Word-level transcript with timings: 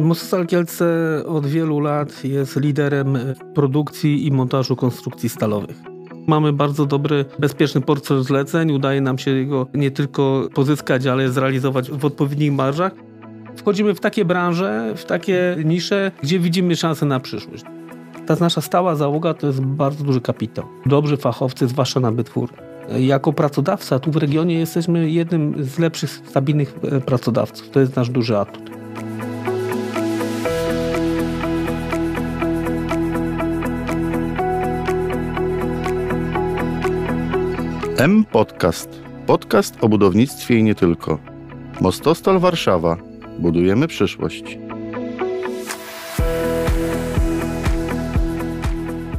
Mostostal 0.00 0.46
Kielce 0.46 0.86
od 1.26 1.46
wielu 1.46 1.80
lat 1.80 2.24
jest 2.24 2.60
liderem 2.60 3.18
produkcji 3.54 4.26
i 4.26 4.30
montażu 4.30 4.76
konstrukcji 4.76 5.28
stalowych. 5.28 5.76
Mamy 6.26 6.52
bardzo 6.52 6.86
dobry, 6.86 7.24
bezpieczny 7.38 7.80
portfel 7.80 8.22
zleceń. 8.22 8.72
Udaje 8.72 9.00
nam 9.00 9.18
się 9.18 9.44
go 9.44 9.66
nie 9.74 9.90
tylko 9.90 10.48
pozyskać, 10.54 11.06
ale 11.06 11.28
zrealizować 11.28 11.90
w 11.90 12.04
odpowiednich 12.04 12.52
marżach. 12.52 12.92
Wchodzimy 13.56 13.94
w 13.94 14.00
takie 14.00 14.24
branże, 14.24 14.94
w 14.96 15.04
takie 15.04 15.56
nisze, 15.64 16.12
gdzie 16.22 16.38
widzimy 16.38 16.76
szansę 16.76 17.06
na 17.06 17.20
przyszłość. 17.20 17.64
Ta 18.26 18.36
nasza 18.40 18.60
stała 18.60 18.96
załoga 18.96 19.34
to 19.34 19.46
jest 19.46 19.60
bardzo 19.60 20.04
duży 20.04 20.20
kapitał. 20.20 20.64
Dobrzy 20.86 21.16
fachowcy, 21.16 21.68
zwłaszcza 21.68 22.00
na 22.00 22.12
bytwór. 22.12 22.50
Jako 22.98 23.32
pracodawca 23.32 23.98
tu 23.98 24.10
w 24.10 24.16
regionie 24.16 24.58
jesteśmy 24.58 25.10
jednym 25.10 25.64
z 25.64 25.78
lepszych, 25.78 26.10
stabilnych 26.10 26.78
e, 26.82 27.00
pracodawców. 27.00 27.70
To 27.70 27.80
jest 27.80 27.96
nasz 27.96 28.10
duży 28.10 28.38
atut. 28.38 28.83
M 38.04 38.24
Podcast. 38.24 39.02
Podcast 39.26 39.74
o 39.80 39.88
budownictwie 39.88 40.58
i 40.58 40.62
nie 40.62 40.74
tylko. 40.74 41.18
Mostostal 41.80 42.38
Warszawa. 42.38 42.96
Budujemy 43.38 43.88
przyszłość. 43.88 44.58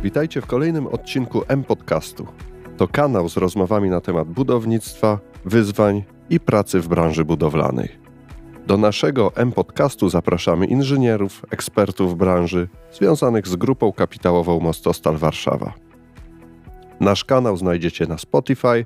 Witajcie 0.03 0.41
w 0.41 0.45
kolejnym 0.45 0.87
odcinku 0.87 1.41
M 1.47 1.63
Podcastu. 1.63 2.27
To 2.77 2.87
kanał 2.87 3.29
z 3.29 3.37
rozmowami 3.37 3.89
na 3.89 4.01
temat 4.01 4.27
budownictwa, 4.27 5.19
wyzwań 5.45 6.03
i 6.29 6.39
pracy 6.39 6.79
w 6.79 6.87
branży 6.87 7.25
budowlanej. 7.25 7.89
Do 8.67 8.77
naszego 8.77 9.31
M 9.35 9.51
Podcastu 9.51 10.09
zapraszamy 10.09 10.65
inżynierów, 10.65 11.45
ekspertów 11.51 12.17
branży 12.17 12.67
związanych 12.91 13.47
z 13.47 13.55
grupą 13.55 13.93
kapitałową 13.93 14.59
Mostostal 14.59 15.17
Warszawa. 15.17 15.84
Nasz 16.99 17.25
kanał 17.25 17.57
znajdziecie 17.57 18.07
na 18.07 18.17
Spotify, 18.17 18.85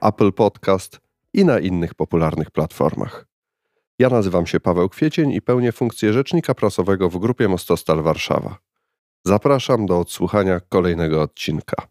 Apple 0.00 0.32
Podcast 0.32 1.00
i 1.32 1.44
na 1.44 1.58
innych 1.58 1.94
popularnych 1.94 2.50
platformach. 2.50 3.26
Ja 3.98 4.08
nazywam 4.08 4.46
się 4.46 4.60
Paweł 4.60 4.88
Kwiecień 4.88 5.32
i 5.32 5.42
pełnię 5.42 5.72
funkcję 5.72 6.12
rzecznika 6.12 6.54
prasowego 6.54 7.10
w 7.10 7.18
grupie 7.18 7.48
Mostostal 7.48 8.02
Warszawa. 8.02 8.58
Zapraszam 9.24 9.86
do 9.86 9.98
odsłuchania 9.98 10.60
kolejnego 10.60 11.22
odcinka. 11.22 11.88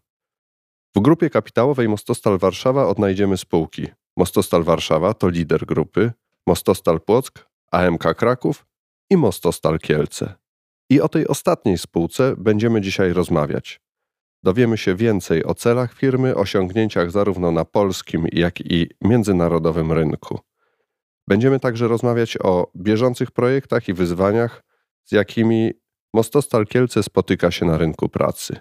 W 0.96 1.00
grupie 1.00 1.30
kapitałowej 1.30 1.88
Mostostal 1.88 2.38
Warszawa 2.38 2.86
odnajdziemy 2.86 3.36
spółki. 3.36 3.86
Mostostal 4.16 4.64
Warszawa 4.64 5.14
to 5.14 5.28
lider 5.28 5.66
grupy, 5.66 6.12
Mostostal 6.46 7.00
Płock, 7.00 7.48
AMK 7.72 8.14
Kraków 8.14 8.66
i 9.10 9.16
Mostostal 9.16 9.78
Kielce. 9.78 10.34
I 10.90 11.00
o 11.00 11.08
tej 11.08 11.28
ostatniej 11.28 11.78
spółce 11.78 12.34
będziemy 12.38 12.80
dzisiaj 12.80 13.12
rozmawiać. 13.12 13.80
Dowiemy 14.42 14.78
się 14.78 14.94
więcej 14.94 15.44
o 15.44 15.54
celach 15.54 15.94
firmy, 15.94 16.34
osiągnięciach 16.34 17.10
zarówno 17.10 17.52
na 17.52 17.64
polskim, 17.64 18.26
jak 18.32 18.60
i 18.60 18.90
międzynarodowym 19.00 19.92
rynku. 19.92 20.38
Będziemy 21.28 21.60
także 21.60 21.88
rozmawiać 21.88 22.38
o 22.42 22.70
bieżących 22.76 23.30
projektach 23.30 23.88
i 23.88 23.94
wyzwaniach, 23.94 24.64
z 25.04 25.12
jakimi 25.12 25.72
Mostostal 26.14 26.66
Kielce 26.66 27.02
spotyka 27.02 27.50
się 27.50 27.66
na 27.66 27.78
rynku 27.78 28.08
pracy. 28.08 28.56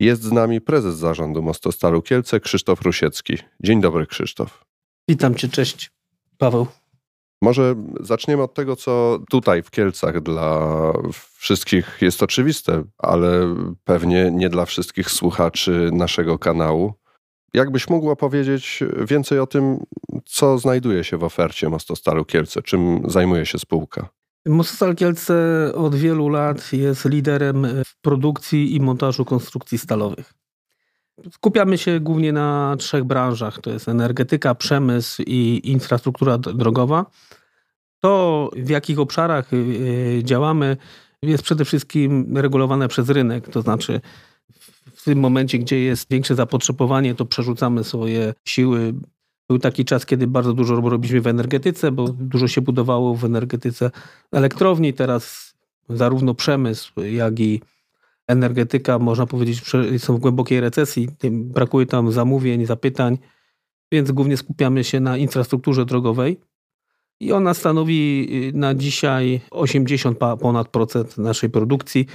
Jest 0.00 0.22
z 0.22 0.32
nami 0.32 0.60
prezes 0.60 0.96
zarządu 0.96 1.42
Mostostalu 1.42 2.02
Kielce 2.02 2.40
Krzysztof 2.40 2.82
Rusiecki. 2.82 3.38
Dzień 3.60 3.80
dobry, 3.80 4.06
Krzysztof. 4.06 4.64
Witam 5.08 5.34
cię, 5.34 5.48
cześć, 5.48 5.90
Paweł. 6.38 6.66
Może 7.44 7.74
zaczniemy 8.00 8.42
od 8.42 8.54
tego, 8.54 8.76
co 8.76 9.18
tutaj 9.30 9.62
w 9.62 9.70
Kielcach 9.70 10.20
dla 10.20 10.70
wszystkich 11.32 11.98
jest 12.00 12.22
oczywiste, 12.22 12.82
ale 12.98 13.54
pewnie 13.84 14.30
nie 14.30 14.48
dla 14.48 14.64
wszystkich 14.64 15.10
słuchaczy 15.10 15.90
naszego 15.92 16.38
kanału. 16.38 16.92
Jakbyś 17.54 17.88
mógł 17.88 18.16
powiedzieć 18.16 18.82
więcej 19.08 19.38
o 19.38 19.46
tym, 19.46 19.78
co 20.24 20.58
znajduje 20.58 21.04
się 21.04 21.16
w 21.16 21.24
ofercie 21.24 21.68
Mostostalu 21.68 22.24
Kielce, 22.24 22.62
czym 22.62 23.02
zajmuje 23.06 23.46
się 23.46 23.58
spółka? 23.58 24.08
Mostostal 24.46 24.94
Kielce 24.94 25.34
od 25.74 25.94
wielu 25.94 26.28
lat 26.28 26.72
jest 26.72 27.04
liderem 27.04 27.66
w 27.84 28.00
produkcji 28.00 28.76
i 28.76 28.80
montażu 28.80 29.24
konstrukcji 29.24 29.78
stalowych. 29.78 30.34
Skupiamy 31.32 31.78
się 31.78 32.00
głównie 32.00 32.32
na 32.32 32.76
trzech 32.78 33.04
branżach: 33.04 33.60
to 33.60 33.70
jest 33.70 33.88
energetyka, 33.88 34.54
przemysł 34.54 35.22
i 35.26 35.60
infrastruktura 35.64 36.38
drogowa. 36.38 37.06
To, 38.04 38.50
w 38.56 38.68
jakich 38.68 38.98
obszarach 38.98 39.52
y, 39.52 39.56
y, 39.56 40.20
działamy, 40.24 40.76
jest 41.22 41.44
przede 41.44 41.64
wszystkim 41.64 42.36
regulowane 42.36 42.88
przez 42.88 43.08
rynek, 43.08 43.48
to 43.48 43.62
znaczy 43.62 44.00
w 44.94 45.04
tym 45.04 45.18
momencie, 45.18 45.58
gdzie 45.58 45.80
jest 45.80 46.10
większe 46.10 46.34
zapotrzebowanie, 46.34 47.14
to 47.14 47.24
przerzucamy 47.24 47.84
swoje 47.84 48.34
siły. 48.44 48.94
Był 49.48 49.58
taki 49.58 49.84
czas, 49.84 50.06
kiedy 50.06 50.26
bardzo 50.26 50.52
dużo 50.52 50.80
robiliśmy 50.80 51.20
w 51.20 51.26
energetyce, 51.26 51.92
bo 51.92 52.08
dużo 52.08 52.48
się 52.48 52.60
budowało 52.60 53.14
w 53.14 53.24
energetyce 53.24 53.90
elektrowni. 54.32 54.94
Teraz 54.94 55.54
zarówno 55.88 56.34
przemysł, 56.34 57.00
jak 57.00 57.40
i 57.40 57.60
energetyka, 58.26 58.98
można 58.98 59.26
powiedzieć, 59.26 59.62
są 59.98 60.16
w 60.16 60.20
głębokiej 60.20 60.60
recesji. 60.60 61.08
Brakuje 61.30 61.86
tam 61.86 62.12
zamówień, 62.12 62.66
zapytań, 62.66 63.18
więc 63.92 64.12
głównie 64.12 64.36
skupiamy 64.36 64.84
się 64.84 65.00
na 65.00 65.16
infrastrukturze 65.16 65.84
drogowej. 65.84 66.40
I 67.20 67.32
ona 67.32 67.54
stanowi 67.54 68.28
y, 68.54 68.58
na 68.58 68.74
dzisiaj 68.74 69.40
80 69.50 70.18
ponad 70.40 70.68
procent 70.68 71.18
naszej 71.18 71.50
produkcji. 71.50 72.06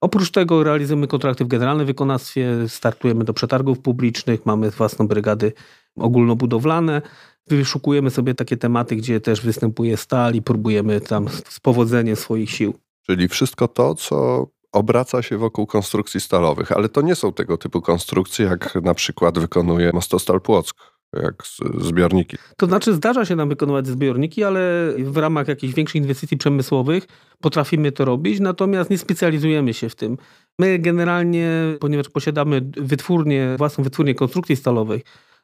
Oprócz 0.00 0.30
tego 0.30 0.64
realizujemy 0.64 1.06
kontrakty 1.06 1.44
w 1.44 1.48
generalnym 1.48 1.86
wykonawstwie, 1.86 2.68
startujemy 2.68 3.24
do 3.24 3.34
przetargów 3.34 3.78
publicznych, 3.78 4.46
mamy 4.46 4.70
własną 4.70 5.08
brygady 5.08 5.52
ogólnobudowlane. 5.96 7.02
Wyszukujemy 7.46 8.10
sobie 8.10 8.34
takie 8.34 8.56
tematy, 8.56 8.96
gdzie 8.96 9.20
też 9.20 9.40
występuje 9.40 9.96
stal 9.96 10.34
i 10.34 10.42
próbujemy 10.42 11.00
tam 11.00 11.28
z 11.28 11.60
powodzeniem 11.60 12.16
swoich 12.16 12.50
sił. 12.50 12.74
Czyli 13.06 13.28
wszystko 13.28 13.68
to, 13.68 13.94
co 13.94 14.46
obraca 14.72 15.22
się 15.22 15.38
wokół 15.38 15.66
konstrukcji 15.66 16.20
stalowych, 16.20 16.72
ale 16.72 16.88
to 16.88 17.00
nie 17.00 17.14
są 17.14 17.32
tego 17.32 17.56
typu 17.56 17.80
konstrukcje, 17.80 18.46
jak 18.46 18.74
na 18.82 18.94
przykład 18.94 19.38
wykonuje 19.38 19.90
Mostostal 19.94 20.40
Płock 20.40 20.97
jak 21.16 21.42
zbiorniki. 21.80 22.36
To 22.56 22.66
znaczy 22.66 22.94
zdarza 22.94 23.24
się 23.24 23.36
nam 23.36 23.48
wykonywać 23.48 23.86
zbiorniki, 23.86 24.44
ale 24.44 24.92
w 24.98 25.16
ramach 25.16 25.48
jakichś 25.48 25.74
większych 25.74 25.96
inwestycji 25.96 26.36
przemysłowych 26.36 27.06
potrafimy 27.40 27.92
to 27.92 28.04
robić, 28.04 28.40
natomiast 28.40 28.90
nie 28.90 28.98
specjalizujemy 28.98 29.74
się 29.74 29.88
w 29.88 29.94
tym. 29.94 30.16
My 30.58 30.78
generalnie, 30.78 31.50
ponieważ 31.80 32.08
posiadamy 32.08 32.70
wytwórnię, 32.76 33.54
własną 33.58 33.84
wytwórnię 33.84 34.14
konstrukcji 34.14 34.56
stalowej 34.56 35.02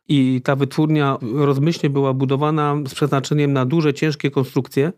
i 0.08 0.40
ta 0.44 0.56
wytwórnia 0.56 1.18
rozmyślnie 1.34 1.90
była 1.90 2.14
budowana 2.14 2.76
z 2.86 2.94
przeznaczeniem 2.94 3.52
na 3.52 3.66
duże, 3.66 3.94
ciężkie 3.94 4.30
konstrukcje, 4.30 4.92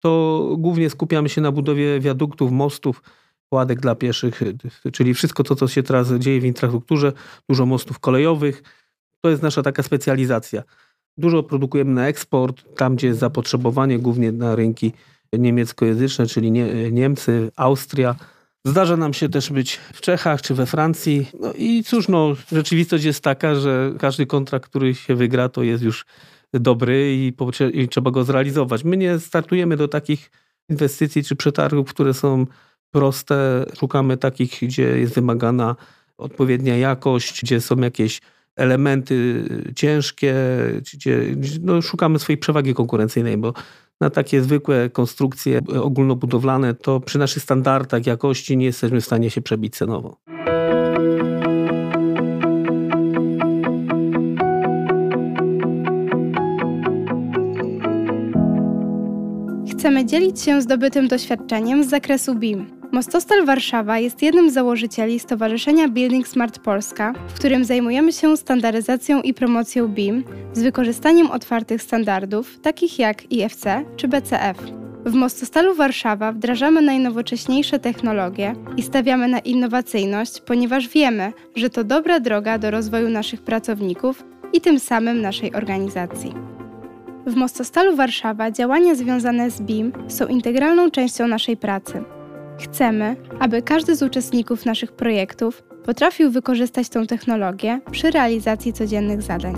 to 0.00 0.54
głównie 0.58 0.90
skupiamy 0.90 1.28
się 1.28 1.40
na 1.40 1.52
budowie 1.52 2.00
wiaduktów, 2.00 2.52
mostów, 2.52 3.02
kładek 3.48 3.80
dla 3.80 3.94
pieszych, 3.94 4.42
czyli 4.92 5.14
wszystko 5.14 5.42
to, 5.44 5.54
co 5.54 5.68
się 5.68 5.82
teraz 5.82 6.12
dzieje 6.12 6.40
w 6.40 6.44
infrastrukturze, 6.44 7.12
dużo 7.48 7.66
mostów 7.66 7.98
kolejowych, 7.98 8.62
to 9.22 9.30
jest 9.30 9.42
nasza 9.42 9.62
taka 9.62 9.82
specjalizacja. 9.82 10.62
Dużo 11.16 11.42
produkujemy 11.42 11.92
na 11.92 12.08
eksport, 12.08 12.76
tam 12.76 12.96
gdzie 12.96 13.06
jest 13.06 13.20
zapotrzebowanie, 13.20 13.98
głównie 13.98 14.32
na 14.32 14.56
rynki 14.56 14.92
niemieckojęzyczne, 15.32 16.26
czyli 16.26 16.50
nie, 16.50 16.90
Niemcy, 16.90 17.50
Austria. 17.56 18.14
Zdarza 18.66 18.96
nam 18.96 19.14
się 19.14 19.28
też 19.28 19.50
być 19.50 19.76
w 19.92 20.00
Czechach 20.00 20.42
czy 20.42 20.54
we 20.54 20.66
Francji. 20.66 21.28
No 21.40 21.52
i 21.52 21.84
cóż, 21.84 22.08
no, 22.08 22.36
rzeczywistość 22.52 23.04
jest 23.04 23.24
taka, 23.24 23.54
że 23.54 23.92
każdy 23.98 24.26
kontrakt, 24.26 24.70
który 24.70 24.94
się 24.94 25.14
wygra, 25.14 25.48
to 25.48 25.62
jest 25.62 25.82
już 25.82 26.06
dobry 26.54 27.14
i, 27.16 27.32
i 27.72 27.88
trzeba 27.88 28.10
go 28.10 28.24
zrealizować. 28.24 28.84
My 28.84 28.96
nie 28.96 29.18
startujemy 29.18 29.76
do 29.76 29.88
takich 29.88 30.30
inwestycji 30.68 31.24
czy 31.24 31.36
przetargów, 31.36 31.88
które 31.88 32.14
są 32.14 32.46
proste. 32.90 33.66
Szukamy 33.78 34.16
takich, 34.16 34.58
gdzie 34.62 34.98
jest 34.98 35.14
wymagana 35.14 35.76
odpowiednia 36.18 36.76
jakość, 36.76 37.42
gdzie 37.42 37.60
są 37.60 37.76
jakieś 37.76 38.20
elementy 38.56 39.44
ciężkie, 39.76 40.34
no, 41.60 41.82
szukamy 41.82 42.18
swojej 42.18 42.38
przewagi 42.38 42.74
konkurencyjnej, 42.74 43.36
bo 43.36 43.52
na 44.00 44.10
takie 44.10 44.42
zwykłe 44.42 44.90
konstrukcje 44.90 45.60
ogólnobudowlane 45.82 46.74
to 46.74 47.00
przy 47.00 47.18
naszych 47.18 47.42
standardach 47.42 48.06
jakości 48.06 48.56
nie 48.56 48.66
jesteśmy 48.66 49.00
w 49.00 49.04
stanie 49.04 49.30
się 49.30 49.42
przebić 49.42 49.76
cenowo. 49.76 50.16
Chcemy 59.70 60.06
dzielić 60.06 60.40
się 60.40 60.62
zdobytym 60.62 61.08
doświadczeniem 61.08 61.84
z 61.84 61.88
zakresu 61.88 62.34
BIM 62.34 62.81
Mostostal 62.92 63.44
Warszawa 63.44 63.98
jest 63.98 64.22
jednym 64.22 64.50
z 64.50 64.54
założycieli 64.54 65.18
Stowarzyszenia 65.18 65.88
Building 65.88 66.28
Smart 66.28 66.58
Polska, 66.58 67.12
w 67.28 67.34
którym 67.34 67.64
zajmujemy 67.64 68.12
się 68.12 68.36
standaryzacją 68.36 69.22
i 69.22 69.34
promocją 69.34 69.88
BIM 69.88 70.24
z 70.52 70.62
wykorzystaniem 70.62 71.30
otwartych 71.30 71.82
standardów, 71.82 72.60
takich 72.60 72.98
jak 72.98 73.32
IFC 73.32 73.64
czy 73.96 74.08
BCF. 74.08 74.56
W 75.06 75.14
Mostostalu 75.14 75.74
Warszawa 75.74 76.32
wdrażamy 76.32 76.82
najnowocześniejsze 76.82 77.78
technologie 77.78 78.54
i 78.76 78.82
stawiamy 78.82 79.28
na 79.28 79.38
innowacyjność, 79.38 80.40
ponieważ 80.40 80.88
wiemy, 80.88 81.32
że 81.56 81.70
to 81.70 81.84
dobra 81.84 82.20
droga 82.20 82.58
do 82.58 82.70
rozwoju 82.70 83.08
naszych 83.08 83.42
pracowników 83.42 84.24
i 84.52 84.60
tym 84.60 84.80
samym 84.80 85.20
naszej 85.20 85.54
organizacji. 85.54 86.34
W 87.26 87.34
Mostostalu 87.34 87.96
Warszawa 87.96 88.50
działania 88.50 88.94
związane 88.94 89.50
z 89.50 89.60
BIM 89.60 89.92
są 90.08 90.26
integralną 90.26 90.90
częścią 90.90 91.26
naszej 91.26 91.56
pracy. 91.56 92.04
Chcemy, 92.58 93.16
aby 93.40 93.62
każdy 93.62 93.96
z 93.96 94.02
uczestników 94.02 94.66
naszych 94.66 94.92
projektów 94.92 95.62
potrafił 95.84 96.30
wykorzystać 96.30 96.88
tę 96.88 97.06
technologię 97.06 97.80
przy 97.90 98.10
realizacji 98.10 98.72
codziennych 98.72 99.22
zadań. 99.22 99.54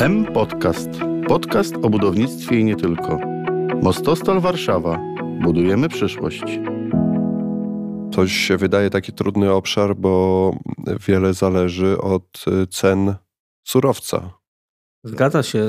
M 0.00 0.24
Podcast. 0.24 0.90
Podcast 1.28 1.74
o 1.82 1.90
budownictwie 1.90 2.60
i 2.60 2.64
nie 2.64 2.76
tylko. 2.76 3.18
Mostostal 3.82 4.40
Warszawa. 4.40 4.98
Budujemy 5.42 5.88
przyszłość. 5.88 6.44
To 8.12 8.28
się 8.28 8.56
wydaje 8.56 8.90
taki 8.90 9.12
trudny 9.12 9.52
obszar, 9.52 9.96
bo 9.96 10.54
wiele 11.08 11.34
zależy 11.34 11.98
od 11.98 12.44
y, 12.62 12.66
cen 12.66 13.14
surowca. 13.64 14.30
Zgadza 15.04 15.42
się. 15.42 15.66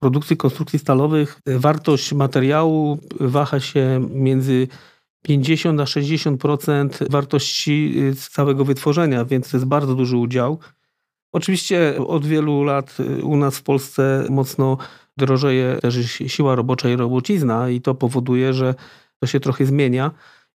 Produkcji 0.00 0.36
konstrukcji 0.36 0.78
stalowych 0.78 1.40
wartość 1.46 2.12
materiału 2.12 2.98
waha 3.20 3.60
się 3.60 4.08
między 4.10 4.68
50 5.22 5.80
a 5.80 5.84
60% 5.84 7.10
wartości 7.10 7.94
całego 8.30 8.64
wytworzenia, 8.64 9.24
więc 9.24 9.50
to 9.50 9.56
jest 9.56 9.66
bardzo 9.66 9.94
duży 9.94 10.16
udział. 10.16 10.58
Oczywiście 11.32 11.94
od 12.06 12.26
wielu 12.26 12.62
lat 12.62 12.96
u 13.22 13.36
nas 13.36 13.58
w 13.58 13.62
Polsce 13.62 14.26
mocno 14.30 14.78
drożeje 15.16 15.78
też 15.82 15.96
siła 16.26 16.54
robocza 16.54 16.88
i 16.88 16.96
robocizna 16.96 17.68
i 17.68 17.80
to 17.80 17.94
powoduje, 17.94 18.52
że 18.52 18.74
to 19.18 19.26
się 19.26 19.40
trochę 19.40 19.66
zmienia. 19.66 20.10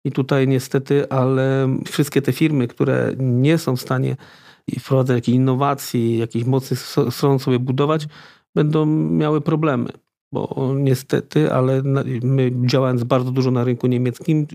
I 0.05 0.13
tutaj 0.13 0.49
niestety, 0.49 1.11
ale 1.11 1.69
wszystkie 1.87 2.23
te 2.23 2.33
firmy, 2.33 2.69
które 2.69 3.13
nie 3.19 3.59
są 3.59 3.77
w 3.77 3.81
stanie 3.81 4.17
wprowadzać 4.81 5.17
jakichś 5.17 5.37
innowacji, 5.37 6.19
jakichś 6.19 6.47
mocnych 6.47 6.81
stron 7.11 7.39
sobie 7.39 7.59
budować, 7.59 8.07
będą 8.55 8.87
miały 8.87 9.41
problemy. 9.41 9.89
Bo 10.33 10.75
niestety, 10.77 11.53
ale 11.53 11.83
my 12.23 12.53
działając 12.67 13.05
bardzo 13.05 13.31
dużo 13.31 13.51
na 13.51 13.65
rynku 13.65 13.87
niemieckim, 13.87 14.47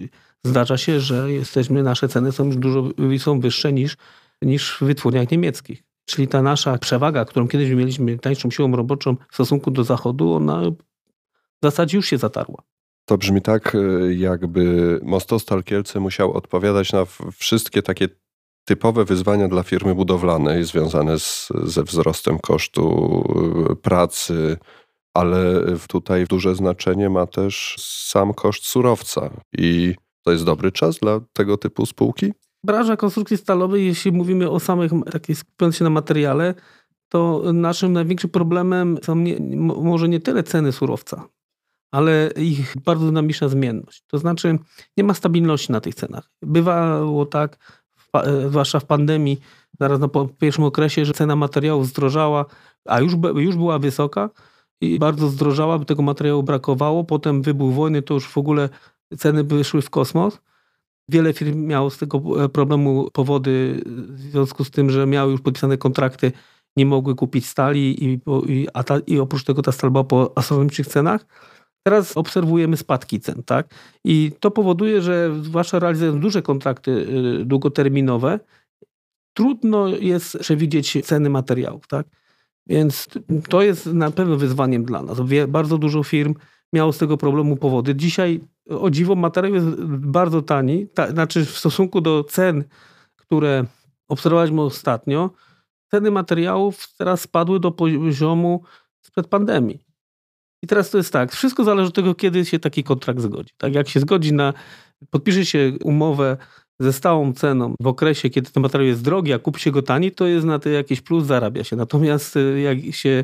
zdarza 0.44 0.78
się, 0.78 1.00
że 1.00 1.32
jesteśmy, 1.32 1.84
nasze 1.84 2.08
ceny 2.08 2.32
są 2.32 2.46
już 2.46 2.58
dużo 2.58 2.90
są 3.20 3.40
wyższe 3.40 3.74
niż, 3.74 3.98
niż 4.42 4.78
w 4.78 4.84
wytwórniach 4.84 5.32
niemieckich. 5.32 5.84
Czyli 6.06 6.28
ta 6.28 6.42
nasza 6.42 6.78
przewaga, 6.78 7.26
którą 7.26 7.48
kiedyś 7.48 7.70
mieliśmy 7.70 8.20
tańszą 8.20 8.52
siłą 8.52 8.76
roboczą 8.76 9.16
w 9.30 9.34
stosunku 9.34 9.72
do 9.72 9.84
Zachodu, 9.84 10.34
ona 10.34 10.62
w 11.62 11.64
zasadzie 11.64 11.98
już 11.98 12.06
się 12.06 12.18
zatarła. 12.18 12.64
To 13.06 13.18
brzmi 13.18 13.42
tak, 13.42 13.76
e, 13.76 14.14
jakby 14.14 15.00
Mostostal 15.04 15.64
Kielce 15.64 16.00
musiał 16.00 16.34
odpowiadać 16.34 16.94
na 16.94 17.06
wszystkie 17.34 17.82
takie 17.82 18.10
typowe 18.70 19.06
wyzwania 19.06 19.48
dla 19.48 19.64
firmy 19.64 19.96
budowlanej 19.96 20.64
związane 20.64 21.20
z, 21.20 21.50
ze 21.64 21.84
wzrostem 21.84 22.40
kosztu 22.40 23.24
e, 23.70 23.76
pracy, 23.76 24.58
ale 25.14 25.62
tutaj 25.88 26.26
duże 26.30 26.56
znaczenie 26.56 27.10
ma 27.10 27.26
też 27.26 27.76
sam 27.80 28.34
koszt 28.34 28.66
surowca. 28.66 29.30
I 29.58 29.96
to 30.26 30.32
jest 30.32 30.46
dobry 30.46 30.72
czas 30.72 31.00
dla 31.00 31.20
tego 31.34 31.58
typu 31.58 31.86
spółki? 31.86 32.34
Branża 32.64 32.98
konstrukcji 32.98 33.38
stalowej, 33.38 33.86
jeśli 33.86 34.12
mówimy 34.12 34.50
o 34.50 34.60
samych, 34.60 34.92
takiej 35.12 35.36
skupiając 35.36 35.76
się 35.76 35.84
na 35.84 35.90
materiale, 35.90 36.54
to 37.10 37.44
naszym 37.54 37.94
największym 37.94 38.30
problemem 38.30 38.98
są 39.04 39.16
nie, 39.16 39.38
może 39.60 40.10
nie 40.10 40.20
tyle 40.20 40.44
ceny 40.44 40.72
surowca, 40.72 41.28
ale 41.92 42.32
ich 42.38 42.76
bardzo 42.86 43.06
dynamiczna 43.06 43.48
zmienność. 43.48 44.04
To 44.08 44.18
znaczy 44.18 44.60
nie 44.98 45.04
ma 45.04 45.14
stabilności 45.14 45.72
na 45.72 45.82
tych 45.82 45.96
cenach. 45.96 46.32
Bywało 46.42 47.26
tak, 47.26 47.79
zwłaszcza 48.48 48.80
w 48.80 48.86
pandemii, 48.86 49.40
zaraz 49.80 50.00
na 50.00 50.10
pierwszym 50.40 50.64
okresie, 50.64 51.06
że 51.06 51.14
cena 51.14 51.36
materiałów 51.36 51.88
zdrożała, 51.88 52.46
a 52.86 53.00
już, 53.00 53.14
już 53.36 53.56
była 53.56 53.80
wysoka 53.80 54.30
i 54.82 55.00
bardzo 55.00 55.28
zdrożała, 55.28 55.80
by 55.80 55.86
tego 55.86 56.02
materiału 56.02 56.44
brakowało. 56.44 57.04
Potem 57.04 57.42
wybuch 57.42 57.74
wojny, 57.74 58.02
to 58.02 58.14
już 58.14 58.28
w 58.28 58.38
ogóle 58.38 58.70
ceny 59.18 59.44
wyszły 59.44 59.82
w 59.82 59.90
kosmos. 59.90 60.40
Wiele 61.10 61.34
firm 61.34 61.66
miało 61.66 61.90
z 61.90 61.98
tego 61.98 62.44
e, 62.44 62.50
problemu 62.50 63.10
powody 63.14 63.82
w 63.86 64.20
związku 64.20 64.64
z 64.64 64.72
tym, 64.72 64.90
że 64.90 65.08
miały 65.08 65.32
już 65.32 65.42
podpisane 65.42 65.78
kontrakty, 65.78 66.32
nie 66.78 66.86
mogły 66.86 67.16
kupić 67.16 67.46
stali 67.46 68.06
i, 68.06 68.20
i, 68.48 68.68
a 68.74 68.84
ta, 68.84 69.00
i 69.08 69.20
oprócz 69.20 69.44
tego 69.44 69.62
ta 69.62 69.72
stal 69.72 69.92
była 69.92 70.04
po 70.04 70.32
astronomicznych 70.36 70.88
cenach. 70.88 71.26
Teraz 71.84 72.18
obserwujemy 72.18 72.78
spadki 72.78 73.20
cen, 73.20 73.44
tak? 73.44 73.76
I 74.04 74.32
to 74.40 74.52
powoduje, 74.52 75.02
że 75.02 75.32
zwłaszcza 75.42 75.80
realizując 75.80 76.22
duże 76.22 76.42
kontrakty 76.42 76.92
y, 77.42 77.46
długoterminowe, 77.46 78.40
trudno 79.34 79.88
jest 79.88 80.38
przewidzieć 80.38 80.98
ceny 81.06 81.30
materiałów, 81.30 81.88
tak? 81.88 82.08
Więc 82.68 83.08
to 83.50 83.62
jest 83.62 83.86
na 83.86 84.12
pewno 84.12 84.38
wyzwaniem 84.38 84.86
dla 84.86 85.02
nas. 85.02 85.18
Bardzo 85.48 85.78
dużo 85.78 86.04
firm 86.04 86.36
miało 86.74 86.94
z 86.94 86.98
tego 86.98 87.18
problemu 87.18 87.58
powody. 87.58 87.96
Dzisiaj 87.96 88.42
o 88.70 88.90
dziwo 88.90 89.16
materiał 89.16 89.54
jest 89.54 89.68
bardzo 89.86 90.42
tani, 90.42 90.88
ta, 90.88 91.12
znaczy 91.12 91.46
w 91.46 91.58
stosunku 91.58 92.02
do 92.02 92.24
cen, 92.24 92.64
które 93.16 93.66
obserwowaliśmy 94.08 94.62
ostatnio, 94.62 95.30
ceny 95.92 96.12
materiałów 96.12 96.94
teraz 96.98 97.22
spadły 97.22 97.60
do 97.60 97.72
poziomu 97.72 98.64
sprzed 99.02 99.28
pandemii. 99.28 99.89
I 100.64 100.68
teraz 100.68 100.90
to 100.90 100.98
jest 100.98 101.14
tak, 101.14 101.32
wszystko 101.32 101.64
zależy 101.64 101.88
od 101.88 101.96
tego, 101.96 102.16
kiedy 102.16 102.46
się 102.46 102.60
taki 102.60 102.84
kontrakt 102.84 103.22
zgodzi. 103.22 103.54
Tak 103.58 103.76
jak 103.76 103.90
się 103.90 104.00
zgodzi 104.00 104.34
na, 104.34 104.54
podpisze 105.10 105.46
się 105.46 105.74
umowę 105.84 106.38
ze 106.80 106.94
stałą 106.94 107.34
ceną 107.34 107.74
w 107.82 107.88
okresie, 107.88 108.30
kiedy 108.30 108.52
ten 108.52 108.64
materiał 108.64 108.88
jest 108.88 109.04
drogi, 109.04 109.34
a 109.34 109.40
kupi 109.40 109.60
się 109.62 109.72
go 109.72 109.82
tani, 109.82 110.12
to 110.12 110.28
jest 110.28 110.46
na 110.46 110.60
to 110.60 110.70
jakiś 110.70 111.02
plus, 111.02 111.26
zarabia 111.26 111.64
się. 111.64 111.76
Natomiast 111.76 112.36
y, 112.38 112.60
jak 112.60 112.96
się 112.96 113.24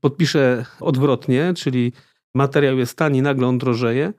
podpisze 0.00 0.64
odwrotnie, 0.80 1.54
czyli 1.56 1.92
materiał 2.34 2.78
jest 2.78 2.96
tani, 2.96 3.22
nagle 3.22 3.46
on 3.46 3.58
drożeje, 3.58 4.12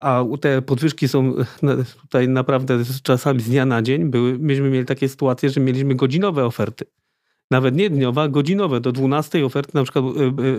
a 0.00 0.24
te 0.40 0.62
podwyżki 0.62 1.08
są 1.08 1.34
tutaj 2.00 2.28
naprawdę 2.28 2.78
czasami 3.02 3.40
z 3.40 3.48
dnia 3.48 3.66
na 3.66 3.82
dzień. 3.82 4.04
Były, 4.04 4.38
myśmy 4.38 4.70
mieli 4.70 4.86
takie 4.86 5.08
sytuacje, 5.08 5.50
że 5.50 5.60
mieliśmy 5.60 5.94
godzinowe 5.94 6.44
oferty. 6.44 6.84
Nawet 7.50 7.76
nie 7.76 7.90
dniowa, 7.90 8.28
godzinowe. 8.28 8.80
Do 8.80 8.92
12 8.92 9.46
oferty 9.46 9.70
na 9.74 9.82
przykład 9.82 10.04
e, 10.04 10.08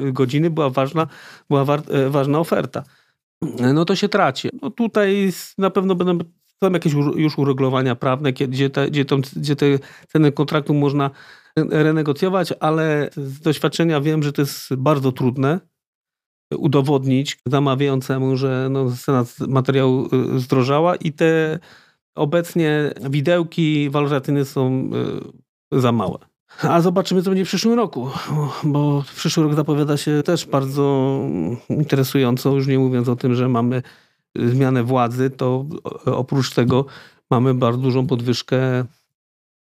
e, 0.07 0.11
godziny 0.11 0.49
była 0.49 0.69
ważna, 0.69 1.07
była 1.49 1.61
e, 1.89 2.09
ważna 2.09 2.39
oferta. 2.39 2.83
No 3.73 3.85
to 3.85 3.95
się 3.95 4.09
traci. 4.09 4.49
No 4.61 4.69
tutaj 4.69 5.31
na 5.57 5.69
pewno 5.69 5.95
będą 5.95 6.25
są 6.63 6.71
jakieś 6.71 6.93
już 7.15 7.37
uregulowania 7.37 7.95
prawne, 7.95 8.33
gdzie 8.33 8.69
te, 8.69 8.89
gdzie, 8.89 9.05
tą, 9.05 9.21
gdzie 9.35 9.55
te 9.55 9.65
ceny 10.07 10.31
kontraktu 10.31 10.73
można 10.73 11.09
renegocjować, 11.57 12.53
ale 12.59 13.09
z 13.17 13.39
doświadczenia 13.39 14.01
wiem, 14.01 14.23
że 14.23 14.33
to 14.33 14.41
jest 14.41 14.75
bardzo 14.75 15.11
trudne 15.11 15.59
udowodnić 16.57 17.39
zamawiającemu, 17.45 18.37
że 18.37 18.67
no, 18.71 18.91
cena 18.91 19.25
materiału 19.47 20.09
zdrożała 20.37 20.95
i 20.95 21.13
te 21.13 21.59
obecnie 22.15 22.93
widełki 23.09 23.89
waloracyjne 23.89 24.45
są 24.45 24.89
za 25.71 25.91
małe. 25.91 26.28
A 26.61 26.81
zobaczymy, 26.81 27.21
co 27.21 27.29
będzie 27.29 27.45
w 27.45 27.47
przyszłym 27.47 27.73
roku, 27.73 28.09
bo 28.63 29.03
przyszły 29.15 29.43
rok 29.43 29.55
zapowiada 29.55 29.97
się 29.97 30.23
też 30.23 30.45
bardzo 30.45 31.19
interesująco, 31.69 32.55
już 32.55 32.67
nie 32.67 32.79
mówiąc 32.79 33.09
o 33.09 33.15
tym, 33.15 33.35
że 33.35 33.49
mamy 33.49 33.81
zmianę 34.35 34.83
władzy, 34.83 35.29
to 35.29 35.65
oprócz 36.05 36.53
tego 36.53 36.85
mamy 37.29 37.53
bardzo 37.53 37.81
dużą 37.81 38.07
podwyżkę 38.07 38.85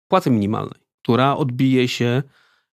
płacy 0.08 0.30
minimalnej, 0.30 0.80
która 1.02 1.36
odbije 1.36 1.88
się 1.88 2.22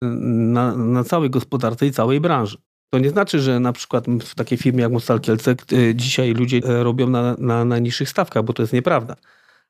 na, 0.03 0.77
na 0.77 1.05
całej 1.05 1.31
gospodarce 1.31 1.87
i 1.87 1.93
całej 1.93 2.21
branży. 2.21 2.59
To 2.91 2.99
nie 2.99 3.11
znaczy, 3.11 3.41
że 3.41 3.61
na 3.61 3.73
przykład 3.73 4.05
w 4.25 4.35
takiej 4.35 4.59
firmie 4.59 4.83
jak 4.83 4.93
Mostal 4.93 5.21
Kielce 5.21 5.57
dzisiaj 5.95 6.33
ludzie 6.35 6.61
robią 6.65 7.07
na, 7.07 7.37
na 7.39 7.77
stawkach, 8.05 8.45
bo 8.45 8.53
to 8.53 8.63
jest 8.63 8.73
nieprawda 8.73 9.17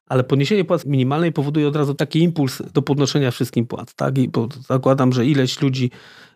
ale 0.07 0.25
podniesienie 0.25 0.65
płacy 0.65 0.89
minimalnej 0.89 1.33
powoduje 1.33 1.69
od 1.69 1.77
razu 1.77 1.95
taki 1.95 2.23
impuls 2.23 2.63
do 2.73 2.83
podnoszenia 2.83 3.31
wszystkim 3.31 3.67
płac. 3.67 3.95
Tak? 3.95 4.19
I 4.19 4.31
zakładam, 4.69 5.13
że 5.13 5.27
ileś 5.27 5.61
ludzi, 5.61 5.91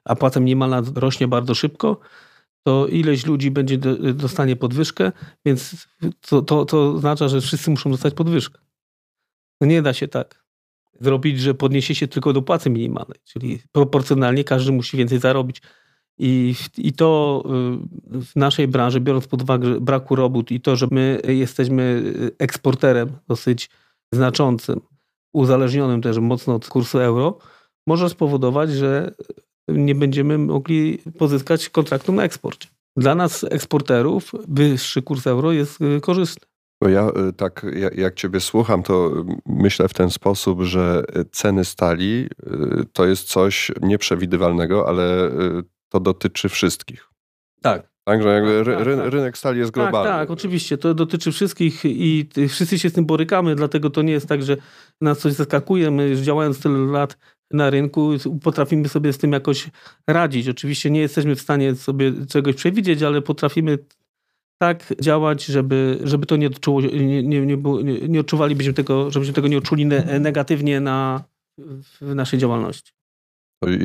a 0.04 0.16
płaca 0.16 0.40
minimalna 0.40 0.82
rośnie 0.94 1.28
bardzo 1.28 1.54
szybko, 1.54 2.00
to 2.62 2.86
ileś 2.86 3.26
ludzi 3.26 3.50
będzie 3.50 3.78
dostanie 4.14 4.56
podwyżkę, 4.56 5.12
więc 5.44 5.88
to, 6.20 6.42
to, 6.42 6.64
to 6.64 6.92
oznacza, 6.92 7.28
że 7.28 7.40
wszyscy 7.40 7.70
muszą 7.70 7.90
dostać 7.90 8.14
podwyżkę. 8.14 8.58
No 9.60 9.66
nie 9.66 9.82
da 9.82 9.92
się 9.92 10.08
tak 10.08 10.44
zrobić, 11.00 11.40
że 11.40 11.54
podniesie 11.54 11.94
się 11.94 12.08
tylko 12.08 12.32
do 12.32 12.42
płacy 12.42 12.70
minimalnej, 12.70 13.18
czyli 13.24 13.58
proporcjonalnie 13.72 14.44
każdy 14.44 14.72
musi 14.72 14.96
więcej 14.96 15.18
zarobić. 15.18 15.62
I, 16.18 16.54
I 16.78 16.92
to 16.92 17.42
y, 18.14 18.20
w 18.20 18.36
naszej 18.36 18.68
branży, 18.68 19.00
biorąc 19.00 19.26
pod 19.26 19.42
uwagę 19.42 19.80
braku 19.80 20.16
robót 20.16 20.50
i 20.50 20.60
to, 20.60 20.76
że 20.76 20.86
my 20.90 21.20
jesteśmy 21.28 22.12
eksporterem 22.38 23.08
dosyć 23.28 23.70
znaczącym, 24.12 24.80
uzależnionym 25.32 26.02
też 26.02 26.18
mocno 26.18 26.54
od 26.54 26.68
kursu 26.68 26.98
euro, 26.98 27.38
może 27.86 28.08
spowodować, 28.08 28.70
że 28.70 29.14
nie 29.68 29.94
będziemy 29.94 30.38
mogli 30.38 30.98
pozyskać 31.18 31.68
kontraktu 31.68 32.12
na 32.12 32.24
eksport. 32.24 32.66
Dla 32.96 33.14
nas, 33.14 33.44
eksporterów, 33.50 34.32
wyższy 34.48 35.02
kurs 35.02 35.26
euro 35.26 35.52
jest 35.52 35.80
y, 35.80 36.00
korzystny. 36.00 36.46
Ja 36.88 37.08
y, 37.28 37.32
tak, 37.32 37.66
jak 37.96 38.14
Ciebie 38.14 38.40
słucham, 38.40 38.82
to 38.82 39.24
myślę 39.46 39.88
w 39.88 39.94
ten 39.94 40.10
sposób, 40.10 40.62
że 40.62 41.04
ceny 41.32 41.64
stali 41.64 42.28
to 42.92 43.06
jest 43.06 43.28
coś 43.28 43.72
nieprzewidywalnego, 43.82 44.88
ale 44.88 45.30
to 45.88 46.00
dotyczy 46.00 46.48
wszystkich. 46.48 47.10
Tak. 47.62 47.96
Także 48.04 48.28
jakby 48.28 48.64
ry, 48.64 48.84
ry, 48.84 48.96
tak. 48.96 49.12
rynek 49.12 49.38
stali 49.38 49.58
jest 49.58 49.70
globalny. 49.70 50.10
Tak, 50.10 50.20
tak, 50.20 50.30
oczywiście. 50.30 50.78
To 50.78 50.94
dotyczy 50.94 51.32
wszystkich 51.32 51.84
i 51.84 52.28
wszyscy 52.48 52.78
się 52.78 52.90
z 52.90 52.92
tym 52.92 53.06
borykamy, 53.06 53.54
dlatego 53.54 53.90
to 53.90 54.02
nie 54.02 54.12
jest 54.12 54.28
tak, 54.28 54.42
że 54.42 54.56
nas 55.00 55.18
coś 55.18 55.32
zaskakuje. 55.32 55.90
My 55.90 56.08
już 56.08 56.20
działając 56.20 56.60
tyle 56.60 56.78
lat 56.78 57.18
na 57.50 57.70
rynku 57.70 58.10
potrafimy 58.42 58.88
sobie 58.88 59.12
z 59.12 59.18
tym 59.18 59.32
jakoś 59.32 59.70
radzić. 60.06 60.48
Oczywiście 60.48 60.90
nie 60.90 61.00
jesteśmy 61.00 61.36
w 61.36 61.40
stanie 61.40 61.74
sobie 61.74 62.12
czegoś 62.28 62.54
przewidzieć, 62.54 63.02
ale 63.02 63.22
potrafimy 63.22 63.78
tak 64.58 64.94
działać, 65.00 65.44
żeby, 65.44 65.98
żeby 66.02 66.26
to 66.26 66.36
nie, 66.36 66.46
odczuło, 66.46 66.80
nie, 66.80 67.22
nie, 67.22 67.46
nie, 67.46 67.56
nie 68.08 68.20
odczuwalibyśmy 68.20 68.72
tego, 68.72 69.10
żebyśmy 69.10 69.34
tego 69.34 69.48
nie 69.48 69.58
odczuli 69.58 69.86
negatywnie 70.20 70.80
na, 70.80 71.24
w 72.00 72.14
naszej 72.14 72.38
działalności. 72.38 72.92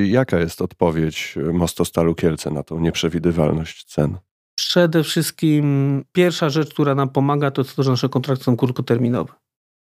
Jaka 0.06 0.40
jest 0.40 0.62
odpowiedź 0.62 1.36
Mostostalu 1.54 2.16
Kielce 2.16 2.52
na 2.52 2.64
tą 2.64 2.80
nieprzewidywalność 2.80 3.84
cen? 3.84 4.18
Przede 4.56 5.04
wszystkim 5.04 6.04
pierwsza 6.12 6.50
rzecz, 6.50 6.74
która 6.74 6.96
nam 6.96 7.10
pomaga, 7.10 7.52
to 7.52 7.64
to, 7.64 7.84
że 7.84 7.92
nasze 7.92 8.10
kontrakty 8.10 8.44
są 8.44 8.58
krótkoterminowe. 8.58 9.34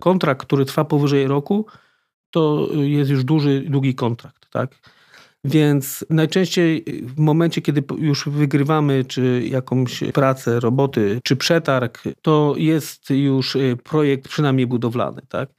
Kontrakt, 0.03 0.47
który 0.47 0.65
trwa 0.65 0.85
powyżej 0.85 1.27
roku, 1.27 1.67
to 2.31 2.69
jest 2.73 3.11
już 3.11 3.25
duży, 3.25 3.65
długi 3.69 3.95
kontrakt, 3.95 4.51
tak? 4.51 4.75
Więc 5.45 6.05
najczęściej 6.11 6.85
w 7.03 7.19
momencie, 7.19 7.63
kiedy 7.63 7.83
już 7.99 8.29
wygrywamy 8.29 9.05
czy 9.05 9.43
jakąś 9.51 10.05
pracę, 10.15 10.61
roboty, 10.61 11.21
czy 11.25 11.37
przetarg, 11.37 12.03
to 12.23 12.55
jest 12.57 13.11
już 13.11 13.57
projekt 13.85 14.29
przynajmniej 14.29 14.67
budowlany, 14.67 15.23
tak? 15.29 15.51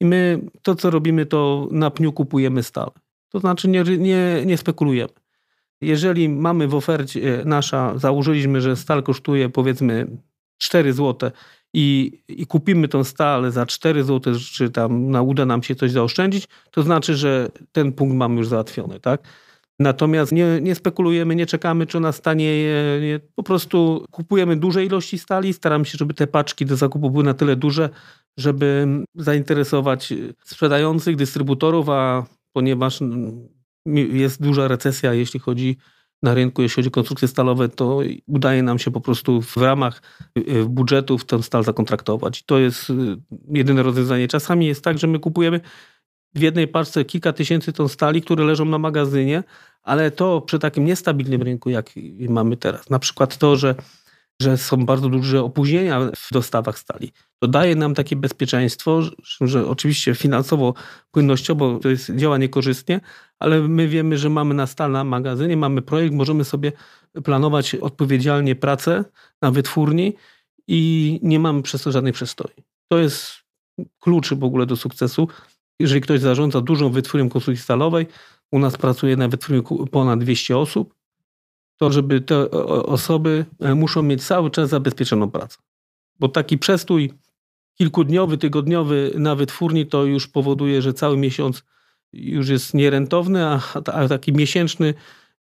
I 0.00 0.04
my 0.04 0.40
to, 0.62 0.74
co 0.74 0.90
robimy, 0.90 1.26
to 1.26 1.68
na 1.70 1.90
pniu 1.90 2.12
kupujemy 2.12 2.62
stale. 2.62 2.90
To 3.28 3.38
znaczy 3.38 3.68
nie, 3.68 3.82
nie, 3.82 4.42
nie 4.46 4.58
spekulujemy. 4.58 5.12
Jeżeli 5.80 6.28
mamy 6.28 6.68
w 6.68 6.74
ofercie 6.74 7.42
nasza, 7.44 7.98
założyliśmy, 7.98 8.60
że 8.60 8.76
stal 8.76 9.02
kosztuje 9.02 9.48
powiedzmy 9.48 10.06
4 10.58 10.92
zł 10.92 11.30
i, 11.74 12.12
i 12.28 12.46
kupimy 12.46 12.88
tą 12.88 13.04
stal 13.04 13.50
za 13.50 13.66
4 13.66 14.04
zł, 14.04 14.34
czy 14.52 14.70
tam 14.70 15.10
na, 15.10 15.22
uda 15.22 15.46
nam 15.46 15.62
się 15.62 15.74
coś 15.74 15.90
zaoszczędzić, 15.90 16.48
to 16.70 16.82
znaczy, 16.82 17.14
że 17.14 17.48
ten 17.72 17.92
punkt 17.92 18.16
mamy 18.16 18.36
już 18.36 18.48
załatwiony, 18.48 19.00
tak? 19.00 19.22
Natomiast 19.78 20.32
nie, 20.32 20.60
nie 20.60 20.74
spekulujemy, 20.74 21.34
nie 21.34 21.46
czekamy, 21.46 21.86
czy 21.86 21.98
ona 21.98 22.12
stanieje. 22.12 23.00
Nie, 23.00 23.20
po 23.34 23.42
prostu 23.42 24.06
kupujemy 24.10 24.56
duże 24.56 24.84
ilości 24.84 25.18
stali, 25.18 25.52
staramy 25.52 25.84
się, 25.84 25.98
żeby 25.98 26.14
te 26.14 26.26
paczki 26.26 26.66
do 26.66 26.76
zakupu 26.76 27.10
były 27.10 27.24
na 27.24 27.34
tyle 27.34 27.56
duże, 27.56 27.90
żeby 28.36 28.86
zainteresować 29.14 30.14
sprzedających, 30.44 31.16
dystrybutorów, 31.16 31.88
a 31.88 32.26
ponieważ 32.52 33.00
jest 34.12 34.42
duża 34.42 34.68
recesja, 34.68 35.14
jeśli 35.14 35.40
chodzi 35.40 35.76
na 36.22 36.34
rynku, 36.34 36.62
jeśli 36.62 36.74
chodzi 36.74 36.88
o 36.88 36.90
konstrukcje 36.90 37.28
stalowe, 37.28 37.68
to 37.68 38.00
udaje 38.26 38.62
nam 38.62 38.78
się 38.78 38.90
po 38.90 39.00
prostu 39.00 39.42
w 39.42 39.56
ramach 39.56 40.02
y, 40.38 40.64
budżetów 40.64 41.24
tę 41.24 41.42
stal 41.42 41.64
zakontraktować. 41.64 42.42
To 42.42 42.58
jest 42.58 42.90
y, 42.90 42.94
jedyne 43.48 43.82
rozwiązanie. 43.82 44.28
Czasami 44.28 44.66
jest 44.66 44.84
tak, 44.84 44.98
że 44.98 45.06
my 45.06 45.18
kupujemy 45.18 45.60
w 46.34 46.40
jednej 46.40 46.68
paczce 46.68 47.04
kilka 47.04 47.32
tysięcy 47.32 47.72
ton 47.72 47.88
stali, 47.88 48.22
które 48.22 48.44
leżą 48.44 48.64
na 48.64 48.78
magazynie, 48.78 49.42
ale 49.82 50.10
to 50.10 50.40
przy 50.40 50.58
takim 50.58 50.84
niestabilnym 50.84 51.42
rynku, 51.42 51.70
jak 51.70 51.90
mamy 52.28 52.56
teraz, 52.56 52.90
na 52.90 52.98
przykład 52.98 53.38
to, 53.38 53.56
że 53.56 53.74
że 54.42 54.56
są 54.56 54.76
bardzo 54.84 55.08
duże 55.08 55.42
opóźnienia 55.42 56.00
w 56.16 56.28
dostawach 56.32 56.78
stali. 56.78 57.12
To 57.42 57.48
daje 57.48 57.76
nam 57.76 57.94
takie 57.94 58.16
bezpieczeństwo, 58.16 59.02
że 59.40 59.68
oczywiście 59.68 60.14
finansowo, 60.14 60.74
płynnościowo 61.10 61.78
to 61.78 61.88
jest, 61.88 62.10
działa 62.16 62.38
niekorzystnie, 62.38 63.00
ale 63.38 63.60
my 63.60 63.88
wiemy, 63.88 64.18
że 64.18 64.30
mamy 64.30 64.54
na 64.54 64.66
stal 64.66 64.92
na 64.92 65.04
magazynie, 65.04 65.56
mamy 65.56 65.82
projekt, 65.82 66.14
możemy 66.14 66.44
sobie 66.44 66.72
planować 67.24 67.74
odpowiedzialnie 67.74 68.56
pracę 68.56 69.04
na 69.42 69.50
wytwórni 69.50 70.14
i 70.68 71.20
nie 71.22 71.38
mamy 71.38 71.62
przez 71.62 71.82
to 71.82 71.92
żadnej 71.92 72.12
przestoi. 72.12 72.62
To 72.88 72.98
jest 72.98 73.32
klucz 74.00 74.34
w 74.34 74.44
ogóle 74.44 74.66
do 74.66 74.76
sukcesu. 74.76 75.28
Jeżeli 75.80 76.00
ktoś 76.00 76.20
zarządza 76.20 76.60
dużą 76.60 76.90
wytwórnią 76.90 77.28
konstrukcji 77.28 77.64
stalowej, 77.64 78.06
u 78.52 78.58
nas 78.58 78.76
pracuje 78.76 79.16
na 79.16 79.28
wytwórni 79.28 79.62
ponad 79.90 80.20
200 80.20 80.58
osób, 80.58 80.94
to 81.78 81.92
żeby 81.92 82.20
te 82.20 82.50
osoby 82.82 83.44
e, 83.60 83.74
muszą 83.74 84.02
mieć 84.02 84.26
cały 84.26 84.50
czas 84.50 84.68
zabezpieczoną 84.68 85.30
pracę. 85.30 85.58
Bo 86.20 86.28
taki 86.28 86.58
przestój 86.58 87.12
kilkudniowy, 87.74 88.38
tygodniowy 88.38 89.12
na 89.14 89.34
wytwórni 89.34 89.86
to 89.86 90.04
już 90.04 90.28
powoduje, 90.28 90.82
że 90.82 90.92
cały 90.92 91.16
miesiąc 91.16 91.62
już 92.12 92.48
jest 92.48 92.74
nierentowny, 92.74 93.46
a, 93.46 93.60
a 93.92 94.08
taki 94.08 94.32
miesięczny 94.32 94.94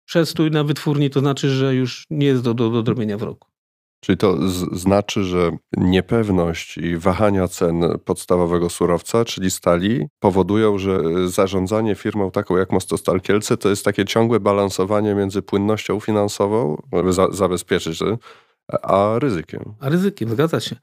przestój 0.06 0.52
na 0.52 0.64
wytwórni 0.64 1.10
to 1.10 1.20
znaczy, 1.20 1.50
że 1.50 1.76
już 1.76 2.06
nie 2.10 2.28
jest 2.28 2.44
do, 2.44 2.54
do, 2.54 2.84
do 2.84 3.18
w 3.18 3.22
roku. 3.22 3.48
Czyli 4.08 4.18
to 4.18 4.38
znaczy, 4.72 5.24
że 5.24 5.52
niepewność 5.78 6.78
i 6.78 6.98
wahania 6.98 7.48
cen 7.48 7.84
podstawowego 8.06 8.70
surowca, 8.70 9.26
czyli 9.26 9.52
stali, 9.52 10.08
powodują, 10.20 10.78
że 10.78 11.00
zarządzanie 11.30 11.96
firmą 11.96 12.32
taką 12.32 12.58
jak 12.58 12.72
Mostostal 12.72 13.22
Kielce 13.22 13.58
to 13.58 13.70
jest 13.70 13.86
takie 13.86 14.06
ciągłe 14.06 14.40
balansowanie 14.40 15.16
między 15.16 15.42
płynnością 15.42 16.00
finansową, 16.00 16.82
żeby 16.94 17.14
za 17.14 17.32
zabezpieczyć, 17.32 18.00
a 18.82 19.20
ryzykiem. 19.20 19.74
A 19.80 19.90
ryzykiem, 19.90 20.30
zgadza 20.30 20.60
się. 20.60 20.76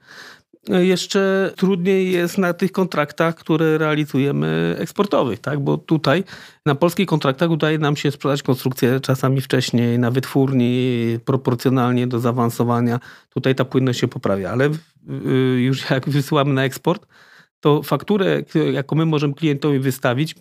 Jeszcze 0.68 1.52
trudniej 1.56 2.12
jest 2.12 2.38
na 2.38 2.52
tych 2.52 2.72
kontraktach, 2.72 3.34
które 3.34 3.78
realizujemy 3.78 4.76
eksportowych, 4.78 5.38
tak? 5.38 5.60
bo 5.60 5.78
tutaj 5.78 6.24
na 6.66 6.74
polskich 6.74 7.06
kontraktach 7.06 7.50
udaje 7.50 7.78
nam 7.78 7.96
się 7.96 8.10
sprzedać 8.10 8.42
konstrukcję 8.42 9.00
czasami 9.00 9.40
wcześniej 9.40 9.98
na 9.98 10.10
wytwórni, 10.10 11.18
proporcjonalnie 11.24 12.06
do 12.06 12.20
zaawansowania. 12.20 13.00
Tutaj 13.28 13.54
ta 13.54 13.64
płynność 13.64 14.00
się 14.00 14.08
poprawia, 14.08 14.50
ale 14.50 14.70
y, 15.26 15.60
już 15.60 15.90
jak 15.90 16.08
wysyłamy 16.08 16.54
na 16.54 16.64
eksport, 16.64 17.06
to 17.60 17.82
fakturę, 17.82 18.42
jaką 18.72 18.96
my 18.96 19.06
możemy 19.06 19.34
klientowi 19.34 19.78
wystawić, 19.78 20.34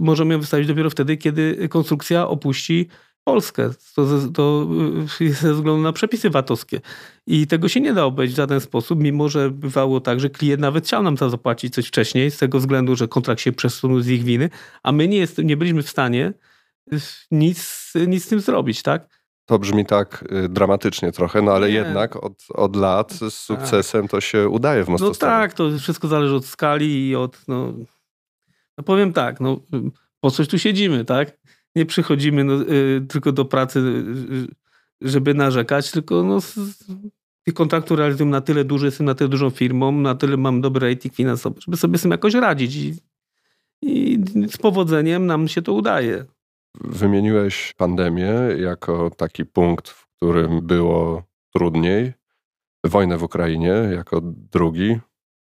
możemy 0.00 0.34
ją 0.34 0.40
wystawić 0.40 0.66
dopiero 0.66 0.90
wtedy, 0.90 1.16
kiedy 1.16 1.68
konstrukcja 1.68 2.28
opuści 2.28 2.88
Polskę. 3.26 3.70
To, 3.94 4.06
to 4.34 4.68
y, 5.20 5.32
ze 5.32 5.54
względu 5.54 5.82
na 5.82 5.92
przepisy 5.92 6.30
VAT-owskie. 6.30 6.80
I 7.26 7.46
tego 7.46 7.68
się 7.68 7.80
nie 7.80 7.92
da 7.92 8.04
obejść 8.04 8.34
w 8.34 8.36
żaden 8.36 8.60
sposób, 8.60 9.02
mimo 9.02 9.28
że 9.28 9.50
bywało 9.50 10.00
tak, 10.00 10.20
że 10.20 10.30
klient 10.30 10.60
nawet 10.60 10.84
chciał 10.84 11.02
nam 11.02 11.16
za 11.16 11.28
zapłacić 11.28 11.74
coś 11.74 11.86
wcześniej, 11.86 12.30
z 12.30 12.38
tego 12.38 12.58
względu, 12.58 12.96
że 12.96 13.08
kontrakt 13.08 13.40
się 13.40 13.52
przesunął 13.52 14.00
z 14.00 14.08
ich 14.08 14.24
winy, 14.24 14.50
a 14.82 14.92
my 14.92 15.08
nie, 15.08 15.18
jest, 15.18 15.38
nie 15.38 15.56
byliśmy 15.56 15.82
w 15.82 15.90
stanie 15.90 16.32
nic, 17.30 17.92
nic 18.06 18.24
z 18.24 18.28
tym 18.28 18.40
zrobić, 18.40 18.82
tak? 18.82 19.08
To 19.46 19.58
brzmi 19.58 19.86
tak 19.86 20.24
y, 20.44 20.48
dramatycznie 20.48 21.12
trochę, 21.12 21.42
no 21.42 21.52
ale 21.52 21.68
nie. 21.68 21.74
jednak 21.74 22.24
od, 22.24 22.32
od 22.54 22.76
lat 22.76 23.12
z 23.12 23.18
tak. 23.18 23.30
sukcesem 23.30 24.02
tak. 24.02 24.10
to 24.10 24.20
się 24.20 24.48
udaje 24.48 24.84
w 24.84 24.88
Mostostanie. 24.88 25.32
No 25.32 25.38
tak, 25.38 25.54
to 25.54 25.78
wszystko 25.78 26.08
zależy 26.08 26.34
od 26.34 26.46
skali 26.46 27.08
i 27.08 27.16
od, 27.16 27.48
no, 27.48 27.72
no 28.78 28.84
powiem 28.84 29.12
tak, 29.12 29.40
no 29.40 29.60
po 30.20 30.30
coś 30.30 30.48
tu 30.48 30.58
siedzimy, 30.58 31.04
tak? 31.04 31.38
Nie 31.76 31.86
przychodzimy 31.86 32.44
no, 32.44 32.62
y, 32.62 33.06
tylko 33.08 33.32
do 33.32 33.44
pracy, 33.44 33.78
y, 33.80 35.08
żeby 35.08 35.34
narzekać, 35.34 35.90
tylko 35.90 36.22
no, 36.22 36.38
tych 37.44 37.54
kontraktów 37.54 37.98
realizujemy 37.98 38.30
na 38.30 38.40
tyle 38.40 38.64
duży, 38.64 38.86
jestem 38.86 39.06
na 39.06 39.14
tyle 39.14 39.28
dużą 39.28 39.50
firmą, 39.50 39.92
na 39.92 40.14
tyle 40.14 40.36
mam 40.36 40.60
dobry 40.60 40.88
rating 40.88 41.14
finansowy, 41.14 41.60
żeby 41.60 41.76
sobie 41.76 41.98
z 41.98 42.02
tym 42.02 42.10
jakoś 42.10 42.34
radzić. 42.34 42.76
I, 42.76 42.94
I 43.82 44.18
z 44.48 44.56
powodzeniem 44.56 45.26
nam 45.26 45.48
się 45.48 45.62
to 45.62 45.72
udaje. 45.72 46.24
Wymieniłeś 46.80 47.72
pandemię 47.76 48.32
jako 48.58 49.10
taki 49.10 49.44
punkt, 49.44 49.88
w 49.88 50.06
którym 50.16 50.66
było 50.66 51.22
trudniej. 51.54 52.12
Wojnę 52.84 53.18
w 53.18 53.22
Ukrainie 53.22 53.72
jako 53.92 54.20
drugi. 54.52 54.98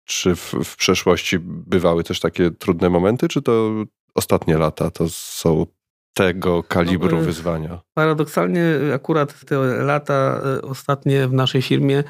Czy 0.05 0.35
w, 0.35 0.53
w 0.63 0.75
przeszłości 0.75 1.39
bywały 1.39 2.03
też 2.03 2.19
takie 2.19 2.51
trudne 2.51 2.89
momenty, 2.89 3.27
czy 3.27 3.41
to 3.41 3.71
ostatnie 4.15 4.57
lata 4.57 4.91
to 4.91 5.09
są 5.09 5.65
tego 6.13 6.63
kalibru 6.63 7.17
no, 7.17 7.23
wyzwania? 7.23 7.79
Paradoksalnie 7.93 8.65
akurat 8.95 9.45
te 9.45 9.55
lata 9.83 10.41
e, 10.45 10.61
ostatnie 10.61 11.27
w 11.27 11.33
naszej 11.33 11.61
firmie 11.61 12.03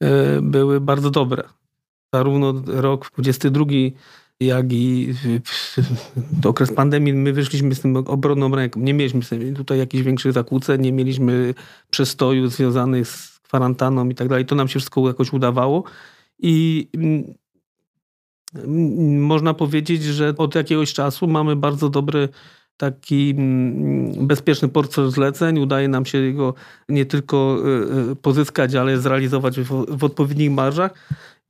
e, 0.00 0.40
były 0.42 0.80
bardzo 0.80 1.10
dobre. 1.10 1.42
Zarówno 2.14 2.54
rok 2.66 3.10
22 3.18 3.64
jak 4.40 4.72
i 4.72 5.14
okres 6.44 6.72
pandemii, 6.72 7.12
my 7.12 7.32
wyszliśmy 7.32 7.74
z 7.74 7.80
tym 7.80 7.96
obronną 7.96 8.54
ręką. 8.54 8.80
Nie 8.80 8.94
mieliśmy 8.94 9.20
tutaj 9.54 9.78
jakichś 9.78 10.04
większych 10.04 10.32
zakłóceń, 10.32 10.80
nie 10.80 10.92
mieliśmy 10.92 11.54
przestoju 11.90 12.48
związanych 12.48 13.08
z 13.08 13.38
kwarantanną 13.38 14.08
i 14.08 14.14
tak 14.14 14.28
dalej. 14.28 14.46
To 14.46 14.54
nam 14.54 14.68
się 14.68 14.78
wszystko 14.78 15.08
jakoś 15.08 15.32
udawało 15.32 15.84
i 16.38 16.88
mm, 16.94 17.34
można 19.20 19.54
powiedzieć, 19.54 20.02
że 20.02 20.34
od 20.36 20.54
jakiegoś 20.54 20.92
czasu 20.92 21.26
mamy 21.26 21.56
bardzo 21.56 21.88
dobry 21.88 22.28
taki 22.76 23.30
mm, 23.30 24.26
bezpieczny 24.26 24.68
portfel 24.68 25.10
zleceń. 25.10 25.58
Udaje 25.58 25.88
nam 25.88 26.06
się 26.06 26.32
go 26.32 26.54
nie 26.88 27.06
tylko 27.06 27.58
y, 28.08 28.10
y, 28.10 28.16
pozyskać, 28.16 28.74
ale 28.74 28.98
zrealizować 28.98 29.60
w, 29.60 29.86
w 29.88 30.04
odpowiednich 30.04 30.50
marżach. 30.50 30.94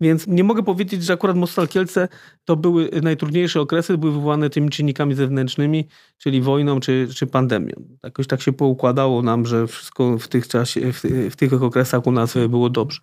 Więc 0.01 0.27
nie 0.27 0.45
mogę 0.45 0.63
powiedzieć, 0.63 1.05
że 1.05 1.13
akurat 1.13 1.37
Mostal 1.37 1.69
Kielce 1.69 2.09
to 2.45 2.57
były 2.57 2.91
najtrudniejsze 3.03 3.61
okresy, 3.61 3.99
były 3.99 4.13
wywołane 4.13 4.51
tymi 4.51 4.71
czynnikami 4.71 5.15
zewnętrznymi, 5.15 5.89
czyli 6.19 6.41
wojną 6.41 6.81
czy, 6.81 7.09
czy 7.15 7.27
pandemią. 7.27 7.73
Jakoś 8.05 8.27
tak 8.27 8.43
się 8.43 8.53
poukładało 8.53 9.23
nam, 9.23 9.47
że 9.47 9.67
wszystko 9.67 10.19
w 10.19 10.29
tych, 10.29 10.49
czasie, 10.49 10.93
w, 10.93 11.03
w 11.31 11.37
tych 11.37 11.63
okresach 11.63 12.07
u 12.07 12.13
nas 12.13 12.35
było 12.49 12.71
dobrze. 12.71 13.01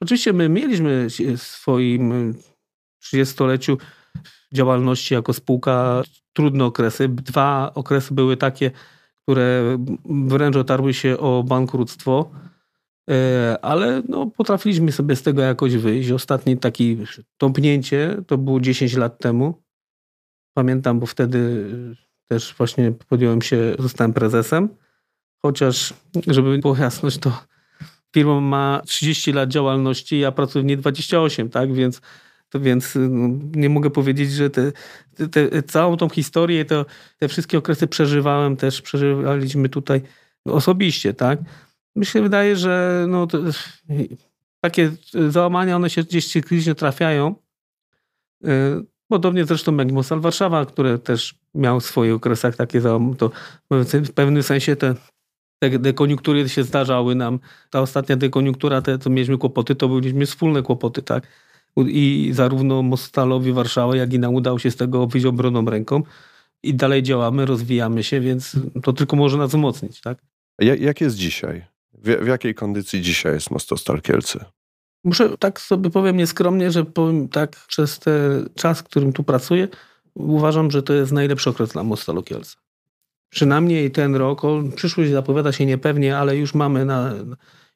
Oczywiście 0.00 0.32
my 0.32 0.48
mieliśmy 0.48 1.06
w 1.36 1.42
swoim 1.42 2.34
30-leciu 3.04 3.76
działalności 4.52 5.14
jako 5.14 5.32
spółka 5.32 6.02
trudne 6.32 6.64
okresy. 6.64 7.08
Dwa 7.08 7.70
okresy 7.74 8.14
były 8.14 8.36
takie, 8.36 8.70
które 9.22 9.78
wręcz 10.04 10.56
otarły 10.56 10.94
się 10.94 11.18
o 11.18 11.42
bankructwo, 11.42 12.30
e, 13.10 13.58
ale 13.62 14.02
no, 14.08 14.26
potrafiliśmy 14.26 14.92
sobie 14.92 15.16
z 15.16 15.22
tego 15.22 15.42
jakoś 15.42 15.76
wyjść. 15.76 16.10
Ostatni 16.10 16.58
taki 16.58 16.98
tąpnięcie 17.38 18.16
to 18.26 18.38
było 18.38 18.60
10 18.60 18.94
lat 18.94 19.18
temu. 19.18 19.62
Pamiętam, 20.54 21.00
bo 21.00 21.06
wtedy 21.06 21.66
też 22.28 22.54
właśnie 22.58 22.92
podjąłem 23.08 23.42
się, 23.42 23.76
zostałem 23.78 24.12
prezesem. 24.12 24.68
Chociaż, 25.42 25.94
żeby 26.26 26.58
było 26.58 26.76
jasność, 26.76 27.18
to 27.18 27.32
firma 28.14 28.40
ma 28.40 28.82
30 28.86 29.32
lat 29.32 29.48
działalności, 29.48 30.22
w 30.54 30.64
niej 30.64 30.76
28, 30.76 31.48
tak? 31.48 31.74
Więc 31.74 32.00
to 32.48 32.60
więc 32.60 32.92
no, 33.10 33.28
nie 33.54 33.68
mogę 33.68 33.90
powiedzieć, 33.90 34.32
że 34.32 34.50
te, 34.50 34.72
te, 35.30 35.62
całą 35.62 35.96
tą 35.96 36.08
historię, 36.08 36.64
to, 36.64 36.86
te 37.18 37.28
wszystkie 37.28 37.58
okresy 37.58 37.86
przeżywałem 37.86 38.56
też, 38.56 38.82
przeżywaliśmy 38.82 39.68
tutaj 39.68 40.02
osobiście, 40.44 41.14
tak? 41.14 41.38
Mi 41.96 42.06
się 42.06 42.22
wydaje, 42.22 42.56
że 42.56 43.06
no, 43.08 43.26
to, 43.26 43.38
takie 44.60 44.92
załamania, 45.28 45.76
one 45.76 45.90
się 45.90 46.02
gdzieś 46.02 46.32
cyklicznie 46.32 46.74
trafiają. 46.74 47.34
Y, 48.44 48.48
podobnie 49.08 49.44
zresztą 49.44 49.76
jak 49.76 49.92
Mostal 49.92 50.20
Warszawa, 50.20 50.66
które 50.66 50.98
też 50.98 51.34
miał 51.54 51.80
w 51.80 51.84
swoich 51.84 52.14
okresach 52.14 52.56
takie 52.56 52.80
załamania, 52.80 53.16
to 53.16 53.30
w 53.92 54.12
pewnym 54.12 54.42
sensie 54.42 54.76
te 54.76 54.94
te 55.58 55.78
dekoniunktury 55.78 56.48
się 56.48 56.62
zdarzały 56.62 57.14
nam. 57.14 57.38
Ta 57.70 57.80
ostatnia 57.80 58.16
dekoniunktura, 58.16 58.82
te, 58.82 58.98
co 58.98 59.10
mieliśmy 59.10 59.38
kłopoty, 59.38 59.74
to 59.74 59.88
byliśmy 59.88 60.26
wspólne 60.26 60.62
kłopoty, 60.62 61.02
tak? 61.02 61.26
I 61.76 62.30
zarówno 62.32 62.82
Mostalowi 62.82 63.52
Warszawa, 63.52 63.96
jak 63.96 64.12
i 64.12 64.18
nam 64.18 64.34
udało 64.34 64.58
się 64.58 64.70
z 64.70 64.76
tego 64.76 65.06
wyjść 65.06 65.26
obronną 65.26 65.64
ręką. 65.64 66.02
I 66.62 66.74
dalej 66.74 67.02
działamy, 67.02 67.46
rozwijamy 67.46 68.04
się, 68.04 68.20
więc 68.20 68.56
to 68.82 68.92
tylko 68.92 69.16
może 69.16 69.36
nas 69.36 69.50
wzmocnić, 69.50 70.00
tak? 70.00 70.18
Jak 70.58 71.00
jest 71.00 71.16
dzisiaj? 71.16 71.64
W, 71.94 72.24
w 72.24 72.26
jakiej 72.26 72.54
kondycji 72.54 73.02
dzisiaj 73.02 73.34
jest 73.34 73.50
Mostostal 73.50 74.02
Kielce? 74.02 74.44
Muszę 75.04 75.38
tak 75.38 75.60
sobie 75.60 75.90
powiem 75.90 76.16
nieskromnie, 76.16 76.70
że 76.70 76.84
powiem 76.84 77.28
tak 77.28 77.56
przez 77.68 77.98
ten 77.98 78.48
czas, 78.54 78.80
w 78.80 78.82
którym 78.82 79.12
tu 79.12 79.24
pracuję, 79.24 79.68
uważam, 80.14 80.70
że 80.70 80.82
to 80.82 80.92
jest 80.92 81.12
najlepszy 81.12 81.50
okres 81.50 81.72
dla 81.72 81.84
Mostalu 81.84 82.22
Kielce. 82.22 82.56
Przynajmniej 83.28 83.90
ten 83.90 84.14
rok, 84.14 84.42
przyszłość 84.76 85.10
zapowiada 85.10 85.52
się 85.52 85.66
niepewnie, 85.66 86.18
ale 86.18 86.36
już 86.36 86.54
mamy 86.54 86.84
na 86.84 87.14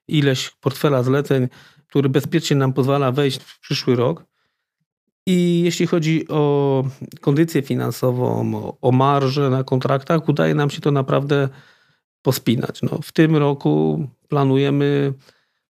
ileś 0.08 0.50
portfela 0.50 1.02
zleceń, 1.02 1.48
który 1.90 2.08
bezpiecznie 2.08 2.56
nam 2.56 2.72
pozwala 2.72 3.12
wejść 3.12 3.40
w 3.42 3.60
przyszły 3.60 3.96
rok. 3.96 4.24
I 5.26 5.62
jeśli 5.64 5.86
chodzi 5.86 6.28
o 6.28 6.84
kondycję 7.20 7.62
finansową, 7.62 8.52
o 8.80 8.92
marże 8.92 9.50
na 9.50 9.64
kontraktach, 9.64 10.28
udaje 10.28 10.54
nam 10.54 10.70
się 10.70 10.80
to 10.80 10.90
naprawdę 10.90 11.48
pospinać. 12.22 12.82
No, 12.82 12.98
w 13.02 13.12
tym 13.12 13.36
roku 13.36 14.06
planujemy 14.28 15.12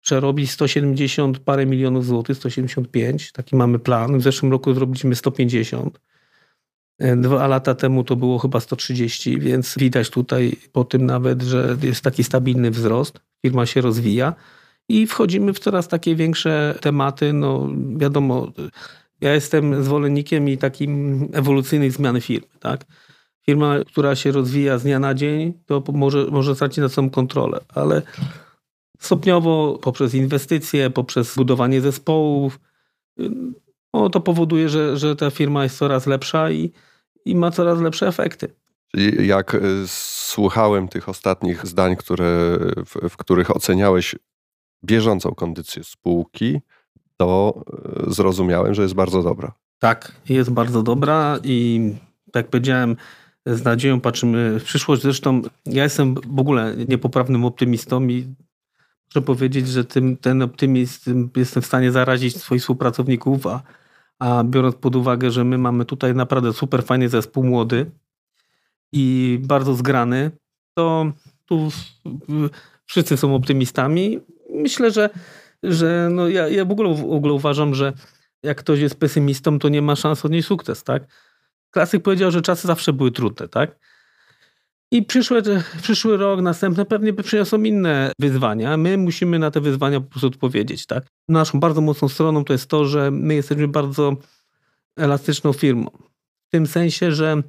przerobić 0.00 0.50
170 0.50 1.38
parę 1.38 1.66
milionów 1.66 2.07
złotych, 2.07 2.37
175, 2.37 3.32
taki 3.32 3.56
mamy 3.56 3.78
plan. 3.78 4.19
W 4.19 4.23
zeszłym 4.23 4.52
roku 4.52 4.75
zrobiliśmy 4.75 5.15
150. 5.15 6.00
Dwa 7.17 7.47
lata 7.47 7.75
temu 7.75 8.04
to 8.04 8.17
było 8.17 8.39
chyba 8.39 8.60
130, 8.60 9.41
więc 9.41 9.75
widać 9.78 10.10
tutaj 10.10 10.56
po 10.73 10.84
tym 10.84 11.06
nawet, 11.06 11.43
że 11.43 11.76
jest 11.82 12.04
taki 12.04 12.25
stabilny 12.25 12.71
wzrost. 12.71 13.21
Firma 13.47 13.67
się 13.67 13.80
rozwija 13.80 14.34
i 14.93 15.07
wchodzimy 15.07 15.52
w 15.52 15.59
coraz 15.59 15.89
takie 15.89 16.17
większe 16.17 16.78
tematy. 16.81 17.33
No 17.33 17.69
wiadomo, 17.97 18.52
ja 19.21 19.35
jestem 19.35 19.85
zwolennikiem 19.85 20.49
i 20.49 20.59
takim 20.59 21.28
ewolucyjnej 21.33 21.91
zmiany 21.91 22.21
firmy, 22.21 22.49
tak? 22.61 22.85
Firma, 23.47 23.75
która 23.87 24.17
się 24.17 24.33
rozwija 24.33 24.78
z 24.78 24.83
dnia 24.83 24.99
na 24.99 25.15
dzień, 25.15 25.52
to 25.67 25.83
może, 25.93 26.26
może 26.31 26.55
stracić 26.55 26.78
na 26.78 26.89
sobą 26.89 27.11
kontrolę, 27.11 27.61
ale 27.69 28.02
stopniowo 28.99 29.78
poprzez 29.83 30.15
inwestycje, 30.15 30.91
poprzez 30.91 31.35
budowanie 31.37 31.81
zespołów, 31.81 32.61
no, 33.95 34.11
to 34.11 34.21
powoduje, 34.21 34.69
że, 34.69 34.97
że 34.97 35.17
ta 35.17 35.31
firma 35.31 35.63
jest 35.63 35.78
coraz 35.78 36.07
lepsza 36.07 36.50
i, 36.50 36.73
i 37.25 37.37
ma 37.37 37.50
coraz 37.50 37.81
lepsze 37.81 38.09
efekty. 38.09 38.55
Jak 39.21 39.55
y, 39.55 39.61
słuchałem 39.87 40.89
tych 40.89 41.09
ostatnich 41.09 41.67
zdań, 41.67 41.97
które, 41.97 42.59
w, 42.87 43.09
w 43.09 43.17
których 43.17 43.57
oceniałeś 43.57 44.17
bieżącą 44.84 45.34
kondycję 45.34 45.84
spółki, 45.84 46.60
to 47.16 47.62
y, 48.08 48.14
zrozumiałem, 48.14 48.75
że 48.75 48.82
jest 48.82 48.95
bardzo 48.95 49.23
dobra. 49.23 49.52
Tak, 49.78 50.12
jest 50.28 50.50
bardzo 50.50 50.82
dobra 50.82 51.38
i 51.45 51.80
jak 52.34 52.49
powiedziałem, 52.49 52.97
z 53.47 53.64
nadzieją 53.64 54.00
patrzymy 54.00 54.60
w 54.60 54.64
przyszłość. 54.64 55.02
Zresztą 55.02 55.42
ja 55.66 55.82
jestem 55.82 56.14
w 56.14 56.38
ogóle 56.38 56.76
niepoprawnym 56.88 57.45
optymistą 57.45 58.08
i 58.08 58.34
muszę 59.06 59.23
powiedzieć, 59.23 59.68
że 59.68 59.84
tym, 59.84 60.16
ten 60.16 60.42
optymizm 60.42 61.28
jestem 61.36 61.62
w 61.62 61.66
stanie 61.66 61.92
zarazić 61.92 62.36
swoich 62.36 62.60
współpracowników, 62.60 63.47
a, 63.47 63.62
a 64.18 64.45
biorąc 64.45 64.76
pod 64.76 64.97
uwagę, 64.97 65.30
że 65.30 65.45
my 65.45 65.58
mamy 65.58 65.84
tutaj 65.84 66.14
naprawdę 66.14 66.52
super 66.52 66.84
fajny 66.84 67.08
zespół 67.08 67.45
młody 67.45 67.90
i 68.92 69.38
bardzo 69.42 69.75
zgrany, 69.75 70.30
to 70.75 71.12
tu 71.47 71.68
wszyscy 72.84 73.16
są 73.16 73.34
optymistami. 73.34 74.21
Myślę, 74.52 74.91
że, 74.91 75.10
że 75.62 76.08
no 76.10 76.28
ja, 76.28 76.49
ja 76.49 76.65
w, 76.65 76.71
ogóle, 76.71 76.95
w 76.95 77.12
ogóle 77.12 77.32
uważam, 77.32 77.75
że 77.75 77.93
jak 78.43 78.58
ktoś 78.58 78.80
jest 78.80 79.00
pesymistą, 79.00 79.58
to 79.58 79.69
nie 79.69 79.82
ma 79.82 79.97
szans 79.97 80.25
odnieść 80.25 80.49
sukces, 80.49 80.84
tak? 80.84 81.02
Klasyk 81.71 82.02
powiedział, 82.02 82.30
że 82.30 82.43
czasy 82.43 82.67
zawsze 82.67 82.93
były 82.93 83.12
trudne, 83.12 83.49
tak? 83.49 83.78
I 84.91 85.02
przyszły, 85.02 85.43
przyszły 85.82 86.17
rok, 86.17 86.41
następne 86.41 86.84
pewnie 86.84 87.12
przyniosą 87.12 87.62
inne 87.62 88.12
wyzwania. 88.19 88.76
My 88.76 88.99
musimy 88.99 89.38
na 89.38 89.50
te 89.50 89.60
wyzwania 89.60 90.00
po 90.00 90.10
prostu 90.10 90.26
odpowiedzieć, 90.26 90.86
tak? 90.86 91.06
Naszą 91.28 91.60
bardzo 91.60 91.80
mocną 91.80 92.08
stroną 92.08 92.45
to 92.45 92.52
jest 92.52 92.67
to, 92.67 92.84
że 92.84 93.10
my 93.10 93.34
jesteśmy 93.34 93.69
bardzo 93.69 94.17
elastyczną 94.97 95.52
firmą. 95.52 95.91
W 96.49 96.50
tym 96.50 96.67
sensie, 96.67 97.12
że 97.12 97.43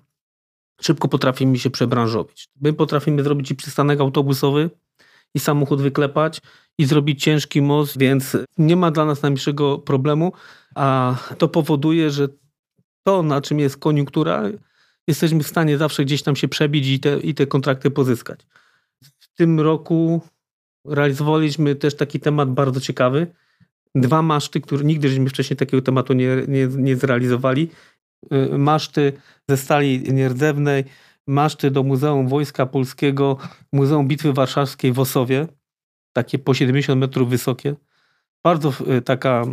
szybko 0.81 1.07
potrafimy 1.07 1.59
się 1.59 1.69
przebranżowić. 1.69 2.49
My 2.61 2.73
potrafimy 2.73 3.23
zrobić 3.23 3.51
i 3.51 3.55
przystanek 3.55 3.99
autobusowy, 3.99 4.69
i 5.35 5.39
samochód 5.39 5.81
wyklepać, 5.81 6.41
i 6.77 6.85
zrobić 6.85 7.23
ciężki 7.23 7.61
most, 7.61 7.97
więc 7.97 8.37
nie 8.57 8.75
ma 8.75 8.91
dla 8.91 9.05
nas 9.05 9.21
najmniejszego 9.21 9.77
problemu, 9.77 10.33
a 10.75 11.15
to 11.37 11.47
powoduje, 11.47 12.11
że 12.11 12.27
to, 13.03 13.23
na 13.23 13.41
czym 13.41 13.59
jest 13.59 13.77
koniunktura, 13.77 14.43
jesteśmy 15.07 15.43
w 15.43 15.47
stanie 15.47 15.77
zawsze 15.77 16.05
gdzieś 16.05 16.23
tam 16.23 16.35
się 16.35 16.47
przebić 16.47 16.87
i 16.87 16.99
te, 16.99 17.19
i 17.19 17.33
te 17.33 17.47
kontrakty 17.47 17.91
pozyskać. 17.91 18.39
W 19.19 19.35
tym 19.37 19.59
roku 19.59 20.21
realizowaliśmy 20.85 21.75
też 21.75 21.95
taki 21.95 22.19
temat 22.19 22.51
bardzo 22.51 22.81
ciekawy. 22.81 23.27
Dwa 23.95 24.21
maszty, 24.21 24.61
które 24.61 24.83
nigdy 24.83 25.09
żeśmy 25.09 25.29
wcześniej 25.29 25.57
takiego 25.57 25.81
tematu 25.81 26.13
nie, 26.13 26.43
nie, 26.47 26.67
nie 26.67 26.95
zrealizowali. 26.95 27.69
Y, 28.33 28.57
maszty 28.57 29.13
ze 29.49 29.57
stali 29.57 30.13
nierdzewnej, 30.13 30.85
maszty 31.27 31.71
do 31.71 31.83
Muzeum 31.83 32.27
Wojska 32.27 32.65
Polskiego, 32.65 33.38
Muzeum 33.71 34.07
Bitwy 34.07 34.33
Warszawskiej 34.33 34.93
w 34.93 34.99
Osowie, 34.99 35.47
takie 36.13 36.39
po 36.39 36.53
70 36.53 37.01
metrów 37.01 37.29
wysokie. 37.29 37.75
Bardzo 38.43 38.73
y, 38.97 39.01
taka 39.01 39.45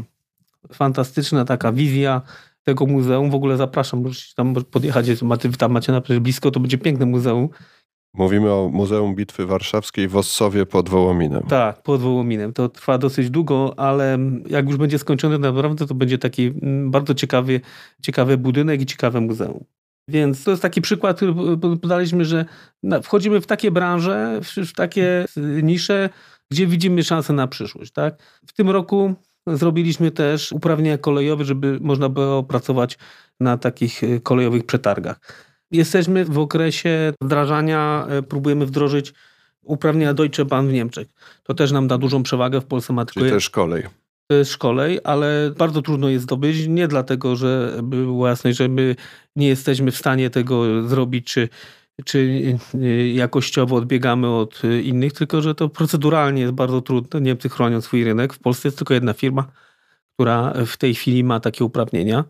fantastyczna 0.73 1.45
taka 1.45 1.73
wizja 1.73 2.23
tego 2.63 2.87
muzeum. 2.87 3.31
W 3.31 3.35
ogóle 3.35 3.57
zapraszam, 3.57 4.03
możecie 4.03 4.35
tam 4.37 4.55
podjechać, 4.55 5.07
tam 5.59 5.73
macie 5.73 5.93
naprawdę 5.93 6.21
blisko, 6.21 6.51
to 6.51 6.61
będzie 6.61 6.79
piękne 6.79 7.07
muzeum. 7.07 7.49
Mówimy 8.15 8.53
o 8.53 8.71
Muzeum 8.73 9.15
Bitwy 9.15 9.47
Warszawskiej 9.47 10.09
w 10.09 10.17
Ossowie 10.17 10.67
pod 10.67 10.89
Wołominem. 10.89 11.43
Tak, 11.43 11.83
pod 11.83 12.01
Wołominem. 12.01 12.53
To 12.53 12.69
trwa 12.69 12.99
dosyć 12.99 13.31
długo, 13.31 13.79
ale 13.79 14.19
jak 14.47 14.67
już 14.67 14.77
będzie 14.77 14.99
skończone 14.99 15.39
naprawdę, 15.39 15.87
to 15.87 15.95
będzie 15.95 16.19
taki 16.19 16.47
mm, 16.47 16.91
bardzo 16.91 17.15
ciekawy, 17.15 17.61
ciekawy 18.03 18.39
budynek 18.39 18.81
i 18.81 18.87
ciekawe 18.87 19.21
muzeum. 19.21 19.65
Więc 20.11 20.45
to 20.45 20.51
jest 20.51 20.63
taki 20.63 20.81
przykład, 20.81 21.17
który 21.17 21.35
podaliśmy, 21.83 22.25
że 22.25 22.45
wchodzimy 23.03 23.41
w 23.41 23.47
takie 23.47 23.71
branże, 23.71 24.41
w 24.43 24.73
takie 24.73 25.25
nisze, 25.63 26.11
gdzie 26.51 26.67
widzimy 26.67 27.03
szansę 27.03 27.33
na 27.33 27.47
przyszłość. 27.47 27.93
Tak? 27.93 28.23
W 28.47 28.53
tym 28.53 28.71
roku 28.71 29.15
Zrobiliśmy 29.47 30.11
też 30.11 30.53
uprawnienia 30.53 30.99
kolejowe, 30.99 31.45
żeby 31.45 31.79
można 31.81 32.09
było 32.09 32.43
pracować 32.43 32.99
na 33.41 33.59
takich 33.59 34.05
e, 34.05 34.21
kolejowych 34.21 34.67
przetargach. 34.67 35.21
Jesteśmy 35.71 36.25
w 36.25 36.39
okresie 36.39 37.13
wdrażania, 37.21 38.07
e, 38.09 38.23
próbujemy 38.23 38.67
wdrożyć 38.67 39.13
uprawnienia 39.63 40.15
Deutsche 40.15 40.45
Bahn 40.45 40.69
w 40.69 40.73
Niemczech. 40.73 41.09
To 41.43 41.55
też 41.55 41.73
nam 41.73 41.89
da 41.89 41.99
dużą 41.99 42.23
przewagę. 42.23 42.61
W 42.61 42.67
Polsce 42.67 42.93
ma 42.93 43.05
tylko 43.05 43.21
Czyli 43.21 43.33
też 43.33 43.51
kolej. 43.51 43.83
To 44.31 44.35
jest 44.35 44.53
szkolej, 44.53 45.01
ale 45.05 45.51
bardzo 45.59 45.83
trudno 45.83 46.09
jest 46.09 46.25
zdobyć. 46.25 46.67
Nie 46.69 46.89
dlatego, 46.89 47.37
że 47.37 47.81
by 47.83 47.97
było 47.97 48.29
jasne, 48.29 48.53
że 48.53 48.69
my 48.69 48.97
nie 49.37 49.49
jesteśmy 49.49 49.91
w 49.91 49.97
stanie 49.97 50.31
tego 50.31 50.89
zrobić, 50.89 51.27
czy, 51.27 51.49
czy 52.05 52.43
jakościowo 53.15 53.77
odbiegamy 53.77 54.29
od 54.29 54.63
innych, 54.83 55.13
tylko 55.13 55.43
że 55.43 55.55
to 55.55 55.69
proceduralnie 55.69 56.43
jest 56.43 56.53
bardzo 56.53 56.81
trudne. 56.83 57.21
Niemcy 57.21 57.49
chronią 57.49 57.81
swój 57.81 58.05
rynek. 58.05 58.33
W 58.33 58.39
Polsce 58.39 58.69
jest 58.69 58.79
tylko 58.79 58.95
jedna 58.95 59.13
firma, 59.13 59.53
która 60.15 60.55
w 60.67 60.77
tej 60.77 60.95
chwili 60.95 61.25
ma 61.25 61.41
takie 61.41 61.65
uprawnienia. 61.65 62.25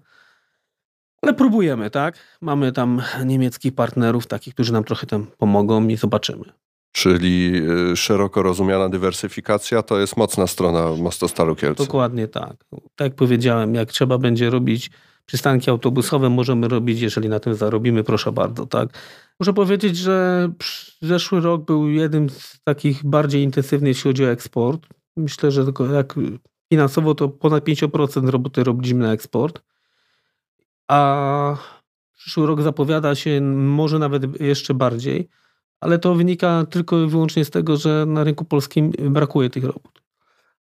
Ale 1.22 1.34
próbujemy, 1.34 1.90
tak? 1.90 2.38
Mamy 2.40 2.72
tam 2.72 3.02
niemieckich 3.24 3.74
partnerów, 3.74 4.26
takich, 4.26 4.54
którzy 4.54 4.72
nam 4.72 4.84
trochę 4.84 5.06
tam 5.06 5.26
pomogą 5.38 5.88
i 5.88 5.96
zobaczymy. 5.96 6.44
Czyli 6.92 7.62
y, 7.92 7.96
szeroko 7.96 8.42
rozumiana 8.42 8.88
dywersyfikacja 8.88 9.82
to 9.82 10.00
jest 10.00 10.16
mocna 10.16 10.46
strona 10.46 10.96
Mostostalu 10.96 11.56
Kielce. 11.56 11.84
Dokładnie 11.84 12.28
tak. 12.28 12.56
Tak 12.70 13.04
jak 13.06 13.14
powiedziałem, 13.14 13.74
jak 13.74 13.92
trzeba 13.92 14.18
będzie 14.18 14.50
robić 14.50 14.90
przystanki 15.26 15.70
autobusowe, 15.70 16.30
możemy 16.30 16.68
robić, 16.68 17.00
jeżeli 17.00 17.28
na 17.28 17.40
tym 17.40 17.54
zarobimy, 17.54 18.04
proszę 18.04 18.32
bardzo, 18.32 18.66
tak. 18.66 18.88
Muszę 19.40 19.52
powiedzieć, 19.52 19.96
że 19.96 20.48
zeszły 21.02 21.40
rok 21.40 21.64
był 21.64 21.88
jednym 21.88 22.30
z 22.30 22.60
takich 22.64 23.04
bardziej 23.04 23.42
intensywnych, 23.42 23.88
jeśli 23.88 24.10
chodzi 24.10 24.24
o 24.24 24.30
eksport. 24.30 24.86
Myślę, 25.16 25.50
że 25.50 25.64
jak 25.94 26.14
finansowo 26.72 27.14
to 27.14 27.28
ponad 27.28 27.64
50% 27.64 28.28
roboty 28.28 28.64
robiliśmy 28.64 28.98
na 28.98 29.12
eksport. 29.12 29.62
A 30.88 31.56
przyszły 32.18 32.46
rok 32.46 32.62
zapowiada 32.62 33.14
się 33.14 33.40
może 33.40 33.98
nawet 33.98 34.40
jeszcze 34.40 34.74
bardziej 34.74 35.28
ale 35.80 35.98
to 35.98 36.14
wynika 36.14 36.66
tylko 36.70 37.02
i 37.02 37.06
wyłącznie 37.06 37.44
z 37.44 37.50
tego, 37.50 37.76
że 37.76 38.04
na 38.06 38.24
rynku 38.24 38.44
polskim 38.44 38.92
brakuje 39.10 39.50
tych 39.50 39.64
robót. 39.64 40.02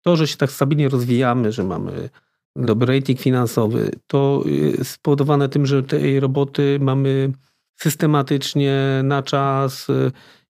To, 0.02 0.16
że 0.16 0.26
się 0.26 0.36
tak 0.36 0.50
stabilnie 0.50 0.88
rozwijamy, 0.88 1.52
że 1.52 1.64
mamy 1.64 2.10
dobry 2.56 2.98
rating 2.98 3.20
finansowy, 3.20 3.90
to 4.06 4.42
jest 4.46 4.90
spowodowane 4.90 5.48
tym, 5.48 5.66
że 5.66 5.82
tej 5.82 6.20
roboty 6.20 6.78
mamy 6.80 7.32
systematycznie, 7.76 9.00
na 9.04 9.22
czas 9.22 9.86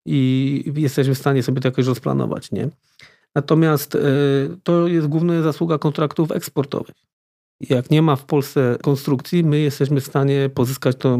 i 0.07 0.73
jesteśmy 0.77 1.14
w 1.14 1.18
stanie 1.18 1.42
sobie 1.42 1.61
to 1.61 1.68
jakoś 1.68 1.87
rozplanować. 1.87 2.53
Nie? 2.53 2.68
Natomiast 3.35 3.94
e, 3.94 4.01
to 4.62 4.88
jest 4.88 5.07
główna 5.07 5.42
zasługa 5.42 5.79
kontraktów 5.79 6.33
eksportowych. 6.33 6.96
Jak 7.61 7.90
nie 7.90 8.03
ma 8.03 8.16
w 8.16 8.25
Polsce 8.25 8.77
konstrukcji, 8.83 9.44
my 9.44 9.59
jesteśmy 9.59 10.01
w 10.01 10.07
stanie 10.07 10.51
pozyskać 10.55 10.96
to, 10.96 11.18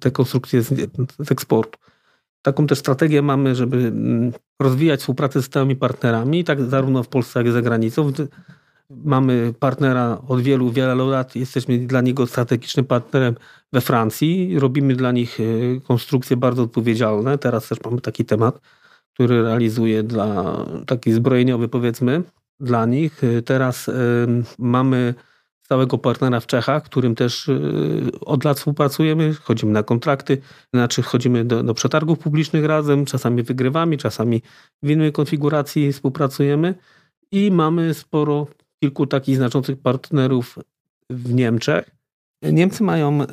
te 0.00 0.10
konstrukcje 0.10 0.62
z, 0.62 0.68
z 1.18 1.32
eksportu. 1.32 1.78
Taką 2.44 2.66
też 2.66 2.78
strategię 2.78 3.22
mamy, 3.22 3.54
żeby 3.54 3.76
mm, 3.76 4.32
rozwijać 4.60 5.00
współpracę 5.00 5.42
z 5.42 5.48
tymi 5.48 5.76
partnerami, 5.76 6.44
tak 6.44 6.62
zarówno 6.62 7.02
w 7.02 7.08
Polsce, 7.08 7.40
jak 7.40 7.46
i 7.46 7.52
za 7.52 7.62
granicą. 7.62 8.12
Mamy 8.90 9.54
partnera 9.58 10.18
od 10.28 10.40
wielu, 10.40 10.70
wielu 10.70 11.10
lat, 11.10 11.36
jesteśmy 11.36 11.78
dla 11.78 12.00
niego 12.00 12.26
strategicznym 12.26 12.86
partnerem 12.86 13.34
we 13.72 13.80
Francji. 13.80 14.58
Robimy 14.58 14.96
dla 14.96 15.12
nich 15.12 15.40
y, 15.40 15.80
konstrukcje 15.84 16.36
bardzo 16.36 16.62
odpowiedzialne. 16.62 17.38
Teraz 17.38 17.68
też 17.68 17.78
mamy 17.84 18.00
taki 18.00 18.24
temat, 18.24 18.60
który 19.14 19.42
realizuje 19.42 20.02
dla 20.02 20.56
taki 20.86 21.12
zbrojeniowy 21.12 21.68
powiedzmy 21.68 22.22
dla 22.60 22.86
nich. 22.86 23.24
Y, 23.24 23.42
teraz 23.42 23.90
mamy 24.58 25.14
stałego 25.64 25.98
partnera 25.98 26.40
w 26.40 26.46
Czechach, 26.46 26.82
którym 26.82 27.14
też 27.14 27.48
y, 27.48 28.10
od 28.20 28.44
lat 28.44 28.58
współpracujemy, 28.58 29.34
chodzimy 29.34 29.72
na 29.72 29.82
kontrakty, 29.82 30.38
znaczy 30.74 31.02
chodzimy 31.02 31.44
do, 31.44 31.62
do 31.62 31.74
przetargów 31.74 32.18
publicznych 32.18 32.64
razem, 32.64 33.04
czasami 33.04 33.42
wygrywamy, 33.42 33.96
czasami 33.96 34.42
w 34.82 34.90
innej 34.90 35.12
konfiguracji 35.12 35.92
współpracujemy 35.92 36.74
i 37.32 37.50
mamy 37.50 37.94
sporo, 37.94 38.46
kilku 38.80 39.06
takich 39.06 39.36
znaczących 39.36 39.80
partnerów 39.82 40.58
w 41.10 41.34
Niemczech. 41.34 41.90
Niemcy 42.42 42.82
mają 42.82 43.22
y, 43.22 43.26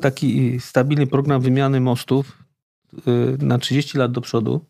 taki 0.00 0.60
stabilny 0.60 1.06
program 1.06 1.40
wymiany 1.40 1.80
mostów 1.80 2.42
y, 3.08 3.44
na 3.44 3.58
30 3.58 3.98
lat 3.98 4.12
do 4.12 4.20
przodu 4.20 4.64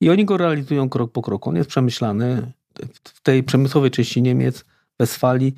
i 0.00 0.10
oni 0.10 0.24
go 0.24 0.36
realizują 0.36 0.88
krok 0.88 1.12
po 1.12 1.22
kroku. 1.22 1.50
On 1.50 1.56
jest 1.56 1.70
przemyślany. 1.70 2.52
W 3.04 3.20
tej 3.22 3.42
przemysłowej 3.42 3.90
części 3.90 4.22
Niemiec, 4.22 4.64
Westfalii, 4.98 5.54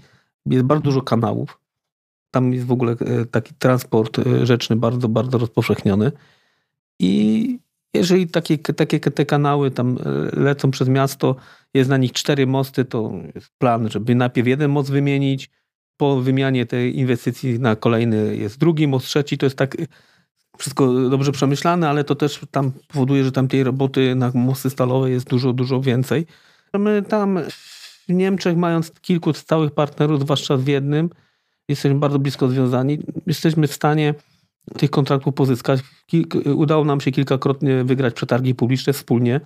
jest 0.47 0.65
bardzo 0.65 0.85
dużo 0.85 1.03
kanałów. 1.03 1.59
Tam 2.31 2.53
jest 2.53 2.67
w 2.67 2.73
ogóle 2.73 2.93
e, 2.93 3.27
taki 3.27 3.55
transport 3.55 4.19
e, 4.19 4.47
rzeczny 4.47 4.77
bardzo, 4.77 5.09
bardzo 5.09 5.39
rozpowszechniony. 5.39 6.13
I 6.99 7.59
jeżeli 7.95 8.27
takie, 8.27 8.59
takie 8.59 9.01
te 9.01 9.27
kanały 9.27 9.71
tam 9.71 9.99
e, 9.99 10.41
lecą 10.41 10.71
przez 10.71 10.89
miasto, 10.89 11.37
jest 11.75 11.91
na 11.91 11.97
nich 11.97 12.13
cztery 12.13 12.47
mosty, 12.47 12.85
to 12.85 13.13
jest 13.35 13.51
plan, 13.59 13.91
żeby 13.91 14.15
najpierw 14.15 14.49
jeden 14.49 14.71
most 14.71 14.91
wymienić, 14.91 15.51
po 15.97 16.21
wymianie 16.21 16.67
tej 16.67 16.99
inwestycji 16.99 17.61
na 17.61 17.77
kolejny 17.77 18.37
jest 18.37 18.59
drugi 18.59 18.89
most, 18.89 19.07
trzeci. 19.07 19.39
To 19.39 19.47
jest 19.47 19.57
tak 19.57 19.77
wszystko 20.59 21.09
dobrze 21.11 21.33
przemyślane, 21.33 21.89
ale 21.89 22.05
to 22.05 22.15
też 22.15 22.41
tam 22.51 22.73
powoduje, 22.89 23.25
że 23.25 23.33
tam 23.33 23.49
tej 23.49 23.65
roboty 23.65 24.15
na 24.15 24.31
mosty 24.35 24.71
stalowe 24.71 25.11
jest 25.11 25.27
dużo, 25.29 25.53
dużo 25.53 25.81
więcej. 25.81 26.27
My 26.75 27.03
tam 27.03 27.39
w 28.09 28.13
Niemczech, 28.13 28.57
mając 28.57 28.91
kilku 28.91 29.33
stałych 29.33 29.71
partnerów, 29.71 30.21
zwłaszcza 30.21 30.57
w 30.57 30.67
jednym, 30.67 31.11
jesteśmy 31.69 31.99
bardzo 31.99 32.19
blisko 32.19 32.49
związani. 32.49 32.99
Jesteśmy 33.27 33.67
w 33.67 33.73
stanie 33.73 34.15
tych 34.79 34.91
kontraktów 34.91 35.35
pozyskać. 35.35 35.81
udało 36.55 36.85
nam 36.85 37.01
się 37.01 37.13
kilkakrotnie 37.13 37.85
wygrać 37.85 38.15
przetargi 38.15 38.55
publiczne 38.55 38.93
wspólnie. 38.93 39.41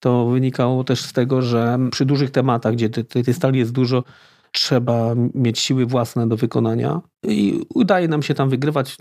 To 0.00 0.26
wynikało 0.26 0.84
też 0.84 1.00
z 1.00 1.12
tego, 1.12 1.42
że 1.42 1.78
przy 1.90 2.04
dużych 2.04 2.30
tematach, 2.30 2.74
gdzie 2.74 2.88
tej, 2.88 3.34
stali 3.34 3.58
jest 3.58 3.72
dużo, 3.72 4.04
trzeba 4.52 5.14
mieć 5.34 5.58
siły 5.58 5.86
własne 5.86 6.28
do 6.28 6.36
wykonania 6.36 7.00
i 7.22 7.60
udaje 7.74 8.08
nam 8.08 8.22
się 8.22 8.34
tam 8.34 8.50
wygrywać. 8.50 8.96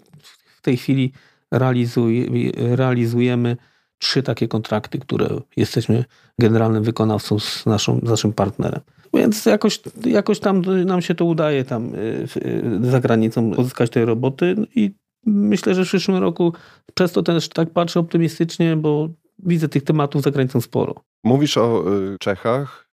W 0.58 0.62
tej 0.62 0.78
chwili 0.78 1.12
realizuj, 1.52 2.30
realizujemy 2.56 3.58
trzy 3.98 4.24
takie 4.24 4.48
kontrakty, 4.48 5.00
które 5.00 5.30
jesteśmy 5.58 6.06
generalnym 6.40 6.84
wykonawcą 6.84 7.40
z, 7.40 7.66
naszą, 7.66 8.00
z 8.04 8.10
naszym 8.10 8.34
partnerem. 8.34 8.82
Więc 9.16 9.46
jakoś, 9.46 9.80
jakoś 10.06 10.40
tam 10.40 10.62
nam 10.86 11.02
się 11.02 11.16
to 11.16 11.26
udaje 11.26 11.64
tam 11.64 11.96
y, 11.96 12.28
y, 12.46 12.80
za 12.82 13.00
granicą 13.00 13.52
pozyskać 13.52 13.90
tej 13.90 14.06
roboty 14.06 14.56
i 14.76 14.92
myślę, 15.26 15.76
że 15.76 15.86
w 15.86 15.88
przyszłym 15.88 16.18
roku 16.18 16.54
przez 16.94 17.12
to 17.12 17.24
też 17.24 17.50
tak 17.50 17.70
patrzę 17.70 18.00
optymistycznie, 18.00 18.76
bo 18.76 19.10
widzę 19.40 19.70
tych 19.70 19.84
tematów 19.84 20.22
za 20.22 20.32
granicą 20.32 20.62
sporo. 20.62 20.96
Mówisz 21.24 21.58
o 21.58 21.84
y, 21.94 22.18
Czechach, 22.20 22.90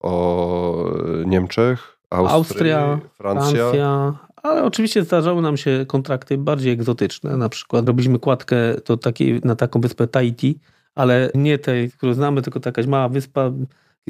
o 0.00 0.94
Niemczech, 1.26 1.98
Austrii, 2.10 2.36
Austria, 2.36 3.00
Francja. 3.16 3.50
Francja. 3.50 4.18
Ale 4.42 4.64
oczywiście 4.64 5.02
zdarzały 5.02 5.42
nam 5.42 5.56
się 5.56 5.84
kontrakty 5.88 6.38
bardziej 6.38 6.72
egzotyczne. 6.72 7.36
Na 7.36 7.48
przykład 7.48 7.86
robiliśmy 7.86 8.18
kładkę 8.18 8.56
to 8.84 8.96
takiej, 8.96 9.40
na 9.44 9.56
taką 9.56 9.80
wyspę 9.80 10.06
Tahiti, 10.06 10.60
ale 10.94 11.30
nie 11.34 11.58
tej, 11.58 11.90
którą 11.90 12.14
znamy, 12.14 12.42
tylko 12.42 12.60
jakaś 12.66 12.86
mała 12.86 13.08
wyspa 13.08 13.50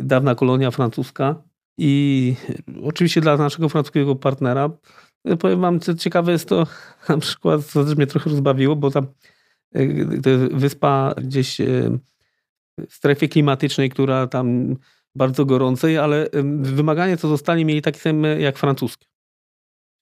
dawna 0.02 0.34
kolonia 0.34 0.70
francuska 0.70 1.42
i 1.78 2.34
oczywiście 2.82 3.20
dla 3.20 3.36
naszego 3.36 3.68
francuskiego 3.68 4.16
partnera, 4.16 4.70
powiem 5.38 5.60
wam, 5.60 5.80
co 5.80 5.94
ciekawe 5.94 6.32
jest 6.32 6.48
to, 6.48 6.66
na 7.08 7.18
przykład, 7.18 7.64
co 7.64 7.84
też 7.84 7.96
mnie 7.96 8.06
trochę 8.06 8.30
rozbawiło, 8.30 8.76
bo 8.76 8.90
tam 8.90 9.06
e, 9.74 10.20
to 10.20 10.30
jest 10.30 10.54
wyspa 10.54 11.14
gdzieś 11.22 11.60
e, 11.60 11.98
w 12.88 12.94
strefie 12.94 13.28
klimatycznej, 13.28 13.90
która 13.90 14.26
tam 14.26 14.76
bardzo 15.14 15.44
gorącej, 15.44 15.98
ale 15.98 16.28
wymagania 16.60 17.16
co 17.16 17.28
zostali 17.28 17.64
mieli 17.64 17.82
takie 17.82 17.98
same 17.98 18.40
jak 18.40 18.58
francuskie. 18.58 19.06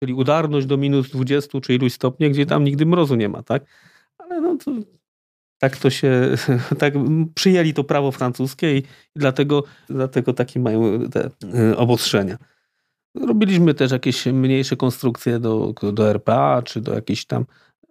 Czyli 0.03 0.15
udarność 0.15 0.67
do 0.67 0.77
minus 0.77 1.11
20 1.11 1.61
czy 1.61 1.75
iluś 1.75 1.93
stopni, 1.93 2.31
gdzie 2.31 2.47
tam 2.47 2.65
nigdy 2.65 2.87
mrozu 2.87 3.15
nie 3.15 3.29
ma, 3.29 3.43
tak? 3.43 3.65
Ale 4.19 4.41
no 4.41 4.57
to 4.57 4.73
tak 5.59 5.77
to 5.77 5.90
się, 5.90 6.11
tak 6.79 6.95
przyjęli 7.35 7.75
to 7.75 7.85
prawo 7.85 8.12
francuskie 8.12 8.77
i 8.77 8.83
dlatego, 9.16 9.64
dlatego 9.88 10.33
takie 10.33 10.61
mają 10.61 11.09
te 11.11 11.31
y, 11.71 11.77
obostrzenia. 11.77 12.38
Robiliśmy 13.27 13.75
też 13.75 13.92
jakieś 13.92 14.27
mniejsze 14.27 14.77
konstrukcje 14.77 15.38
do, 15.38 15.75
do 15.92 16.11
RPA, 16.11 16.62
czy 16.62 16.81
do 16.81 16.95
jakichś 16.95 17.25
tam, 17.25 17.45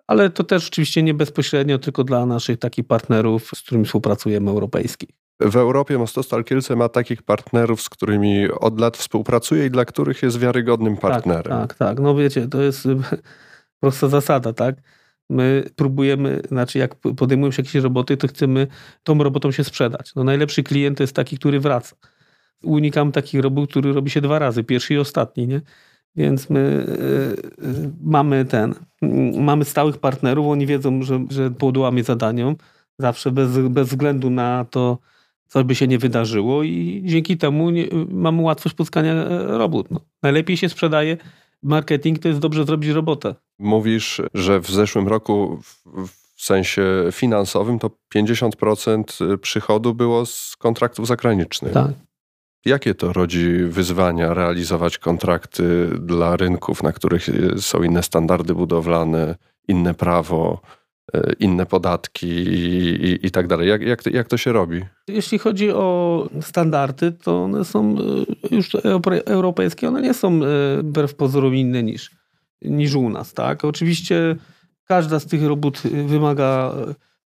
ale 0.07 0.29
to 0.29 0.43
też 0.43 0.67
oczywiście 0.67 1.03
nie 1.03 1.13
bezpośrednio, 1.13 1.79
tylko 1.79 2.03
dla 2.03 2.25
naszych 2.25 2.59
takich 2.59 2.87
partnerów, 2.87 3.51
z 3.55 3.61
którymi 3.61 3.85
współpracujemy, 3.85 4.51
europejskich. 4.51 5.09
W 5.39 5.55
Europie 5.55 5.97
Mostostal 5.97 6.43
Kielce 6.43 6.75
ma 6.75 6.89
takich 6.89 7.23
partnerów, 7.23 7.81
z 7.81 7.89
którymi 7.89 8.47
od 8.51 8.79
lat 8.79 8.97
współpracuje 8.97 9.65
i 9.65 9.71
dla 9.71 9.85
których 9.85 10.23
jest 10.23 10.39
wiarygodnym 10.39 10.93
tak, 10.93 11.01
partnerem. 11.01 11.43
Tak, 11.43 11.67
tak, 11.67 11.77
tak. 11.77 11.99
No 11.99 12.15
wiecie, 12.15 12.47
to 12.47 12.61
jest 12.61 12.87
prosta 13.81 14.07
zasada, 14.07 14.53
tak? 14.53 14.75
My 15.29 15.63
próbujemy, 15.75 16.41
znaczy 16.47 16.79
jak 16.79 16.95
podejmujemy 16.95 17.53
się 17.53 17.61
jakieś 17.61 17.75
roboty, 17.75 18.17
to 18.17 18.27
chcemy 18.27 18.67
tą 19.03 19.23
robotą 19.23 19.51
się 19.51 19.63
sprzedać. 19.63 20.15
No 20.15 20.23
najlepszy 20.23 20.63
klient 20.63 20.97
to 20.97 21.03
jest 21.03 21.15
taki, 21.15 21.37
który 21.37 21.59
wraca. 21.59 21.95
Unikam 22.63 23.11
takich 23.11 23.41
robót, 23.41 23.69
który 23.69 23.93
robi 23.93 24.09
się 24.11 24.21
dwa 24.21 24.39
razy, 24.39 24.63
pierwszy 24.63 24.93
i 24.93 24.97
ostatni, 24.97 25.47
nie? 25.47 25.61
Więc 26.15 26.49
my 26.49 26.85
mamy 28.03 28.45
ten, 28.45 28.75
mamy 29.37 29.65
stałych 29.65 29.97
partnerów, 29.97 30.47
oni 30.47 30.65
wiedzą, 30.65 31.03
że, 31.03 31.25
że 31.29 31.51
podołamy 31.51 32.03
zadaniom, 32.03 32.55
zawsze 32.99 33.31
bez, 33.31 33.57
bez 33.57 33.89
względu 33.89 34.29
na 34.29 34.65
to, 34.69 34.97
co 35.47 35.63
by 35.63 35.75
się 35.75 35.87
nie 35.87 35.97
wydarzyło 35.97 36.63
i 36.63 37.01
dzięki 37.05 37.37
temu 37.37 37.69
nie, 37.69 37.87
mamy 38.09 38.41
łatwość 38.41 38.75
pozyskania 38.75 39.13
e, 39.13 39.57
robót. 39.57 39.91
No. 39.91 39.99
Najlepiej 40.23 40.57
się 40.57 40.69
sprzedaje 40.69 41.17
marketing, 41.65 42.19
to 42.19 42.27
jest 42.27 42.39
dobrze 42.39 42.65
zrobić 42.65 42.89
robotę. 42.89 43.35
Mówisz, 43.59 44.21
że 44.33 44.59
w 44.59 44.69
zeszłym 44.69 45.07
roku 45.07 45.59
w, 45.63 45.83
w 46.35 46.43
sensie 46.43 46.83
finansowym 47.11 47.79
to 47.79 47.91
50% 48.15 49.37
przychodu 49.37 49.93
było 49.93 50.25
z 50.25 50.55
kontraktów 50.59 51.07
zagranicznych. 51.07 51.73
Tak. 51.73 51.91
Jakie 52.65 52.95
to 52.95 53.13
rodzi 53.13 53.57
wyzwania 53.57 54.33
realizować 54.33 54.97
kontrakty 54.97 55.87
dla 55.99 56.35
rynków, 56.35 56.83
na 56.83 56.91
których 56.91 57.27
są 57.57 57.83
inne 57.83 58.03
standardy 58.03 58.55
budowlane, 58.55 59.35
inne 59.67 59.93
prawo? 59.93 60.61
E, 61.15 61.33
inne 61.39 61.65
podatki 61.65 62.27
i, 62.27 62.89
i, 63.05 63.25
i 63.25 63.31
tak 63.31 63.47
dalej. 63.47 63.69
Jak, 63.69 63.81
jak, 63.81 64.05
jak 64.05 64.27
to 64.27 64.37
się 64.37 64.51
robi? 64.51 64.81
Jeśli 65.07 65.39
chodzi 65.39 65.71
o 65.71 66.29
standardy, 66.41 67.11
to 67.11 67.43
one 67.43 67.65
są 67.65 67.95
e, 68.51 68.55
już 68.55 68.75
europejskie, 69.25 69.87
one 69.87 70.01
nie 70.01 70.13
są 70.13 70.39
e, 70.43 70.47
wbrew 70.83 71.15
pozorom 71.15 71.55
inne 71.55 71.83
niż, 71.83 72.11
niż 72.61 72.95
u 72.95 73.09
nas. 73.09 73.33
Tak? 73.33 73.65
Oczywiście 73.65 74.35
każda 74.85 75.19
z 75.19 75.25
tych 75.25 75.43
robót 75.43 75.81
wymaga 76.07 76.73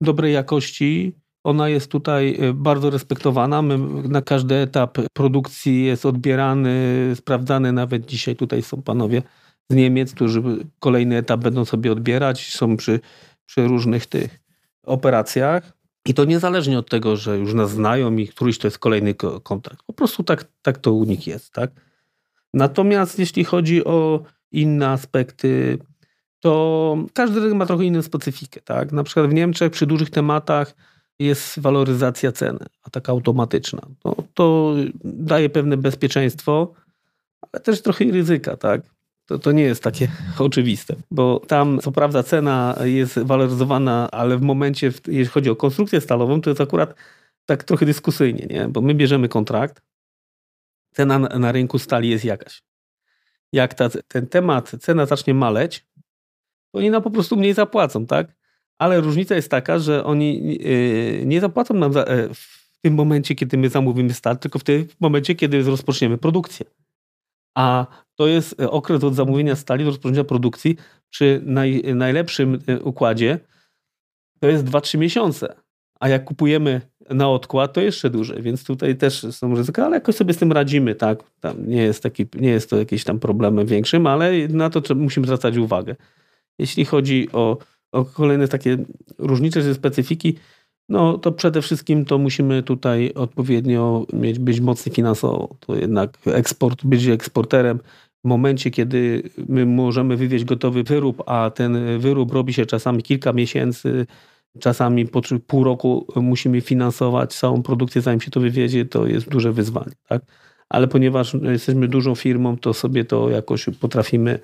dobrej 0.00 0.32
jakości. 0.32 1.12
Ona 1.44 1.68
jest 1.68 1.90
tutaj 1.90 2.38
bardzo 2.54 2.90
respektowana. 2.90 3.62
My, 3.62 3.78
na 4.08 4.22
każdy 4.22 4.54
etap 4.54 4.98
produkcji 5.12 5.84
jest 5.84 6.06
odbierany, 6.06 6.72
sprawdzany. 7.14 7.72
Nawet 7.72 8.06
dzisiaj 8.06 8.36
tutaj 8.36 8.62
są 8.62 8.82
panowie 8.82 9.22
z 9.70 9.74
Niemiec, 9.74 10.14
którzy 10.14 10.42
kolejny 10.78 11.16
etap 11.16 11.40
będą 11.40 11.64
sobie 11.64 11.92
odbierać. 11.92 12.54
Są 12.54 12.76
przy 12.76 13.00
przy 13.52 13.68
różnych 13.68 14.06
tych 14.06 14.40
operacjach. 14.82 15.72
I 16.06 16.14
to 16.14 16.24
niezależnie 16.24 16.78
od 16.78 16.90
tego, 16.90 17.16
że 17.16 17.38
już 17.38 17.54
nas 17.54 17.70
znają 17.70 18.16
i 18.16 18.28
któryś 18.28 18.58
to 18.58 18.66
jest 18.66 18.78
kolejny 18.78 19.14
kontakt. 19.42 19.82
Po 19.86 19.92
prostu 19.92 20.24
tak, 20.24 20.44
tak 20.62 20.78
to 20.78 20.92
u 20.92 21.04
nich 21.04 21.26
jest. 21.26 21.52
Tak? 21.52 21.70
Natomiast 22.54 23.18
jeśli 23.18 23.44
chodzi 23.44 23.84
o 23.84 24.22
inne 24.52 24.88
aspekty, 24.88 25.78
to 26.40 26.96
każdy 27.14 27.40
rynek 27.40 27.54
ma 27.54 27.66
trochę 27.66 27.84
inną 27.84 28.02
specyfikę. 28.02 28.60
Tak? 28.60 28.92
Na 28.92 29.04
przykład 29.04 29.26
w 29.26 29.34
Niemczech 29.34 29.72
przy 29.72 29.86
dużych 29.86 30.10
tematach 30.10 30.74
jest 31.18 31.60
waloryzacja 31.60 32.32
ceny, 32.32 32.66
a 32.82 32.90
taka 32.90 33.12
automatyczna. 33.12 33.80
No, 34.04 34.16
to 34.34 34.74
daje 35.04 35.50
pewne 35.50 35.76
bezpieczeństwo, 35.76 36.72
ale 37.52 37.62
też 37.62 37.82
trochę 37.82 38.04
ryzyka. 38.04 38.56
Tak? 38.56 38.80
To, 39.26 39.38
to 39.38 39.52
nie 39.52 39.62
jest 39.62 39.82
takie 39.82 40.08
oczywiste, 40.38 40.96
bo 41.10 41.40
tam 41.40 41.78
co 41.82 41.92
prawda 41.92 42.22
cena 42.22 42.76
jest 42.84 43.18
waloryzowana, 43.18 44.08
ale 44.10 44.38
w 44.38 44.42
momencie, 44.42 44.86
jeśli 45.06 45.26
chodzi 45.26 45.50
o 45.50 45.56
konstrukcję 45.56 46.00
stalową, 46.00 46.40
to 46.40 46.50
jest 46.50 46.60
akurat 46.60 46.94
tak 47.46 47.64
trochę 47.64 47.86
dyskusyjnie, 47.86 48.46
nie? 48.50 48.68
bo 48.68 48.80
my 48.80 48.94
bierzemy 48.94 49.28
kontrakt, 49.28 49.82
cena 50.92 51.18
na, 51.18 51.52
rynku 51.52 51.78
stali 51.78 52.08
jest 52.08 52.24
jakaś. 52.24 52.62
Jak 53.52 53.74
ta, 53.74 53.88
ten 54.08 54.26
temat, 54.26 54.72
cena 54.80 55.06
zacznie 55.06 55.34
maleć, 55.34 55.86
to 56.72 56.78
oni 56.78 56.90
nam 56.90 57.02
po 57.02 57.10
prostu 57.10 57.36
mniej 57.36 57.54
zapłacą, 57.54 58.06
tak? 58.06 58.26
Ale 58.78 59.00
różnica 59.00 59.34
jest 59.34 59.50
taka, 59.50 59.78
że 59.78 60.04
oni 60.04 60.58
yy, 60.58 61.26
nie 61.26 61.40
zapłacą 61.40 61.74
nam 61.74 61.92
za, 61.92 62.00
yy, 62.00 62.34
w 62.34 62.78
tym 62.80 62.94
momencie, 62.94 63.34
kiedy 63.34 63.58
my 63.58 63.68
zamówimy 63.68 64.12
start, 64.12 64.42
tylko 64.42 64.58
w 64.58 64.64
tym 64.64 64.88
momencie, 65.00 65.34
kiedy 65.34 65.62
rozpoczniemy 65.62 66.18
produkcję 66.18 66.66
a 67.54 67.86
to 68.14 68.26
jest 68.26 68.60
e, 68.60 68.70
okres 68.70 69.04
od 69.04 69.14
zamówienia 69.14 69.56
stali 69.56 69.84
do 69.84 69.90
rozpoczęcia 69.90 70.24
produkcji 70.24 70.76
przy 71.10 71.40
naj, 71.44 71.82
najlepszym 71.94 72.58
e, 72.66 72.80
układzie 72.80 73.38
to 74.40 74.48
jest 74.48 74.64
2-3 74.64 74.98
miesiące. 74.98 75.54
A 76.00 76.08
jak 76.08 76.24
kupujemy 76.24 76.80
na 77.10 77.28
odkład, 77.28 77.72
to 77.72 77.80
jeszcze 77.80 78.10
dłużej, 78.10 78.42
więc 78.42 78.64
tutaj 78.64 78.96
też 78.96 79.26
są 79.30 79.54
ryzyka, 79.54 79.86
ale 79.86 79.96
jakoś 79.96 80.14
sobie 80.14 80.34
z 80.34 80.36
tym 80.36 80.52
radzimy, 80.52 80.94
tak? 80.94 81.22
Tam 81.40 81.66
nie, 81.66 81.82
jest 81.82 82.02
taki, 82.02 82.26
nie 82.34 82.48
jest 82.48 82.70
to 82.70 82.78
jakieś 82.78 83.04
tam 83.04 83.18
problemem 83.18 83.66
większym, 83.66 84.06
ale 84.06 84.48
na 84.48 84.70
to 84.70 84.94
musimy 84.94 85.26
zwracać 85.26 85.56
uwagę. 85.56 85.96
Jeśli 86.58 86.84
chodzi 86.84 87.28
o, 87.32 87.58
o 87.92 88.04
kolejne 88.04 88.48
takie 88.48 88.78
różnice 89.18 89.62
czy 89.62 89.74
specyfiki, 89.74 90.38
no 90.92 91.18
to 91.18 91.32
przede 91.32 91.62
wszystkim 91.62 92.04
to 92.04 92.18
musimy 92.18 92.62
tutaj 92.62 93.12
odpowiednio 93.14 94.06
mieć, 94.12 94.38
być 94.38 94.60
mocni 94.60 94.92
finansowo. 94.92 95.56
To 95.60 95.76
jednak 95.76 96.18
eksport, 96.26 96.84
być 96.84 97.06
eksporterem 97.06 97.78
w 98.24 98.28
momencie, 98.28 98.70
kiedy 98.70 99.22
my 99.48 99.66
możemy 99.66 100.16
wywieźć 100.16 100.44
gotowy 100.44 100.82
wyrób, 100.82 101.22
a 101.26 101.50
ten 101.54 101.98
wyrób 101.98 102.32
robi 102.32 102.52
się 102.52 102.66
czasami 102.66 103.02
kilka 103.02 103.32
miesięcy, 103.32 104.06
czasami 104.58 105.06
po 105.06 105.20
pół 105.46 105.64
roku 105.64 106.06
musimy 106.16 106.60
finansować 106.60 107.34
całą 107.34 107.62
produkcję, 107.62 108.02
zanim 108.02 108.20
się 108.20 108.30
to 108.30 108.40
wywiezie, 108.40 108.84
to 108.84 109.06
jest 109.06 109.28
duże 109.28 109.52
wyzwanie. 109.52 109.92
Tak? 110.08 110.22
Ale 110.68 110.88
ponieważ 110.88 111.36
jesteśmy 111.42 111.88
dużą 111.88 112.14
firmą, 112.14 112.56
to 112.56 112.74
sobie 112.74 113.04
to 113.04 113.30
jakoś 113.30 113.66
potrafimy 113.80 114.38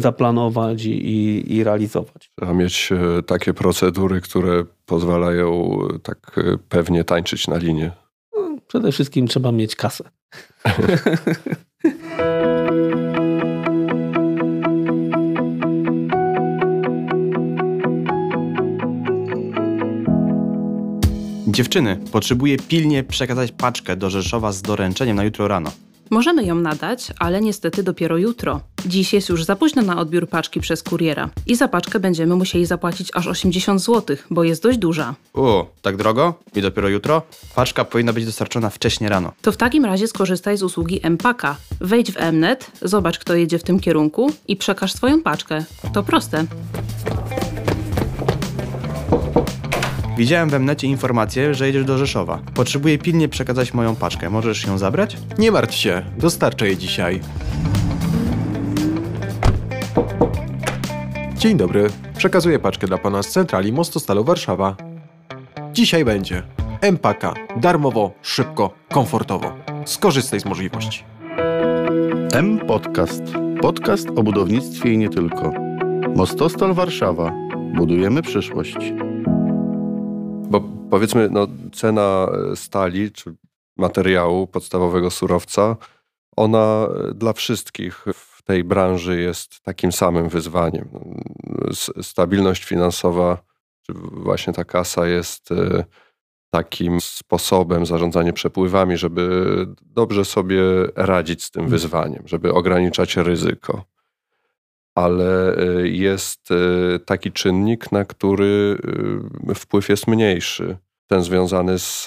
zaplanować 0.00 0.84
i, 0.84 0.90
i, 0.90 1.52
i 1.56 1.64
realizować. 1.64 2.30
Trzeba 2.38 2.54
mieć 2.54 2.92
e, 2.92 3.22
takie 3.22 3.54
procedury, 3.54 4.20
które 4.20 4.64
pozwalają 4.86 5.78
e, 5.94 5.98
tak 5.98 6.38
e, 6.38 6.58
pewnie 6.68 7.04
tańczyć 7.04 7.48
na 7.48 7.56
linie. 7.56 7.92
No, 8.36 8.56
przede 8.66 8.92
wszystkim 8.92 9.26
trzeba 9.26 9.52
mieć 9.52 9.76
kasę. 9.76 10.04
Dziewczyny, 21.46 21.96
potrzebuję 22.12 22.56
pilnie 22.56 23.04
przekazać 23.04 23.52
paczkę 23.52 23.96
do 23.96 24.10
Rzeszowa 24.10 24.52
z 24.52 24.62
doręczeniem 24.62 25.16
na 25.16 25.24
jutro 25.24 25.48
rano. 25.48 25.72
Możemy 26.10 26.44
ją 26.44 26.54
nadać, 26.54 27.12
ale 27.18 27.40
niestety 27.40 27.82
dopiero 27.82 28.18
jutro. 28.18 28.60
Dziś 28.86 29.12
jest 29.12 29.28
już 29.28 29.44
za 29.44 29.56
późno 29.56 29.82
na 29.82 29.98
odbiór 29.98 30.28
paczki 30.28 30.60
przez 30.60 30.82
kuriera 30.82 31.30
i 31.46 31.56
za 31.56 31.68
paczkę 31.68 32.00
będziemy 32.00 32.36
musieli 32.36 32.66
zapłacić 32.66 33.10
aż 33.14 33.26
80 33.26 33.80
zł, 33.80 34.16
bo 34.30 34.44
jest 34.44 34.62
dość 34.62 34.78
duża. 34.78 35.14
O, 35.34 35.66
tak 35.82 35.96
drogo? 35.96 36.34
I 36.56 36.62
dopiero 36.62 36.88
jutro? 36.88 37.22
Paczka 37.54 37.84
powinna 37.84 38.12
być 38.12 38.26
dostarczona 38.26 38.70
wcześniej 38.70 39.10
rano. 39.10 39.32
To 39.42 39.52
w 39.52 39.56
takim 39.56 39.84
razie 39.84 40.08
skorzystaj 40.08 40.56
z 40.56 40.62
usługi 40.62 41.00
Empaka. 41.02 41.56
Wejdź 41.80 42.12
w 42.12 42.32
Mnet, 42.32 42.70
zobacz 42.82 43.18
kto 43.18 43.34
jedzie 43.34 43.58
w 43.58 43.62
tym 43.62 43.80
kierunku 43.80 44.32
i 44.48 44.56
przekaż 44.56 44.92
swoją 44.92 45.22
paczkę. 45.22 45.64
To 45.92 46.02
proste. 46.02 46.46
Widziałem 50.20 50.48
we 50.48 50.58
mnecie 50.58 50.86
informację, 50.86 51.54
że 51.54 51.66
jedziesz 51.66 51.84
do 51.84 51.98
Rzeszowa. 51.98 52.38
Potrzebuję 52.54 52.98
pilnie 52.98 53.28
przekazać 53.28 53.74
moją 53.74 53.96
paczkę. 53.96 54.30
Możesz 54.30 54.66
ją 54.66 54.78
zabrać? 54.78 55.16
Nie 55.38 55.52
martw 55.52 55.74
się, 55.74 56.02
dostarczę 56.18 56.68
je 56.68 56.76
dzisiaj. 56.76 57.20
Dzień 61.36 61.56
dobry. 61.56 61.86
Przekazuję 62.16 62.58
paczkę 62.58 62.86
dla 62.86 62.98
pana 62.98 63.22
z 63.22 63.28
centrali 63.28 63.72
Mostostalu 63.72 64.24
Warszawa. 64.24 64.76
Dzisiaj 65.72 66.04
będzie. 66.04 66.42
Empaka. 66.80 67.34
Darmowo, 67.56 68.12
szybko, 68.22 68.70
komfortowo. 68.92 69.52
Skorzystaj 69.84 70.40
z 70.40 70.44
możliwości. 70.44 71.04
M 72.32 72.58
Podcast. 72.58 73.22
Podcast 73.60 74.08
o 74.16 74.22
budownictwie 74.22 74.92
i 74.92 74.98
nie 74.98 75.08
tylko. 75.08 75.52
Mostostal 76.16 76.74
Warszawa. 76.74 77.32
Budujemy 77.74 78.22
przyszłość. 78.22 78.76
Powiedzmy, 80.90 81.28
no, 81.30 81.46
cena 81.72 82.26
stali 82.54 83.12
czy 83.12 83.34
materiału, 83.76 84.46
podstawowego 84.46 85.10
surowca, 85.10 85.76
ona 86.36 86.88
dla 87.14 87.32
wszystkich 87.32 88.04
w 88.14 88.42
tej 88.42 88.64
branży 88.64 89.20
jest 89.20 89.60
takim 89.62 89.92
samym 89.92 90.28
wyzwaniem. 90.28 90.88
Stabilność 92.02 92.64
finansowa, 92.64 93.38
czy 93.82 93.92
właśnie 94.12 94.52
ta 94.52 94.64
kasa 94.64 95.06
jest 95.06 95.52
e, 95.52 95.84
takim 96.50 97.00
sposobem 97.00 97.86
zarządzania 97.86 98.32
przepływami, 98.32 98.96
żeby 98.96 99.66
dobrze 99.82 100.24
sobie 100.24 100.62
radzić 100.96 101.44
z 101.44 101.50
tym 101.50 101.60
mm. 101.60 101.70
wyzwaniem, 101.70 102.22
żeby 102.26 102.52
ograniczać 102.52 103.16
ryzyko 103.16 103.84
ale 105.04 105.58
y, 105.58 105.88
jest 105.88 106.50
y, 106.50 107.00
taki 107.06 107.32
czynnik, 107.32 107.92
na 107.92 108.04
który 108.04 108.78
y, 109.50 109.54
wpływ 109.54 109.88
jest 109.88 110.06
mniejszy. 110.06 110.76
Ten 111.06 111.22
związany 111.22 111.78
z 111.78 112.06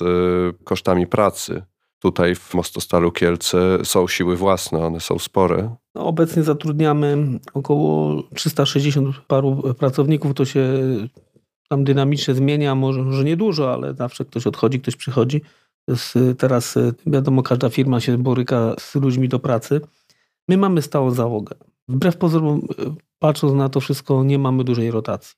kosztami 0.63 1.07
pracy. 1.07 1.63
Tutaj 1.99 2.35
w 2.35 2.53
Mostostalu 2.53 3.11
Kielce 3.11 3.77
są 3.83 4.07
siły 4.07 4.35
własne, 4.35 4.85
one 4.85 4.99
są 4.99 5.19
spore. 5.19 5.75
No, 5.95 6.05
obecnie 6.05 6.43
zatrudniamy 6.43 7.17
około 7.53 8.23
360 8.35 9.15
paru 9.27 9.73
pracowników. 9.79 10.33
To 10.33 10.45
się 10.45 10.67
tam 11.69 11.83
dynamicznie 11.83 12.33
zmienia, 12.33 12.75
może, 12.75 13.01
może 13.01 13.23
niedużo, 13.23 13.73
ale 13.73 13.93
zawsze 13.93 14.25
ktoś 14.25 14.47
odchodzi, 14.47 14.79
ktoś 14.79 14.95
przychodzi. 14.95 15.41
Teraz 16.37 16.75
wiadomo, 17.05 17.43
każda 17.43 17.69
firma 17.69 17.99
się 17.99 18.17
boryka 18.17 18.75
z 18.79 18.95
ludźmi 18.95 19.29
do 19.29 19.39
pracy. 19.39 19.81
My 20.47 20.57
mamy 20.57 20.81
stałą 20.81 21.11
załogę. 21.11 21.55
Wbrew 21.87 22.17
pozorom, 22.17 22.61
e, 22.79 22.95
patrząc 23.19 23.53
na 23.53 23.69
to 23.69 23.79
wszystko, 23.79 24.23
nie 24.23 24.39
mamy 24.39 24.63
dużej 24.63 24.91
rotacji. 24.91 25.35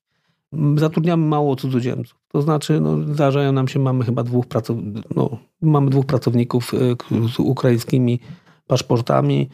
Zatrudniamy 0.76 1.26
mało 1.26 1.56
cudzoziemców. 1.56 2.20
To 2.28 2.42
znaczy, 2.42 2.80
no, 2.80 3.14
zdarzają 3.14 3.52
nam 3.52 3.68
się, 3.68 3.80
mamy 3.80 4.06
chyba 4.06 4.24
dwóch, 4.24 4.48
pracow... 4.48 4.78
no, 5.16 5.38
mamy 5.62 5.90
dwóch 5.90 6.06
pracowników 6.06 6.74
e, 6.74 6.78
z 7.30 7.40
ukraińskimi 7.40 8.20
paszportami. 8.68 9.50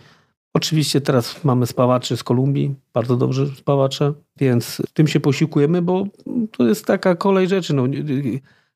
Oczywiście 0.54 1.02
teraz 1.02 1.44
mamy 1.44 1.68
spawaczy 1.68 2.18
z 2.18 2.24
Kolumbii, 2.24 2.76
bardzo 2.94 3.18
dobrze 3.18 3.48
spawacze, 3.48 4.14
więc 4.38 4.82
tym 4.94 5.08
się 5.08 5.20
posiłkujemy, 5.20 5.82
bo 5.82 6.06
to 6.52 6.68
jest 6.68 6.86
taka 6.86 7.16
kolej 7.16 7.48
rzeczy. 7.48 7.74
No, 7.74 7.84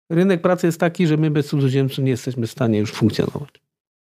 rynek 0.10 0.42
pracy 0.42 0.68
jest 0.68 0.80
taki, 0.80 1.08
że 1.08 1.18
my 1.18 1.32
bez 1.32 1.48
cudzoziemców 1.48 2.04
nie 2.06 2.12
jesteśmy 2.12 2.48
w 2.48 2.52
stanie 2.52 2.80
już 2.80 2.92
funkcjonować. 2.92 3.50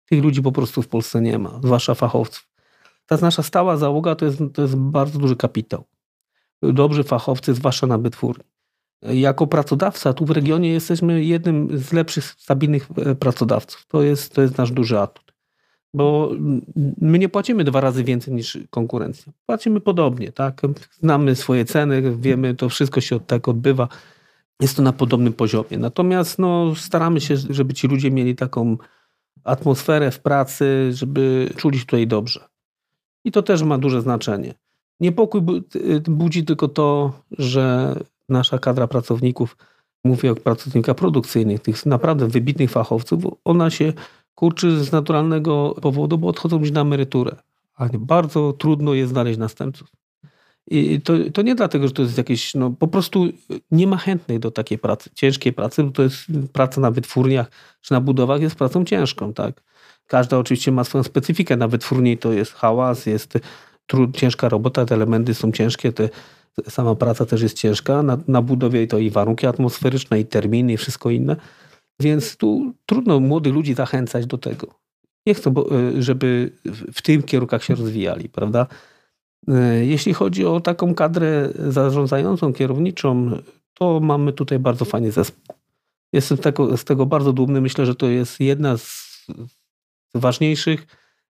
Tych 0.06 0.24
ludzi 0.24 0.42
po 0.42 0.52
prostu 0.52 0.82
w 0.82 0.88
Polsce 0.88 1.22
nie 1.22 1.40
ma, 1.40 1.60
zwłaszcza 1.64 1.96
fachowców. 1.96 2.49
Ta 3.10 3.18
nasza 3.22 3.44
stała 3.44 3.78
załoga 3.78 4.16
to 4.16 4.26
jest, 4.26 4.40
to 4.54 4.62
jest 4.62 4.76
bardzo 4.76 5.20
duży 5.20 5.36
kapitał. 5.36 5.84
Dobrzy 6.62 7.04
fachowcy, 7.04 7.54
zwłaszcza 7.54 7.88
na 7.88 7.98
wytwórni. 7.98 8.44
Jako 9.02 9.48
pracodawca 9.48 10.14
tu 10.14 10.26
w 10.26 10.32
regionie 10.32 10.72
jesteśmy 10.72 11.24
jednym 11.24 11.78
z 11.78 11.94
lepszych, 11.94 12.26
stabilnych 12.26 12.88
e, 12.98 13.16
pracodawców. 13.16 13.86
To 13.88 14.02
jest, 14.02 14.34
to 14.34 14.42
jest 14.42 14.58
nasz 14.58 14.72
duży 14.72 15.00
atut. 15.00 15.34
Bo 15.94 16.32
my 17.02 17.20
nie 17.20 17.30
płacimy 17.30 17.64
dwa 17.64 17.82
razy 17.82 18.04
więcej 18.04 18.34
niż 18.34 18.58
konkurencja. 18.70 19.34
Płacimy 19.46 19.82
podobnie, 19.82 20.32
tak? 20.32 20.62
Znamy 20.92 21.36
swoje 21.36 21.66
ceny, 21.66 22.18
wiemy, 22.18 22.56
to 22.56 22.70
wszystko 22.70 23.02
się 23.02 23.16
od 23.16 23.28
tak 23.28 23.48
odbywa. 23.48 23.88
Jest 24.60 24.76
to 24.76 24.82
na 24.82 24.94
podobnym 24.94 25.34
poziomie. 25.34 25.78
Natomiast 25.78 26.40
no, 26.40 26.76
staramy 26.76 27.22
się, 27.22 27.38
żeby 27.38 27.74
ci 27.74 27.88
ludzie 27.88 28.12
mieli 28.12 28.36
taką 28.36 28.78
atmosferę 29.44 30.12
w 30.12 30.20
pracy, 30.20 30.90
żeby 30.94 31.50
czuli 31.56 31.80
się 31.80 31.86
tutaj 31.86 32.08
dobrze. 32.08 32.50
I 33.26 33.32
to 33.32 33.42
też 33.42 33.64
ma 33.64 33.78
duże 33.78 34.02
znaczenie. 34.02 34.54
Niepokój 35.00 35.42
budzi 36.04 36.46
tylko 36.46 36.68
to, 36.68 37.14
że 37.32 37.96
nasza 38.30 38.60
kadra 38.60 38.88
pracowników, 38.88 39.58
mówię 40.04 40.32
o 40.32 40.36
pracownikach 40.36 40.96
produkcyjnych, 40.96 41.62
tych 41.62 41.86
naprawdę 41.86 42.28
wybitnych 42.28 42.72
fachowców, 42.72 43.24
ona 43.46 43.70
się 43.70 43.94
kurczy 44.36 44.84
z 44.84 44.92
naturalnego 44.92 45.76
powodu, 45.82 46.18
bo 46.18 46.28
odchodzą 46.28 46.60
już 46.60 46.72
na 46.72 46.82
emeryturę. 46.82 47.36
A 47.76 47.90
bardzo 47.94 48.54
trudno 48.54 48.94
jest 48.94 49.12
znaleźć 49.12 49.40
następców. 49.40 49.88
I 50.72 51.02
to, 51.02 51.14
to 51.34 51.42
nie 51.42 51.56
dlatego, 51.56 51.88
że 51.88 51.94
to 51.94 52.02
jest 52.02 52.18
jakieś, 52.18 52.56
no 52.56 52.70
po 52.70 52.88
prostu 52.88 53.28
nie 53.72 53.88
ma 53.88 53.98
chętnych 53.98 54.40
do 54.40 54.52
takiej 54.52 54.78
pracy, 54.78 55.10
ciężkiej 55.14 55.54
pracy, 55.54 55.84
bo 55.84 55.92
to 55.92 56.04
jest 56.04 56.18
praca 56.54 56.82
na 56.82 56.92
wytwórniach 56.92 57.52
czy 57.82 57.94
na 57.94 58.02
budowach 58.02 58.42
jest 58.42 58.56
pracą 58.56 58.86
ciężką, 58.86 59.34
tak. 59.34 59.64
Każda 60.10 60.38
oczywiście 60.38 60.72
ma 60.72 60.84
swoją 60.84 61.04
specyfikę. 61.04 61.58
Na 61.58 61.68
wytwórni 61.68 62.18
to 62.18 62.34
jest 62.34 62.54
hałas, 62.54 63.06
jest 63.06 63.34
trud, 63.86 64.18
ciężka 64.18 64.50
robota, 64.50 64.86
te 64.86 64.96
elementy 64.96 65.34
są 65.34 65.52
ciężkie, 65.52 65.94
te, 65.94 66.10
sama 66.70 66.96
praca 66.96 67.26
też 67.26 67.42
jest 67.42 67.58
ciężka. 67.58 68.04
Na, 68.04 68.18
na 68.28 68.42
budowie 68.42 68.88
to 68.88 68.98
i 68.98 69.10
warunki 69.10 69.48
atmosferyczne, 69.48 70.20
i 70.20 70.26
terminy, 70.26 70.74
i 70.74 70.78
wszystko 70.78 71.10
inne. 71.10 71.36
Więc 72.00 72.38
tu 72.38 72.74
trudno 72.86 73.20
młodych 73.20 73.54
ludzi 73.54 73.74
zachęcać 73.74 74.26
do 74.26 74.38
tego. 74.38 74.68
Nie 75.26 75.34
chcą, 75.34 75.52
e, 75.52 76.02
żeby 76.02 76.52
w 76.94 77.02
tym 77.02 77.24
kierunkach 77.24 77.64
się 77.64 77.76
rozwijali, 77.76 78.30
prawda? 78.30 78.68
E, 79.48 79.86
jeśli 79.86 80.14
chodzi 80.14 80.46
o 80.46 80.60
taką 80.60 80.96
kadrę 80.96 81.50
zarządzającą, 81.56 82.54
kierowniczą, 82.54 83.32
to 83.74 84.00
mamy 84.00 84.34
tutaj 84.34 84.60
bardzo 84.60 84.86
fajny 84.86 85.12
zespół. 85.12 85.56
Jestem 86.14 86.38
z 86.76 86.84
tego 86.84 87.06
bardzo 87.06 87.34
dumny. 87.34 87.62
Myślę, 87.62 87.86
że 87.86 87.96
to 87.96 88.08
jest 88.08 88.40
jedna 88.40 88.78
z 88.78 89.10
ważniejszych 90.16 90.88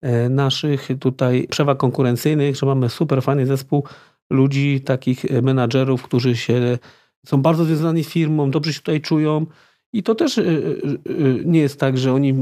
e, 0.01 0.29
naszych 0.29 0.87
tutaj 0.99 1.47
przewag 1.49 1.77
konkurencyjnych, 1.77 2.55
że 2.55 2.65
mamy 2.65 2.89
super 2.89 3.23
fajny 3.23 3.45
zespół 3.45 3.83
ludzi, 4.29 4.81
takich 4.81 5.25
menadżerów, 5.41 6.03
którzy 6.03 6.35
się 6.37 6.77
są 7.25 7.41
bardzo 7.41 7.65
związani 7.65 8.03
z 8.03 8.09
firmą, 8.09 8.51
dobrze 8.51 8.73
się 8.73 8.79
tutaj 8.79 9.01
czują. 9.01 9.45
I 9.93 10.03
to 10.03 10.15
też 10.15 10.37
e, 10.37 10.41
e, 10.41 10.45
nie 11.45 11.59
jest 11.59 11.79
tak, 11.79 11.97
że 11.97 12.13
oni 12.13 12.33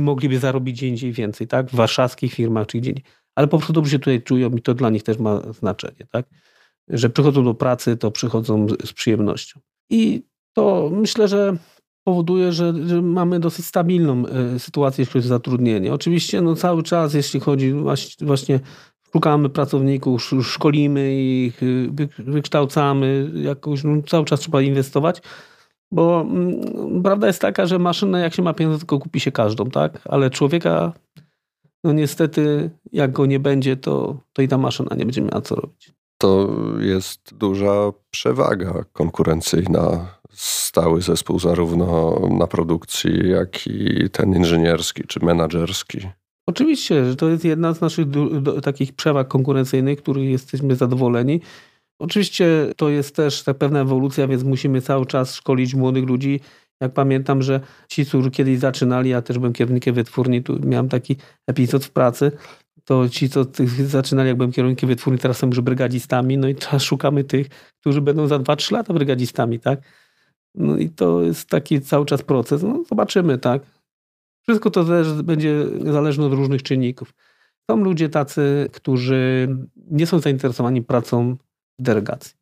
mogliby 0.00 0.38
zarobić 0.38 0.76
gdzie 0.76 0.88
indziej 0.88 1.12
więcej, 1.12 1.46
tak? 1.46 1.70
W 1.70 1.74
warszawskich 1.74 2.34
firmach 2.34 2.66
czy 2.66 2.78
gdzie 2.78 2.90
indziej. 2.90 3.04
Ale 3.34 3.48
po 3.48 3.58
prostu 3.58 3.72
dobrze 3.72 3.90
się 3.90 3.98
tutaj 3.98 4.22
czują 4.22 4.50
i 4.50 4.62
to 4.62 4.74
dla 4.74 4.90
nich 4.90 5.02
też 5.02 5.18
ma 5.18 5.52
znaczenie, 5.52 6.06
tak? 6.12 6.26
Że 6.88 7.10
przychodzą 7.10 7.44
do 7.44 7.54
pracy, 7.54 7.96
to 7.96 8.10
przychodzą 8.10 8.66
z 8.84 8.92
przyjemnością. 8.92 9.60
I 9.90 10.22
to 10.52 10.90
myślę, 10.92 11.28
że 11.28 11.56
powoduje, 12.08 12.52
że, 12.52 12.86
że, 12.86 13.02
mamy 13.02 13.40
dosyć 13.40 13.66
stabilną 13.66 14.26
e, 14.26 14.58
sytuację, 14.58 15.02
jeśli 15.02 15.12
chodzi 15.12 15.26
o 15.26 15.28
zatrudnienie. 15.28 15.92
Oczywiście 15.92 16.40
no, 16.40 16.54
cały 16.54 16.82
czas, 16.82 17.14
jeśli 17.14 17.40
chodzi 17.40 17.72
właśnie, 18.22 18.60
szukamy 19.12 19.48
pracowników, 19.48 20.30
szkolimy 20.42 21.22
ich, 21.22 21.62
y, 21.62 21.90
wykształcamy, 22.18 23.30
jakoś 23.34 23.84
no, 23.84 24.02
cały 24.02 24.24
czas 24.24 24.40
trzeba 24.40 24.62
inwestować, 24.62 25.22
bo 25.92 26.20
mm, 26.20 27.02
prawda 27.02 27.26
jest 27.26 27.40
taka, 27.40 27.66
że 27.66 27.78
maszynę 27.78 28.20
jak 28.20 28.34
się 28.34 28.42
ma 28.42 28.54
pieniądze, 28.54 28.78
tylko 28.78 28.98
kupi 28.98 29.20
się 29.20 29.32
każdą, 29.32 29.70
tak? 29.70 30.00
Ale 30.04 30.30
człowieka, 30.30 30.92
no 31.84 31.92
niestety, 31.92 32.70
jak 32.92 33.12
go 33.12 33.26
nie 33.26 33.40
będzie, 33.40 33.76
to, 33.76 34.16
to 34.32 34.42
i 34.42 34.48
ta 34.48 34.58
maszyna 34.58 34.96
nie 34.96 35.04
będzie 35.04 35.22
miała 35.22 35.40
co 35.40 35.54
robić. 35.54 35.92
To 36.18 36.48
jest 36.78 37.34
duża 37.34 37.92
przewaga 38.10 38.84
konkurencyjna 38.92 40.17
stały 40.32 41.02
zespół 41.02 41.38
zarówno 41.38 42.20
na 42.38 42.46
produkcji, 42.46 43.30
jak 43.30 43.66
i 43.66 44.10
ten 44.12 44.34
inżynierski 44.34 45.02
czy 45.08 45.24
menedżerski. 45.24 45.98
Oczywiście, 46.46 47.04
że 47.04 47.16
to 47.16 47.28
jest 47.28 47.44
jedna 47.44 47.74
z 47.74 47.80
naszych 47.80 48.06
takich 48.62 48.92
przewag 48.92 49.28
konkurencyjnych, 49.28 50.02
których 50.02 50.30
jesteśmy 50.30 50.76
zadowoleni. 50.76 51.40
Oczywiście 52.00 52.72
to 52.76 52.88
jest 52.88 53.16
też 53.16 53.42
tak 53.42 53.58
pewna 53.58 53.80
ewolucja, 53.80 54.28
więc 54.28 54.44
musimy 54.44 54.80
cały 54.80 55.06
czas 55.06 55.34
szkolić 55.34 55.74
młodych 55.74 56.04
ludzi. 56.04 56.40
Jak 56.80 56.92
pamiętam, 56.92 57.42
że 57.42 57.60
ci, 57.88 58.06
którzy 58.06 58.30
kiedyś 58.30 58.58
zaczynali, 58.58 59.10
ja 59.10 59.22
też 59.22 59.38
byłem 59.38 59.52
kierownikiem 59.52 59.94
wytwórni, 59.94 60.42
tu 60.42 60.58
miałem 60.64 60.88
taki 60.88 61.16
epizod 61.46 61.84
w 61.84 61.90
pracy, 61.90 62.32
to 62.84 63.08
ci, 63.08 63.28
co 63.28 63.44
zaczynali, 63.84 64.28
jak 64.28 64.36
byłem 64.36 64.52
kierownikiem 64.52 64.88
wytwórni, 64.88 65.18
teraz 65.18 65.38
są 65.38 65.46
już 65.46 65.60
brygadzistami, 65.60 66.38
no 66.38 66.48
i 66.48 66.54
teraz 66.54 66.82
szukamy 66.82 67.24
tych, 67.24 67.48
którzy 67.80 68.00
będą 68.00 68.26
za 68.26 68.38
2-3 68.38 68.72
lata 68.72 68.94
brygadzistami, 68.94 69.60
tak? 69.60 69.80
No 70.54 70.76
i 70.76 70.90
to 70.90 71.22
jest 71.22 71.48
taki 71.48 71.80
cały 71.80 72.06
czas 72.06 72.22
proces. 72.22 72.62
No 72.62 72.84
zobaczymy, 72.88 73.38
tak. 73.38 73.62
Wszystko 74.42 74.70
to 74.70 74.84
też 74.84 75.22
będzie 75.22 75.64
zależne 75.84 76.26
od 76.26 76.32
różnych 76.32 76.62
czynników. 76.62 77.14
Są 77.70 77.76
ludzie 77.76 78.08
tacy, 78.08 78.68
którzy 78.72 79.48
nie 79.76 80.06
są 80.06 80.18
zainteresowani 80.18 80.82
pracą 80.82 81.36
w 81.78 81.82
delegacji. 81.82 82.34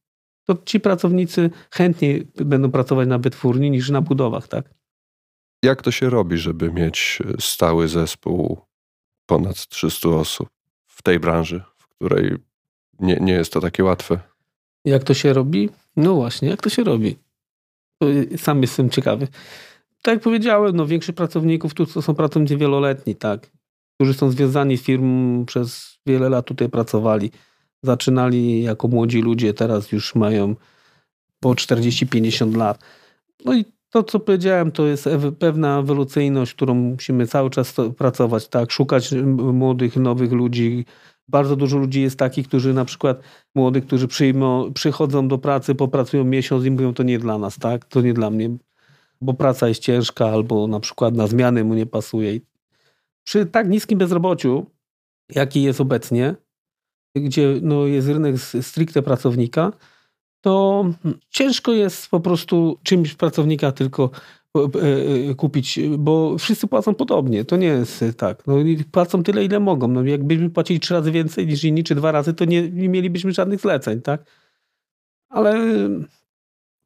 To 0.44 0.56
ci 0.64 0.80
pracownicy 0.80 1.50
chętniej 1.70 2.26
będą 2.36 2.70
pracować 2.70 3.08
na 3.08 3.18
wytwórni 3.18 3.70
niż 3.70 3.90
na 3.90 4.00
budowach, 4.00 4.48
tak? 4.48 4.74
Jak 5.62 5.82
to 5.82 5.90
się 5.90 6.10
robi, 6.10 6.38
żeby 6.38 6.72
mieć 6.72 7.22
stały 7.38 7.88
zespół 7.88 8.58
ponad 9.26 9.68
300 9.68 10.08
osób 10.08 10.48
w 10.86 11.02
tej 11.02 11.20
branży, 11.20 11.62
w 11.76 11.88
której 11.88 12.36
nie, 13.00 13.16
nie 13.20 13.32
jest 13.32 13.52
to 13.52 13.60
takie 13.60 13.84
łatwe? 13.84 14.20
Jak 14.84 15.04
to 15.04 15.14
się 15.14 15.32
robi? 15.32 15.70
No 15.96 16.14
właśnie, 16.14 16.48
jak 16.48 16.62
to 16.62 16.70
się 16.70 16.84
robi? 16.84 17.16
Sam 18.37 18.62
jestem 18.62 18.90
ciekawy. 18.90 19.28
Tak 20.02 20.14
jak 20.14 20.22
powiedziałem, 20.22 20.76
no 20.76 20.87
większość 20.87 21.16
pracowników 21.16 21.74
tu 21.74 22.02
są 22.02 22.14
pracownicy 22.14 22.56
wieloletni, 22.56 23.14
tak, 23.14 23.50
którzy 23.94 24.14
są 24.14 24.30
związani 24.30 24.76
z 24.76 24.82
firmą 24.82 25.44
przez 25.44 25.98
wiele 26.06 26.28
lat 26.28 26.46
tutaj 26.46 26.68
pracowali. 26.68 27.30
Zaczynali 27.82 28.62
jako 28.62 28.88
młodzi 28.88 29.22
ludzie, 29.22 29.54
teraz 29.54 29.92
już 29.92 30.14
mają 30.14 30.56
po 31.40 31.50
40-50 31.50 32.56
lat. 32.56 32.78
No 33.44 33.54
i 33.54 33.64
to, 33.90 34.02
co 34.02 34.20
powiedziałem, 34.20 34.72
to 34.72 34.87
jest 34.87 35.09
pewna 35.38 35.78
ewolucyjność, 35.78 36.54
którą 36.54 36.74
musimy 36.74 37.26
cały 37.26 37.50
czas 37.50 37.74
pracować, 37.98 38.48
tak, 38.48 38.70
szukać 38.70 39.12
młodych, 39.52 39.96
nowych 39.96 40.32
ludzi, 40.32 40.85
bardzo 41.28 41.56
dużo 41.56 41.78
ludzi 41.78 42.02
jest 42.02 42.18
takich, 42.18 42.48
którzy 42.48 42.74
na 42.74 42.84
przykład 42.84 43.20
młodych, 43.54 43.86
którzy 43.86 44.08
przyjmą, 44.08 44.72
przychodzą 44.72 45.28
do 45.28 45.38
pracy, 45.38 45.74
popracują 45.74 46.24
miesiąc 46.24 46.64
i 46.64 46.70
mówią, 46.70 46.94
to 46.94 47.03
nie 47.03 47.18
dla 47.18 47.38
nas, 47.38 47.59
tak? 47.59 47.84
To 47.84 48.01
nie 48.01 48.14
dla 48.14 48.30
mnie, 48.30 48.51
bo 49.20 49.34
praca 49.34 49.68
jest 49.68 49.82
ciężka 49.82 50.26
albo 50.26 50.66
na 50.66 50.80
przykład 50.80 51.14
na 51.14 51.26
zmiany 51.26 51.64
mu 51.64 51.74
nie 51.74 51.86
pasuje. 51.86 52.40
Przy 53.24 53.46
tak 53.46 53.68
niskim 53.68 53.98
bezrobociu, 53.98 54.66
jaki 55.34 55.62
jest 55.62 55.80
obecnie, 55.80 56.34
gdzie 57.16 57.55
no, 57.62 57.86
jest 57.86 58.09
rynek 58.09 58.36
stricte 58.61 59.03
pracownika, 59.03 59.72
to 60.40 60.84
ciężko 61.30 61.72
jest 61.72 62.09
po 62.09 62.20
prostu 62.20 62.78
czymś 62.82 63.14
pracownika 63.14 63.72
tylko 63.72 64.11
kupić, 65.36 65.80
bo 65.98 66.38
wszyscy 66.38 66.66
płacą 66.66 66.94
podobnie. 66.94 67.44
To 67.44 67.57
nie 67.57 67.66
jest 67.66 68.04
tak. 68.16 68.46
No, 68.46 68.54
płacą 68.92 69.22
tyle, 69.22 69.44
ile 69.44 69.61
mogą. 69.61 69.88
No, 69.88 70.04
jakbyśmy 70.04 70.50
płacili 70.50 70.80
trzy 70.80 70.94
razy 70.94 71.12
więcej 71.12 71.46
niż 71.46 71.64
inni, 71.64 71.84
czy 71.84 71.94
dwa 71.94 72.12
razy, 72.12 72.34
to 72.34 72.44
nie, 72.44 72.70
nie 72.70 72.88
mielibyśmy 72.88 73.32
żadnych 73.32 73.61
zleceń, 73.61 74.02
tak? 74.02 74.30
Ale 75.28 75.59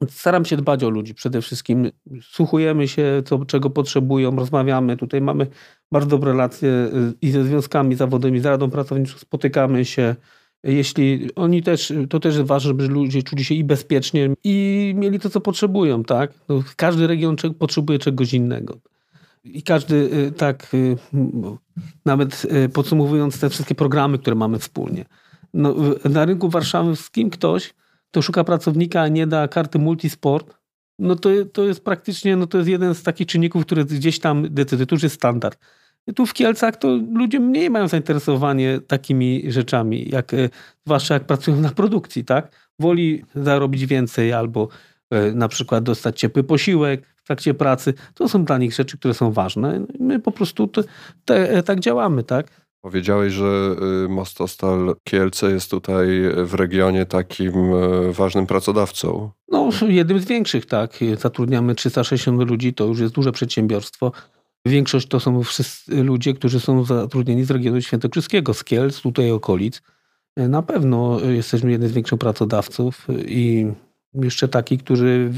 Staram 0.09 0.45
się 0.45 0.57
dbać 0.57 0.85
o 0.85 0.91
ludzi 0.91 1.15
przede 1.15 1.43
wszystkim. 1.43 1.91
Słuchujemy 2.23 2.89
się, 2.89 3.23
co, 3.25 3.45
czego 3.45 3.71
potrzebują, 3.71 4.37
rozmawiamy. 4.37 4.97
Tutaj 4.97 5.21
mamy 5.21 5.47
bardzo 5.93 6.09
dobre 6.09 6.33
relacje 6.33 6.91
i 7.23 7.31
ze 7.31 7.45
związkami 7.45 7.95
zawodowymi, 7.95 8.41
z 8.41 8.47
Radą 8.47 8.71
Pracowniczą, 8.71 9.19
spotykamy 9.19 9.85
się. 9.85 10.17
Jeśli 10.63 11.35
oni 11.35 11.63
też, 11.63 11.93
to 12.11 12.21
też 12.21 12.43
ważne, 12.43 12.69
żeby 12.69 12.89
ludzie 12.89 13.23
czuli 13.23 13.45
się 13.45 13.55
i 13.55 13.65
bezpiecznie, 13.65 14.31
i 14.45 14.93
mieli 14.97 15.21
to, 15.21 15.31
co 15.31 15.41
potrzebują, 15.41 16.05
tak? 16.05 16.33
No, 16.49 16.63
każdy 16.77 17.07
region 17.07 17.37
potrzebuje 17.59 17.99
czegoś 17.99 18.35
innego. 18.35 18.79
I 19.45 19.63
każdy, 19.63 19.95
y, 19.97 20.33
tak, 20.33 20.75
y, 20.75 20.97
nawet 22.05 22.47
podsumowując 22.73 23.41
te 23.41 23.51
wszystkie 23.51 23.75
programy, 23.75 24.19
które 24.19 24.37
mamy 24.37 24.59
wspólnie. 24.59 25.05
No, 25.55 25.75
na 26.05 26.25
rynku 26.25 26.49
warszawskim 26.49 27.31
ktoś, 27.31 27.75
kto 28.11 28.23
szuka 28.23 28.45
pracownika, 28.45 29.01
a 29.01 29.09
nie 29.09 29.27
da 29.27 29.49
karty 29.49 29.79
multisport, 29.79 30.61
no 30.99 31.17
to, 31.17 31.31
to 31.53 31.65
jest 31.65 31.85
praktycznie, 31.85 32.37
no 32.37 32.47
to 32.47 32.59
jest 32.59 32.71
jeden 32.71 32.95
z 32.95 33.03
takich 33.03 33.27
czynników, 33.27 33.67
który 33.67 33.85
gdzieś 33.85 34.19
tam 34.19 34.55
decyduje. 34.55 34.87
To 34.87 34.95
już 34.95 35.03
jest 35.03 35.15
standard. 35.15 35.59
Tu 36.15 36.27
w 36.27 36.33
Kielcach 36.33 36.77
to 36.77 36.89
ludzie 37.13 37.41
mniej 37.41 37.71
mają 37.71 37.89
zainteresowanie 37.89 38.81
takimi 38.87 39.53
rzeczami, 39.53 40.09
jak, 40.11 40.35
e, 40.35 40.49
zwłaszcza 40.87 41.15
jak 41.15 41.25
pracują 41.25 41.57
na 41.57 41.71
produkcji, 41.71 42.25
tak? 42.25 42.71
Woli 42.79 43.25
zarobić 43.35 43.87
więcej 43.87 44.33
albo 44.33 44.69
e, 45.11 45.33
na 45.33 45.49
przykład 45.49 45.85
dostać 45.85 46.21
ciepły 46.21 46.45
posiłek 46.45 47.07
w 47.17 47.27
trakcie 47.27 47.55
pracy. 47.55 47.95
To 48.15 48.29
są 48.29 48.45
dla 48.45 48.59
nich 48.59 48.75
rzeczy, 48.75 48.99
które 48.99 49.15
są 49.15 49.33
ważne. 49.33 49.87
My 50.01 50.19
po 50.19 50.33
prostu 50.33 50.67
te, 50.67 50.83
te, 51.25 51.63
tak 51.63 51.81
działamy, 51.81 52.25
tak? 52.25 52.47
Powiedziałeś, 52.83 53.33
że 53.33 53.77
y, 54.05 54.09
Mostostal 54.09 54.95
Kielce 55.05 55.51
jest 55.51 55.71
tutaj 55.71 56.07
w 56.45 56.55
regionie 56.55 57.07
takim 57.07 57.55
ważnym 58.13 58.47
pracodawcą. 58.47 59.31
No, 59.49 59.71
jednym 59.89 60.21
z 60.21 60.25
większych, 60.25 60.67
tak. 60.67 60.99
Zatrudniamy 61.19 61.75
360 61.75 62.51
ludzi, 62.51 62.75
to 62.75 62.85
już 62.85 63.01
jest 63.01 63.15
duże 63.15 63.33
przedsiębiorstwo. 63.33 64.13
Większość 64.67 65.09
to 65.09 65.21
są 65.21 65.43
wszyscy 65.43 66.03
ludzie, 66.03 66.35
którzy 66.35 66.61
są 66.61 66.85
zatrudnieni 66.85 67.45
z 67.45 67.51
regionu 67.51 67.83
świętokrzyskiego, 67.83 68.55
z 68.55 68.65
Kielc, 68.65 69.01
tutaj 69.01 69.31
okolic. 69.31 69.83
Na 70.37 70.63
pewno 70.63 71.21
jesteśmy 71.21 71.71
jednym 71.71 71.89
z 71.89 71.93
większych 71.93 72.19
pracodawców 72.19 73.07
i 73.27 73.67
jeszcze 74.15 74.49
taki, 74.49 74.79
który 74.79 75.33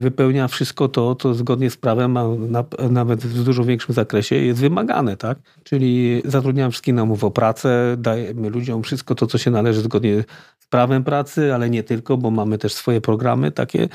wypełnia 0.00 0.48
wszystko 0.48 0.88
to, 0.88 1.14
co 1.14 1.34
zgodnie 1.34 1.70
z 1.70 1.76
prawem, 1.76 2.16
a 2.16 2.28
na, 2.28 2.64
nawet 2.90 3.20
w 3.20 3.44
dużo 3.44 3.64
większym 3.64 3.94
zakresie 3.94 4.36
jest 4.36 4.60
wymagane, 4.60 5.16
tak? 5.16 5.38
Czyli 5.64 6.22
zatrudniamy 6.24 6.70
wszystkich 6.70 6.94
na 6.94 7.02
umowę 7.02 7.26
o 7.26 7.30
pracę, 7.30 7.96
dajemy 7.98 8.50
ludziom 8.50 8.82
wszystko 8.82 9.14
to, 9.14 9.26
co 9.26 9.38
się 9.38 9.50
należy 9.50 9.80
zgodnie 9.80 10.24
z 10.58 10.66
prawem 10.66 11.04
pracy, 11.04 11.54
ale 11.54 11.70
nie 11.70 11.82
tylko, 11.82 12.16
bo 12.16 12.30
mamy 12.30 12.58
też 12.58 12.72
swoje 12.72 13.00
programy 13.00 13.50
takie, 13.50 13.88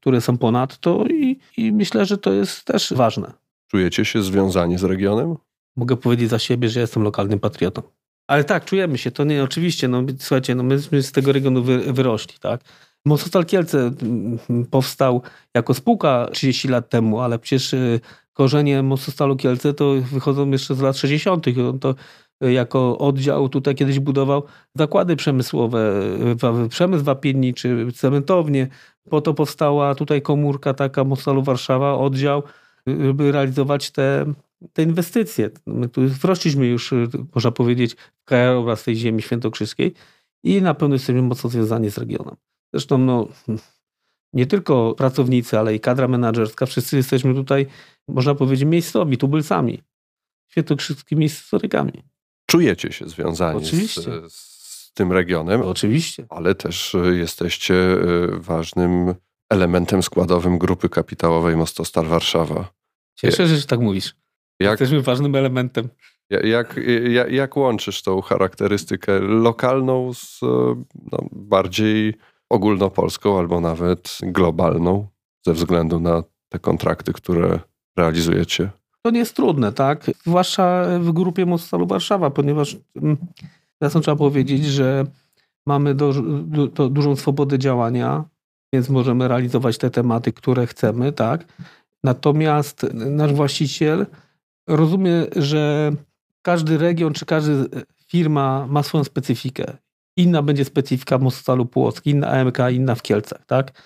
które 0.00 0.20
są 0.20 0.38
ponadto 0.38 1.04
i, 1.06 1.38
i 1.56 1.72
myślę, 1.72 2.06
że 2.06 2.18
to 2.18 2.32
jest 2.32 2.64
też 2.64 2.92
ważne. 2.96 3.42
Czujecie 3.74 4.04
się 4.04 4.22
związani 4.22 4.78
z 4.78 4.84
regionem? 4.84 5.36
Mogę 5.76 5.96
powiedzieć 5.96 6.30
za 6.30 6.38
siebie, 6.38 6.68
że 6.68 6.80
jestem 6.80 7.02
lokalnym 7.02 7.40
patriotą. 7.40 7.82
Ale 8.26 8.44
tak, 8.44 8.64
czujemy 8.64 8.98
się, 8.98 9.10
to 9.10 9.24
nie, 9.24 9.44
oczywiście, 9.44 9.88
no 9.88 10.02
słuchajcie, 10.18 10.54
no 10.54 10.62
myśmy 10.62 11.02
z 11.02 11.12
tego 11.12 11.32
regionu 11.32 11.62
wy, 11.62 11.92
wyrośli, 11.92 12.38
tak? 12.40 12.60
Mostostal 13.06 13.44
Kielce 13.44 13.90
powstał 14.70 15.22
jako 15.54 15.74
spółka 15.74 16.28
30 16.32 16.68
lat 16.68 16.88
temu, 16.88 17.20
ale 17.20 17.38
przecież 17.38 17.74
y, 17.74 18.00
korzenie 18.32 18.82
Mostostalu 18.82 19.36
Kielce 19.36 19.74
to 19.74 19.94
wychodzą 20.12 20.50
jeszcze 20.50 20.74
z 20.74 20.80
lat 20.80 20.96
60. 20.96 21.46
On 21.68 21.78
to 21.78 21.94
y, 22.44 22.52
jako 22.52 22.98
oddział 22.98 23.48
tutaj 23.48 23.74
kiedyś 23.74 24.00
budował 24.00 24.42
zakłady 24.74 25.16
przemysłowe, 25.16 26.02
y, 26.64 26.68
przemysł 26.68 27.04
wapienniczy, 27.04 27.86
cementownie. 27.94 28.68
Po 29.10 29.20
to 29.20 29.34
powstała 29.34 29.94
tutaj 29.94 30.22
komórka 30.22 30.74
taka 30.74 31.04
Mostostalu 31.04 31.42
Warszawa, 31.42 31.94
oddział, 31.94 32.42
by 33.14 33.32
realizować 33.32 33.90
te, 33.90 34.34
te 34.72 34.82
inwestycje. 34.82 35.50
My 35.66 35.88
tu 35.88 36.08
wrośliśmy 36.08 36.66
już, 36.66 36.94
można 37.34 37.50
powiedzieć, 37.50 37.94
w 37.94 38.24
krajobraz 38.24 38.84
tej 38.84 38.96
ziemi 38.96 39.22
świętokrzyskiej 39.22 39.94
i 40.44 40.62
na 40.62 40.74
pewno 40.74 40.94
jesteśmy 40.94 41.22
mocno 41.22 41.50
związani 41.50 41.90
z 41.90 41.98
regionem. 41.98 42.36
Zresztą 42.72 42.98
no, 42.98 43.28
nie 44.32 44.46
tylko 44.46 44.94
pracownicy, 44.94 45.58
ale 45.58 45.74
i 45.74 45.80
kadra 45.80 46.08
menedżerska, 46.08 46.66
wszyscy 46.66 46.96
jesteśmy 46.96 47.34
tutaj, 47.34 47.66
można 48.08 48.34
powiedzieć, 48.34 48.68
miejscowi, 48.68 49.18
tubylcami, 49.18 49.82
świętokrzyskimi 50.50 51.28
historykami. 51.28 52.02
Czujecie 52.46 52.92
się 52.92 53.08
związani 53.08 53.58
Oczywiście. 53.58 54.02
Z, 54.02 54.32
z 54.32 54.92
tym 54.92 55.12
regionem. 55.12 55.62
Oczywiście. 55.62 56.26
Ale 56.28 56.54
też 56.54 56.94
e, 56.94 56.98
jesteście 56.98 57.74
e, 57.74 57.98
ważnym 58.30 59.14
elementem 59.52 60.02
składowym 60.02 60.58
grupy 60.58 60.88
kapitałowej 60.88 61.56
Mostostal 61.56 62.06
Warszawa. 62.06 62.72
Cieszę 63.14 63.48
się, 63.48 63.56
że 63.56 63.66
tak 63.66 63.80
mówisz. 63.80 64.14
Jak, 64.60 64.80
Jesteśmy 64.80 65.02
ważnym 65.02 65.34
elementem. 65.34 65.88
Jak, 66.30 66.76
jak, 67.08 67.32
jak 67.32 67.56
łączysz 67.56 68.02
tą 68.02 68.20
charakterystykę 68.20 69.18
lokalną 69.20 70.14
z 70.14 70.40
no, 71.12 71.18
bardziej 71.32 72.14
ogólnopolską 72.50 73.38
albo 73.38 73.60
nawet 73.60 74.18
globalną 74.22 75.06
ze 75.46 75.52
względu 75.52 76.00
na 76.00 76.22
te 76.48 76.58
kontrakty, 76.58 77.12
które 77.12 77.60
realizujecie? 77.96 78.70
To 79.02 79.10
nie 79.10 79.18
jest 79.18 79.36
trudne, 79.36 79.72
tak? 79.72 80.10
Zwłaszcza 80.26 80.84
w 81.00 81.12
grupie 81.12 81.46
Mostostalu 81.46 81.86
Warszawa, 81.86 82.30
ponieważ 82.30 82.76
jasno 83.80 83.98
mm, 83.98 84.02
trzeba 84.02 84.16
powiedzieć, 84.16 84.64
że 84.64 85.06
mamy 85.66 85.94
do, 85.94 86.12
do, 86.68 86.88
dużą 86.88 87.16
swobodę 87.16 87.58
działania, 87.58 88.24
więc 88.72 88.88
możemy 88.88 89.28
realizować 89.28 89.78
te 89.78 89.90
tematy, 89.90 90.32
które 90.32 90.66
chcemy, 90.66 91.12
tak? 91.12 91.44
Natomiast 92.04 92.86
nasz 92.94 93.32
właściciel 93.32 94.06
rozumie, 94.66 95.26
że 95.36 95.92
każdy 96.42 96.78
region 96.78 97.12
czy 97.12 97.26
każda 97.26 97.52
firma 98.08 98.66
ma 98.66 98.82
swoją 98.82 99.04
specyfikę 99.04 99.76
inna 100.16 100.42
będzie 100.42 100.64
specyfika 100.64 101.18
Mostostalu 101.18 101.66
Płocki, 101.66 102.10
inna 102.10 102.28
AMK, 102.28 102.58
inna 102.72 102.94
w 102.94 103.02
Kielcach, 103.02 103.46
tak? 103.46 103.82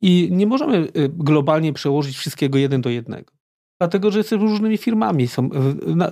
I 0.00 0.28
nie 0.32 0.46
możemy 0.46 0.76
y, 0.78 1.08
globalnie 1.08 1.72
przełożyć 1.72 2.16
wszystkiego 2.16 2.58
jeden 2.58 2.80
do 2.80 2.90
jednego. 2.90 3.32
Dlatego, 3.78 4.10
że 4.10 4.18
jesteśmy 4.18 4.46
różnymi 4.46 4.78
firmami. 4.78 5.28
Są, 5.28 5.50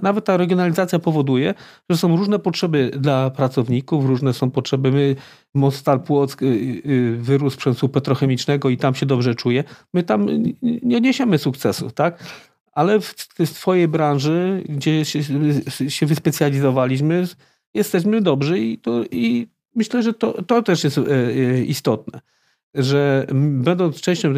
nawet 0.03 0.25
ta 0.25 0.37
regionalizacja 0.37 0.99
powoduje, 0.99 1.55
że 1.91 1.97
są 1.97 2.17
różne 2.17 2.39
potrzeby 2.39 2.91
dla 2.99 3.31
pracowników, 3.31 4.05
różne 4.05 4.33
są 4.33 4.51
potrzeby. 4.51 4.93
My, 4.93 5.17
Mostal 5.55 6.01
Płock 6.01 6.43
y, 6.43 6.47
y, 6.47 7.17
wyrósł 7.21 7.59
przemysłu 7.59 7.89
petrochemicznego 7.89 8.71
i 8.71 8.77
tam 8.77 8.95
się 8.95 9.07
dobrze 9.07 9.35
czuje. 9.35 9.65
My 9.95 10.03
tam 10.03 10.27
nie 10.63 10.97
odniesiemy 10.97 11.39
sukcesów, 11.39 11.93
tak? 11.93 12.25
Ale 12.73 13.01
w, 13.01 13.15
w 13.39 13.49
swojej 13.49 13.89
branży, 13.89 14.65
gdzie 14.69 15.05
się, 15.05 15.21
się 15.89 16.07
wyspecjalizowaliśmy, 16.07 17.27
jesteśmy 17.75 18.21
dobrzy 18.21 18.59
i, 18.59 18.79
to, 18.79 19.05
i 19.11 19.47
myślę, 19.75 20.03
że 20.03 20.15
to, 20.15 20.43
to 20.43 20.63
też 20.63 20.85
jest 20.85 20.99
e, 20.99 21.03
e, 21.03 21.65
istotne, 21.65 22.21
że 22.75 23.27
będąc 23.33 24.01
częścią 24.01 24.33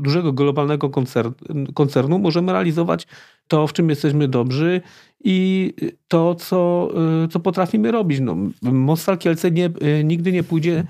dużego 0.00 0.32
globalnego 0.32 0.90
koncernu, 0.90 1.34
koncernu, 1.74 2.18
możemy 2.18 2.52
realizować 2.52 3.06
to, 3.48 3.66
w 3.66 3.72
czym 3.72 3.90
jesteśmy 3.90 4.28
dobrzy 4.28 4.80
i 5.24 5.72
to, 6.08 6.34
co, 6.34 6.90
e, 7.24 7.28
co 7.28 7.40
potrafimy 7.40 7.92
robić. 7.92 8.20
No, 8.20 8.36
Mostal 8.62 9.18
Kielce 9.18 9.50
nie, 9.50 9.70
nigdy 10.04 10.32
nie 10.32 10.42
pójdzie, 10.42 10.84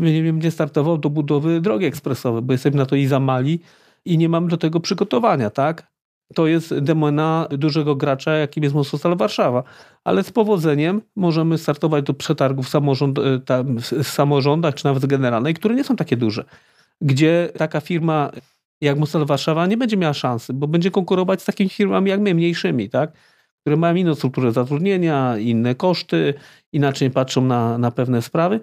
nie 0.00 0.32
będzie 0.32 0.50
startował 0.50 0.98
do 0.98 1.10
budowy 1.10 1.60
drogi 1.60 1.86
ekspresowej, 1.86 2.42
bo 2.42 2.52
jesteśmy 2.52 2.78
na 2.78 2.86
to 2.86 2.96
i 2.96 3.06
za 3.06 3.20
mali 3.20 3.60
i 4.04 4.18
nie 4.18 4.28
mamy 4.28 4.48
do 4.48 4.56
tego 4.56 4.80
przygotowania, 4.80 5.50
tak? 5.50 5.89
To 6.34 6.46
jest 6.46 6.78
demona 6.78 7.46
dużego 7.50 7.96
gracza, 7.96 8.32
jakim 8.32 8.62
jest 8.64 8.74
Mostostal 8.74 9.16
Warszawa. 9.16 9.62
Ale 10.04 10.22
z 10.22 10.30
powodzeniem 10.30 11.02
możemy 11.16 11.58
startować 11.58 12.04
do 12.04 12.14
przetargów 12.14 12.68
samorząd, 12.68 13.18
e, 13.18 13.38
tam, 13.38 13.78
w 13.78 14.08
samorządach, 14.08 14.74
czy 14.74 14.84
nawet 14.84 15.06
generalnej, 15.06 15.54
które 15.54 15.74
nie 15.74 15.84
są 15.84 15.96
takie 15.96 16.16
duże. 16.16 16.44
Gdzie 17.00 17.48
taka 17.56 17.80
firma 17.80 18.30
jak 18.80 18.98
Mostostal 18.98 19.26
Warszawa 19.26 19.66
nie 19.66 19.76
będzie 19.76 19.96
miała 19.96 20.14
szansy, 20.14 20.52
bo 20.52 20.66
będzie 20.66 20.90
konkurować 20.90 21.42
z 21.42 21.44
takimi 21.44 21.70
firmami 21.70 22.10
jak 22.10 22.20
my, 22.20 22.34
mniejszymi, 22.34 22.90
tak? 22.90 23.12
które 23.60 23.76
mają 23.76 23.94
inną 23.94 24.14
strukturę 24.14 24.52
zatrudnienia, 24.52 25.38
inne 25.38 25.74
koszty, 25.74 26.34
inaczej 26.72 27.10
patrzą 27.10 27.44
na, 27.44 27.78
na 27.78 27.90
pewne 27.90 28.22
sprawy. 28.22 28.60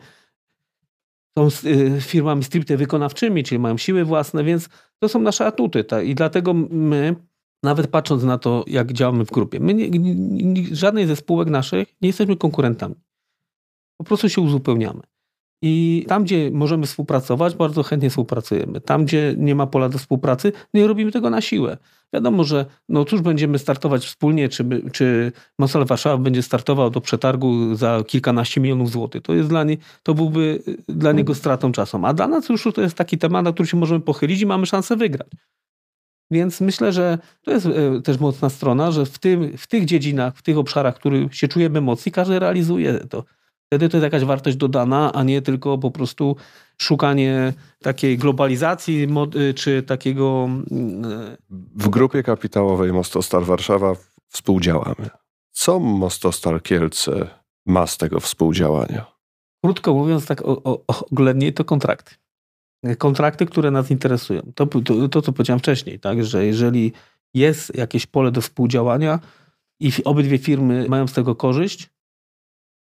Są 1.38 1.48
e, 1.48 2.02
firmami 2.02 2.44
stricte 2.44 2.78
wykonawczymi, 2.78 3.44
czyli 3.44 3.60
mają 3.60 3.78
siły 3.78 4.06
własne, 4.06 4.44
więc 4.44 4.70
to 5.00 5.10
są 5.10 5.22
nasze 5.22 5.46
atuty. 5.46 5.84
Tak? 5.84 6.06
I 6.06 6.16
dlatego 6.16 6.54
my 6.70 7.16
nawet 7.64 7.88
patrząc 7.88 8.24
na 8.24 8.38
to, 8.38 8.64
jak 8.68 8.94
działamy 8.94 9.26
w 9.26 9.32
grupie. 9.32 9.60
My 9.60 9.74
nie, 9.74 9.90
nie, 9.90 10.76
żadnej 10.76 11.08
ze 11.08 11.16
spółek 11.16 11.50
naszych 11.50 11.88
nie 12.02 12.10
jesteśmy 12.10 12.38
konkurentami. 12.38 12.96
Po 13.98 14.04
prostu 14.04 14.30
się 14.30 14.42
uzupełniamy. 14.42 15.02
I 15.62 16.06
tam, 16.08 16.24
gdzie 16.24 16.52
możemy 16.52 16.86
współpracować, 16.86 17.56
bardzo 17.56 17.84
chętnie 17.84 18.10
współpracujemy. 18.10 18.82
Tam, 18.82 19.06
gdzie 19.06 19.36
nie 19.38 19.56
ma 19.56 19.68
pola 19.68 19.90
do 19.90 19.98
współpracy, 19.98 20.52
nie 20.74 20.88
robimy 20.88 21.12
tego 21.12 21.30
na 21.30 21.42
siłę. 21.42 21.78
Wiadomo, 22.14 22.44
że 22.44 22.66
no 22.90 23.06
cóż 23.06 23.22
będziemy 23.22 23.60
startować 23.60 24.06
wspólnie, 24.06 24.50
czy, 24.50 24.66
czy 24.92 25.32
Mosel 25.60 25.86
Warszawa 25.86 26.18
będzie 26.18 26.44
startował 26.44 26.90
do 26.90 27.02
przetargu 27.02 27.76
za 27.76 28.04
kilkanaście 28.08 28.62
milionów 28.62 28.92
złotych. 28.92 29.22
To 29.22 29.34
jest 29.34 29.50
dla 29.50 29.66
to 30.04 30.14
byłby 30.14 30.64
dla 30.88 31.12
niego 31.12 31.36
stratą 31.36 31.72
czasu. 31.72 32.00
A 32.04 32.14
dla 32.14 32.28
nas 32.28 32.50
już 32.50 32.68
to 32.76 32.82
jest 32.82 32.96
taki 32.96 33.18
temat, 33.18 33.46
na 33.46 33.54
który 33.54 33.68
się 33.68 33.78
możemy 33.78 34.02
pochylić 34.02 34.42
i 34.42 34.46
mamy 34.46 34.66
szansę 34.66 34.96
wygrać. 34.96 35.28
Więc 36.32 36.62
myślę, 36.62 36.92
że 36.92 37.18
to 37.42 37.52
jest 37.52 37.66
e, 37.66 38.02
też 38.02 38.20
mocna 38.20 38.50
strona, 38.50 38.92
że 38.92 39.06
w, 39.06 39.20
tym, 39.20 39.58
w 39.58 39.68
tych 39.68 39.86
dziedzinach, 39.86 40.36
w 40.36 40.42
tych 40.42 40.58
obszarach, 40.58 40.96
w 40.96 41.00
których 41.00 41.36
się 41.36 41.48
czujemy 41.48 41.82
mocni, 41.82 42.12
każdy 42.12 42.40
realizuje 42.40 42.94
to. 42.94 43.24
Wtedy 43.68 43.90
to 43.90 43.98
jest 43.98 44.04
jakaś 44.04 44.24
wartość 44.24 44.58
dodana, 44.58 45.14
a 45.14 45.24
nie 45.24 45.42
tylko 45.42 45.78
po 45.78 45.92
prostu 45.92 46.36
szukanie 46.78 47.54
takiej 47.82 48.18
globalizacji 48.18 49.08
y, 49.36 49.54
czy 49.54 49.84
takiego. 49.84 50.50
Mm, 50.72 51.06
y, 51.06 51.38
w 51.76 51.90
grupie 51.90 52.24
kapitałowej 52.24 52.94
Mostostal 52.94 53.44
Warszawa 53.44 53.96
współdziałamy. 54.28 55.10
Co 55.52 55.80
Mostostal 55.80 56.62
Kielce 56.62 57.28
ma 57.66 57.88
z 57.88 57.98
tego 57.98 58.20
współdziałania? 58.20 59.06
Krótko 59.64 59.94
mówiąc, 59.94 60.26
tak 60.26 60.44
oględniej, 61.12 61.54
to 61.54 61.66
kontrakty. 61.66 62.16
Kontrakty, 62.98 63.46
które 63.46 63.72
nas 63.72 63.92
interesują. 63.92 64.42
To, 64.56 64.66
to, 64.66 65.10
to 65.10 65.22
co 65.22 65.32
powiedziałem 65.32 65.60
wcześniej, 65.60 66.00
tak, 66.00 66.26
że 66.26 66.46
jeżeli 66.46 66.94
jest 67.34 67.76
jakieś 67.76 68.06
pole 68.06 68.32
do 68.32 68.42
współdziałania 68.42 69.20
i 69.80 69.92
obydwie 70.06 70.38
firmy 70.38 70.86
mają 70.90 71.08
z 71.08 71.14
tego 71.14 71.36
korzyść, 71.36 71.90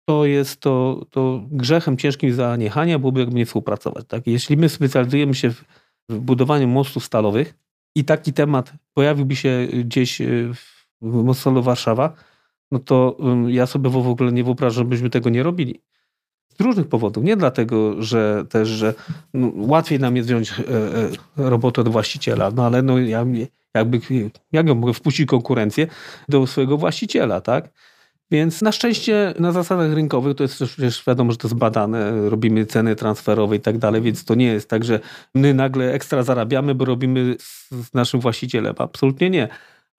to 0.09 0.24
jest 0.24 0.61
to, 0.61 1.07
to 1.11 1.43
grzechem 1.51 1.97
ciężkim 1.97 2.35
zaniechania 2.35 2.99
byłoby 2.99 3.20
jakby 3.20 3.37
nie 3.37 3.47
współpracować. 3.47 4.05
Tak? 4.09 4.26
Jeśli 4.26 4.57
my 4.57 4.68
specjalizujemy 4.68 5.35
się 5.35 5.51
w, 5.51 5.64
w 6.09 6.18
budowaniu 6.18 6.68
mostów 6.68 7.05
stalowych 7.05 7.55
i 7.97 8.05
taki 8.05 8.32
temat 8.32 8.72
pojawiłby 8.95 9.37
się 9.37 9.68
gdzieś 9.85 10.20
e, 10.20 10.24
w 11.01 11.24
mostu 11.24 11.62
Warszawa, 11.62 12.12
no 12.70 12.78
to 12.78 13.16
ja 13.49 13.66
sobie 13.66 13.91
w 13.91 13.97
ogóle 13.97 14.32
nie 14.32 14.45
wyobrażam, 14.45 14.85
żebyśmy 14.85 15.11
tego 15.11 15.30
nie 15.30 15.43
robili. 15.43 15.80
Z 16.59 16.61
różnych 16.61 16.89
powodów. 16.89 17.25
Nie 17.25 17.37
dlatego, 17.37 18.03
że 18.03 18.45
też, 18.49 18.69
że 18.69 18.95
no, 19.35 19.51
łatwiej 19.55 20.01
nam 20.01 20.17
jest 20.17 20.29
wziąć 20.29 20.53
e, 20.53 20.55
e, 20.59 21.51
robotę 21.51 21.81
od 21.81 21.89
właściciela, 21.89 22.51
no 22.51 22.67
ale 22.67 22.83
no, 22.83 22.99
ja, 22.99 23.27
jakby, 23.75 24.01
jak 24.53 24.67
ja 24.67 24.75
mogę 24.75 24.93
wpuścić 24.95 25.29
konkurencję 25.29 25.87
do 26.29 26.47
swojego 26.47 26.77
właściciela, 26.77 27.41
tak? 27.41 27.69
Więc 28.31 28.63
na 28.63 28.73
szczęście 28.73 29.35
na 29.39 29.53
zasadach 29.53 29.93
rynkowych 29.93 30.37
to 30.37 30.45
jest 30.45 30.55
przecież 30.55 31.05
wiadomo, 31.07 31.33
że 31.33 31.39
to 31.39 31.49
jest 31.49 31.59
badane, 31.59 32.29
robimy 32.31 32.67
ceny 32.67 32.97
transferowe 32.97 33.57
i 33.57 33.61
tak 33.61 33.79
dalej, 33.79 34.03
więc 34.03 34.25
to 34.25 34.35
nie 34.35 34.47
jest 34.47 34.69
tak, 34.69 34.85
że 34.85 35.01
my 35.35 35.55
nagle 35.55 35.93
ekstra 35.93 36.23
zarabiamy, 36.23 36.75
bo 36.75 36.85
robimy 36.85 37.37
z 37.71 37.95
naszym 37.95 38.21
właścicielem. 38.21 38.75
Absolutnie 38.79 39.31
nie. 39.31 39.49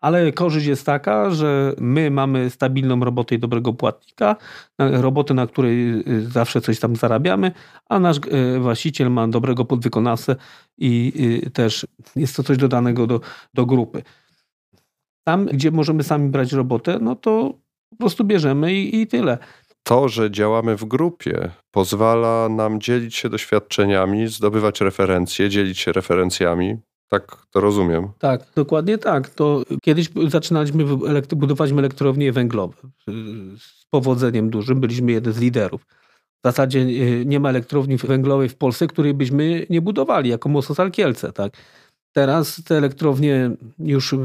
Ale 0.05 0.31
korzyść 0.31 0.67
jest 0.67 0.85
taka, 0.85 1.31
że 1.31 1.73
my 1.79 2.11
mamy 2.11 2.49
stabilną 2.49 2.99
robotę 2.99 3.35
i 3.35 3.39
dobrego 3.39 3.73
płatnika, 3.73 4.35
robotę, 4.79 5.33
na 5.33 5.47
której 5.47 6.03
y, 6.07 6.29
zawsze 6.29 6.61
coś 6.61 6.79
tam 6.79 6.95
zarabiamy, 6.95 7.51
a 7.89 7.99
nasz 7.99 8.17
y, 8.17 8.59
właściciel 8.59 9.11
ma 9.11 9.27
dobrego 9.27 9.65
podwykonawcę 9.65 10.35
i 10.77 11.13
y, 11.45 11.51
też 11.51 11.87
jest 12.15 12.35
to 12.35 12.43
coś 12.43 12.57
dodanego 12.57 13.07
do, 13.07 13.21
do 13.53 13.65
grupy. 13.65 14.03
Tam, 15.23 15.45
gdzie 15.45 15.71
możemy 15.71 16.03
sami 16.03 16.29
brać 16.29 16.53
robotę, 16.53 16.99
no 17.01 17.15
to 17.15 17.53
po 17.89 17.95
prostu 17.97 18.23
bierzemy 18.23 18.73
i, 18.73 19.01
i 19.01 19.07
tyle. 19.07 19.37
To, 19.83 20.09
że 20.09 20.31
działamy 20.31 20.77
w 20.77 20.85
grupie, 20.85 21.51
pozwala 21.71 22.49
nam 22.49 22.81
dzielić 22.81 23.15
się 23.15 23.29
doświadczeniami, 23.29 24.27
zdobywać 24.27 24.81
referencje, 24.81 25.49
dzielić 25.49 25.79
się 25.79 25.91
referencjami. 25.91 26.77
Tak 27.09 27.37
to 27.51 27.59
rozumiem. 27.59 28.07
Tak, 28.19 28.41
dokładnie 28.55 28.97
tak. 28.97 29.29
To 29.29 29.63
kiedyś 29.81 30.09
zaczynaliśmy 30.27 30.85
budować 31.35 31.71
elektrownie 31.71 32.31
węglowe 32.31 32.75
z 33.57 33.85
powodzeniem 33.89 34.49
dużym. 34.49 34.79
Byliśmy 34.79 35.11
jeden 35.11 35.33
z 35.33 35.39
liderów. 35.39 35.85
W 36.45 36.47
zasadzie 36.47 36.79
e, 36.79 37.25
nie 37.25 37.39
ma 37.39 37.49
elektrowni 37.49 37.97
węglowej 37.97 38.49
w 38.49 38.55
Polsce, 38.55 38.87
której 38.87 39.13
byśmy 39.13 39.65
nie 39.69 39.81
budowali, 39.81 40.29
jako 40.29 40.49
Mostostal 40.49 40.91
Kielce. 40.91 41.31
Tak? 41.31 41.53
Teraz 42.11 42.63
te 42.63 42.77
elektrownie 42.77 43.51
już 43.79 44.15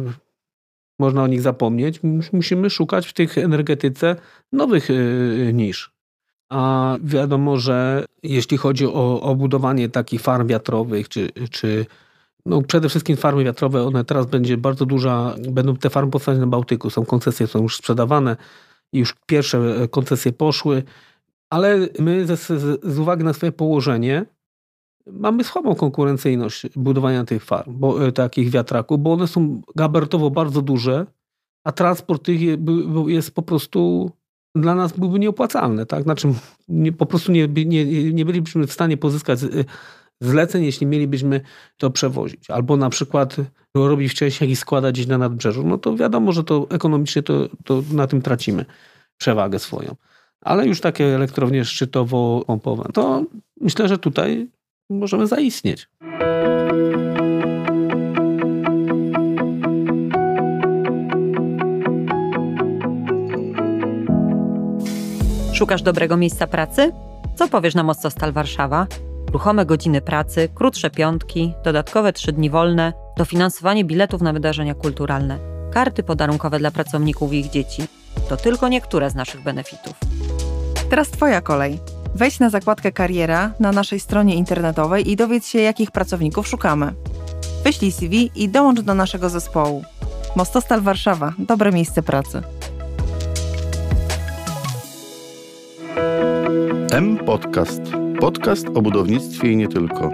można 0.99 1.23
o 1.23 1.27
nich 1.27 1.41
zapomnieć. 1.41 2.01
Musimy 2.33 2.71
szukać 2.71 3.07
w 3.07 3.13
tych 3.13 3.39
energetyce 3.39 4.17
nowych 4.53 4.91
y, 4.91 5.51
nisz. 5.55 5.93
A 6.49 6.97
wiadomo, 7.05 7.59
że 7.59 8.05
jeśli 8.23 8.57
chodzi 8.57 8.87
o, 8.87 9.21
o 9.21 9.35
budowanie 9.35 9.89
takich 9.89 10.21
farm 10.21 10.47
wiatrowych, 10.47 11.09
czy, 11.09 11.31
czy 11.51 11.87
no 12.47 12.63
przede 12.63 12.89
wszystkim 12.89 13.17
farmy 13.17 13.45
wiatrowe, 13.45 13.83
one 13.83 14.05
teraz 14.05 14.27
będzie 14.27 14.57
bardzo 14.57 14.87
duża, 14.87 15.35
będą 15.51 15.77
te 15.77 15.91
farmy 15.91 16.11
powstawać 16.11 16.41
na 16.41 16.47
Bałtyku, 16.47 16.91
są 16.91 17.05
koncesje, 17.05 17.47
są 17.47 17.63
już 17.63 17.77
sprzedawane, 17.77 18.37
już 18.93 19.15
pierwsze 19.27 19.89
koncesje 19.91 20.33
poszły, 20.33 20.83
ale 21.51 21.79
my 21.99 22.27
z, 22.27 22.47
z, 22.85 22.99
uwagi 22.99 23.25
na 23.25 23.33
swoje 23.33 23.53
położenie 23.53 24.27
mamy 25.07 25.45
słabą 25.45 25.75
konkurencyjność 25.75 26.67
budowania 26.77 27.25
tych 27.25 27.45
farm, 27.45 27.75
bo, 27.79 28.07
e, 28.07 28.13
takich 28.13 28.51
wiatraków, 28.51 29.03
bo 29.03 29.13
one 29.13 29.27
są 29.27 29.63
gabarytowo 29.77 30.31
bardzo 30.31 30.63
duże, 30.63 31.07
a 31.65 31.73
transport 31.73 32.25
tych 32.25 32.41
jest 33.07 33.35
po 33.35 33.43
prostu 33.43 34.11
dla 34.55 34.75
nas 34.75 34.93
byłby 34.93 35.19
nieopłacalny. 35.19 35.87
Tak? 35.87 36.03
Znaczy, 36.03 36.29
nie, 36.69 36.93
po 36.93 37.07
prostu 37.07 37.33
nie, 37.33 37.49
nie, 37.49 38.13
nie 38.13 38.25
bylibyśmy 38.25 38.67
w 38.67 38.73
stanie 38.73 38.97
pozyskać 38.97 39.43
e, 39.43 39.49
zleceń, 40.21 40.65
jeśli 40.65 40.87
mielibyśmy 40.87 41.41
to 41.77 41.91
przewozić. 41.91 42.51
Albo 42.51 42.77
na 42.77 42.91
przykład 42.91 43.37
robić 43.75 44.13
wcześniej 44.13 44.51
i 44.51 44.57
składać 44.57 44.95
gdzieś 44.95 45.07
na 45.07 45.19
nadbrzeżu. 45.19 45.67
No 45.67 45.79
to 45.79 45.97
wiadomo, 45.97 46.33
że 46.33 46.45
to 46.45 46.67
ekonomicznie 46.71 47.23
to, 47.23 47.49
to 47.65 47.83
na 47.93 48.07
tym 48.07 48.23
tracimy 48.23 48.65
przewagę 49.17 49.59
swoją. 49.59 49.97
Ale 50.41 50.67
już 50.67 50.81
takie 50.81 51.05
elektrownie 51.05 51.65
szczytowo-pompowe, 51.65 52.93
to 52.93 53.25
myślę, 53.61 53.89
że 53.89 53.99
tutaj 53.99 54.49
możemy 54.91 55.27
zaistnieć. 55.27 55.89
Szukasz 65.53 65.83
dobrego 65.83 66.17
miejsca 66.17 66.47
pracy? 66.47 66.93
Co 67.35 67.49
powiesz 67.49 67.75
na 67.75 67.83
Mostostal 67.83 68.33
Warszawa? 68.33 68.87
Ruchome 69.33 69.67
godziny 69.67 70.01
pracy, 70.01 70.49
krótsze 70.55 70.91
piątki, 70.91 71.53
dodatkowe 71.65 72.13
trzy 72.13 72.33
dni 72.33 72.51
wolne, 72.51 72.93
dofinansowanie 73.17 73.85
biletów 73.85 74.23
na 74.23 74.33
wydarzenia 74.33 74.75
kulturalne, 74.75 75.39
karty 75.73 76.03
podarunkowe 76.03 76.59
dla 76.59 76.71
pracowników 76.71 77.33
i 77.33 77.39
ich 77.39 77.51
dzieci. 77.51 77.83
To 78.29 78.37
tylko 78.37 78.69
niektóre 78.69 79.11
z 79.11 79.15
naszych 79.15 79.43
benefitów. 79.43 79.95
Teraz 80.91 81.11
Twoja 81.11 81.41
kolej. 81.41 81.79
Wejdź 82.15 82.41
na 82.41 82.51
zakładkę 82.51 82.93
Kariera 82.93 83.53
na 83.61 83.73
naszej 83.73 84.01
stronie 84.01 84.35
internetowej 84.35 85.11
i 85.11 85.17
dowiedz 85.17 85.47
się, 85.47 85.59
jakich 85.59 85.91
pracowników 85.91 86.49
szukamy. 86.49 86.95
Wyślij 87.65 87.93
CV 87.93 88.31
i 88.35 88.49
dołącz 88.49 88.81
do 88.81 88.95
naszego 88.95 89.29
zespołu. 89.29 89.85
Mostostal 90.37 90.81
Warszawa 90.81 91.33
dobre 91.39 91.73
miejsce 91.73 92.03
pracy. 92.03 92.43
M 96.93 97.19
Podcast. 97.27 98.10
Podcast 98.21 98.67
o 98.75 98.83
budownictwie 98.83 99.53
i 99.53 99.57
nie 99.57 99.69
tylko. 99.69 100.13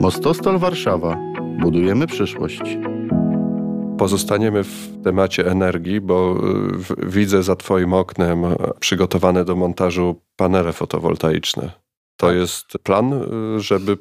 Mostostal 0.00 0.58
Warszawa. 0.58 1.18
Budujemy 1.60 2.06
przyszłość. 2.06 2.62
Pozostaniemy 3.98 4.64
w 4.64 5.02
temacie 5.04 5.50
energii, 5.50 6.00
bo 6.00 6.40
y, 7.02 7.06
widzę 7.06 7.42
za 7.42 7.56
Twoim 7.56 7.92
oknem 7.92 8.44
e, 8.44 8.56
przygotowane 8.80 9.44
do 9.44 9.56
montażu 9.56 10.20
panele 10.36 10.72
fotowoltaiczne. 10.72 11.70
To 12.16 12.26
tak. 12.26 12.36
jest 12.36 12.66
plan, 12.82 13.12
y, 13.12 13.60
żeby 13.60 13.98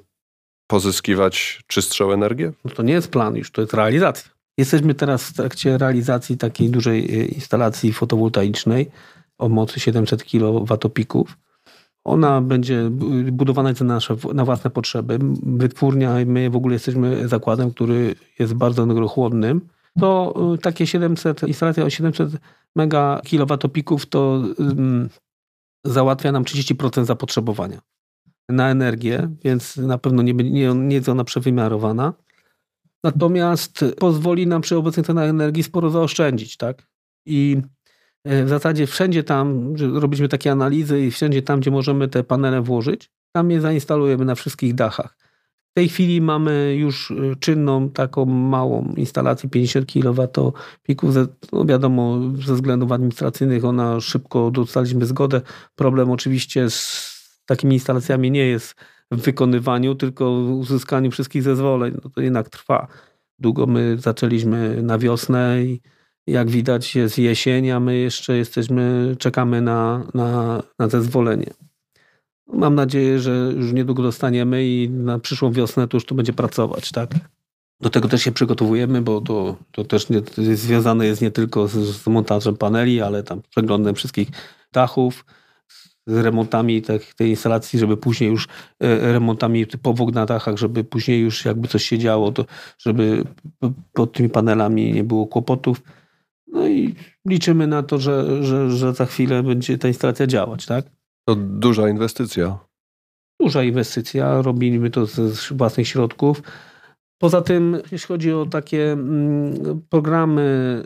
pozyskiwać 0.68 1.64
czystszą 1.68 2.12
energię? 2.12 2.52
No 2.66 2.72
to 2.72 2.84
nie 2.84 2.94
jest 2.94 3.12
plan 3.12 3.36
już, 3.36 3.52
to 3.52 3.62
jest 3.62 3.74
realizacja. 3.74 4.32
Jesteśmy 4.58 4.94
teraz 4.94 5.24
w 5.24 5.34
trakcie 5.34 5.78
realizacji 5.78 6.38
takiej 6.38 6.70
dużej 6.70 7.22
y, 7.22 7.26
instalacji 7.26 7.94
fotowoltaicznej 7.94 8.92
o 9.38 9.50
mocy 9.50 9.80
700 9.80 10.24
kWp. 10.24 11.26
Ona 12.06 12.42
będzie 12.42 12.90
budowana 13.32 13.74
na 13.80 13.86
nasze 13.86 14.16
na 14.34 14.46
własne 14.46 14.70
potrzeby. 14.70 15.20
Wytwórnia, 15.44 16.16
my 16.26 16.50
w 16.50 16.56
ogóle 16.56 16.74
jesteśmy 16.74 17.28
zakładem, 17.28 17.72
który 17.72 18.16
jest 18.40 18.54
bardzo 18.54 18.84
energochłonnym 18.84 19.62
to 20.00 20.34
y, 20.56 20.58
takie 20.58 20.88
700, 20.88 21.44
instalacja 21.44 21.86
o 21.86 21.90
700 21.90 22.30
mega 22.76 23.22
kilowatopików 23.26 24.06
to 24.06 24.44
um, 24.58 25.10
załatwia 25.84 26.32
nam 26.32 26.44
30% 26.44 27.06
zapotrzebowania 27.06 27.82
na 28.50 28.70
energię, 28.70 29.30
więc 29.44 29.78
na 29.78 29.98
pewno 29.98 30.22
nie, 30.22 30.34
nie, 30.34 30.74
nie 30.74 30.96
jest 30.96 31.10
ona 31.10 31.24
przewymiarowana. 31.24 32.14
Natomiast 33.04 33.86
pozwoli 34.00 34.48
nam 34.48 34.62
przy 34.62 34.78
obecnej 34.78 35.06
cenach 35.06 35.30
energii 35.30 35.64
sporo 35.64 35.90
zaoszczędzić, 35.90 36.58
tak? 36.58 36.88
I 37.26 37.62
w 38.26 38.50
zasadzie 38.50 38.88
wszędzie 38.88 39.24
tam, 39.24 39.76
robiliśmy 39.94 40.30
takie 40.30 40.52
analizy 40.52 41.02
i 41.02 41.12
wszędzie 41.12 41.42
tam, 41.42 41.60
gdzie 41.60 41.72
możemy 41.72 42.08
te 42.08 42.24
panele 42.24 42.62
włożyć, 42.62 43.10
tam 43.32 43.52
je 43.52 43.62
zainstalujemy 43.62 44.26
na 44.26 44.36
wszystkich 44.36 44.76
dachach. 44.76 45.18
W 45.72 45.74
tej 45.76 45.90
chwili 45.90 46.22
mamy 46.22 46.76
już 46.76 47.12
y, 47.12 47.36
czynną 47.40 47.90
taką 47.90 48.26
małą 48.26 48.94
instalację 48.98 49.50
50 49.50 49.92
kW 49.94 50.54
pików. 50.84 51.16
No 51.54 51.66
wiadomo, 51.66 52.20
ze 52.46 52.54
względów 52.54 52.92
administracyjnych 52.92 53.66
ona 53.66 54.02
szybko 54.02 54.52
dostaliśmy 54.52 55.06
zgodę. 55.06 55.42
Problem 55.76 56.12
oczywiście 56.12 56.70
z 56.70 57.42
takimi 57.46 57.76
instalacjami 57.76 58.32
nie 58.32 58.48
jest 58.48 58.76
w 59.12 59.22
wykonywaniu, 59.22 59.96
tylko 59.96 60.42
w 60.42 60.50
uzyskaniu 60.50 61.12
wszystkich 61.12 61.44
zezwoleń. 61.44 61.98
No 62.04 62.10
to 62.10 62.22
jednak 62.22 62.50
trwa. 62.50 62.88
Długo 63.40 63.66
my 63.66 63.98
zaczęliśmy 64.00 64.84
na 64.84 64.98
wiosnę 64.98 65.64
i 65.64 65.82
jak 66.28 66.50
widać 66.50 66.96
jest 66.96 67.18
jesień, 67.18 67.72
a 67.72 67.80
my 67.80 67.98
jeszcze 67.98 68.38
jesteśmy, 68.38 69.16
czekamy 69.20 69.62
na, 69.62 70.08
na, 70.14 70.64
na 70.80 70.88
zezwolenie. 70.88 71.54
Mam 72.48 72.76
nadzieję, 72.76 73.20
że 73.20 73.52
już 73.56 73.74
niedługo 73.74 74.04
dostaniemy 74.04 74.66
i 74.66 74.90
na 74.90 75.20
przyszłą 75.20 75.52
wiosnę 75.52 75.88
to 75.88 75.98
już 75.98 76.06
to 76.06 76.16
będzie 76.16 76.34
pracować, 76.34 76.92
tak? 76.92 77.10
Do 77.82 77.90
tego 77.90 78.08
też 78.08 78.22
się 78.22 78.32
przygotowujemy, 78.32 79.02
bo 79.02 79.22
to, 79.22 79.56
to 79.72 79.84
też 79.84 80.10
nie, 80.10 80.22
to 80.22 80.42
jest 80.42 80.62
związane 80.64 81.06
jest 81.06 81.22
nie 81.22 81.32
tylko 81.32 81.68
z, 81.68 81.74
z 81.74 82.08
montażem 82.08 82.58
paneli, 82.58 83.02
ale 83.02 83.24
tam 83.24 83.42
przeglądem 83.50 83.96
wszystkich 83.96 84.28
dachów, 84.72 85.26
z 86.08 86.18
remontami 86.18 86.82
tych, 86.82 87.14
tej 87.14 87.30
instalacji, 87.30 87.80
żeby 87.80 87.98
później 87.98 88.30
już 88.30 88.48
e, 88.80 89.14
remontami 89.14 89.66
powłok 89.68 90.14
na 90.14 90.26
dachach, 90.26 90.58
żeby 90.58 90.84
później 90.84 91.22
już 91.22 91.46
jakby 91.46 91.68
coś 91.68 91.84
się 91.86 91.98
działo, 91.98 92.32
to 92.32 92.46
żeby 92.78 93.24
pod 93.94 94.14
tymi 94.14 94.30
panelami 94.30 94.94
nie 94.94 95.04
było 95.04 95.28
kłopotów. 95.28 95.82
No 96.48 96.68
i 96.68 96.96
liczymy 97.26 97.68
na 97.68 97.84
to, 97.84 97.98
że, 97.98 98.44
że, 98.44 98.72
że 98.72 98.94
za 98.94 99.06
chwilę 99.06 99.44
będzie 99.44 99.78
ta 99.78 99.88
instalacja 99.88 100.28
działać, 100.28 100.66
tak? 100.66 100.86
To 101.28 101.36
duża 101.36 101.90
inwestycja. 101.90 102.58
Duża 103.40 103.64
inwestycja, 103.64 104.42
robimy 104.42 104.90
to 104.90 105.06
ze 105.06 105.56
własnych 105.56 105.88
środków. 105.88 106.42
Poza 107.18 107.42
tym, 107.42 107.78
jeśli 107.92 108.08
chodzi 108.08 108.32
o 108.32 108.46
takie 108.46 108.92
mm, 108.92 109.82
programy 109.90 110.84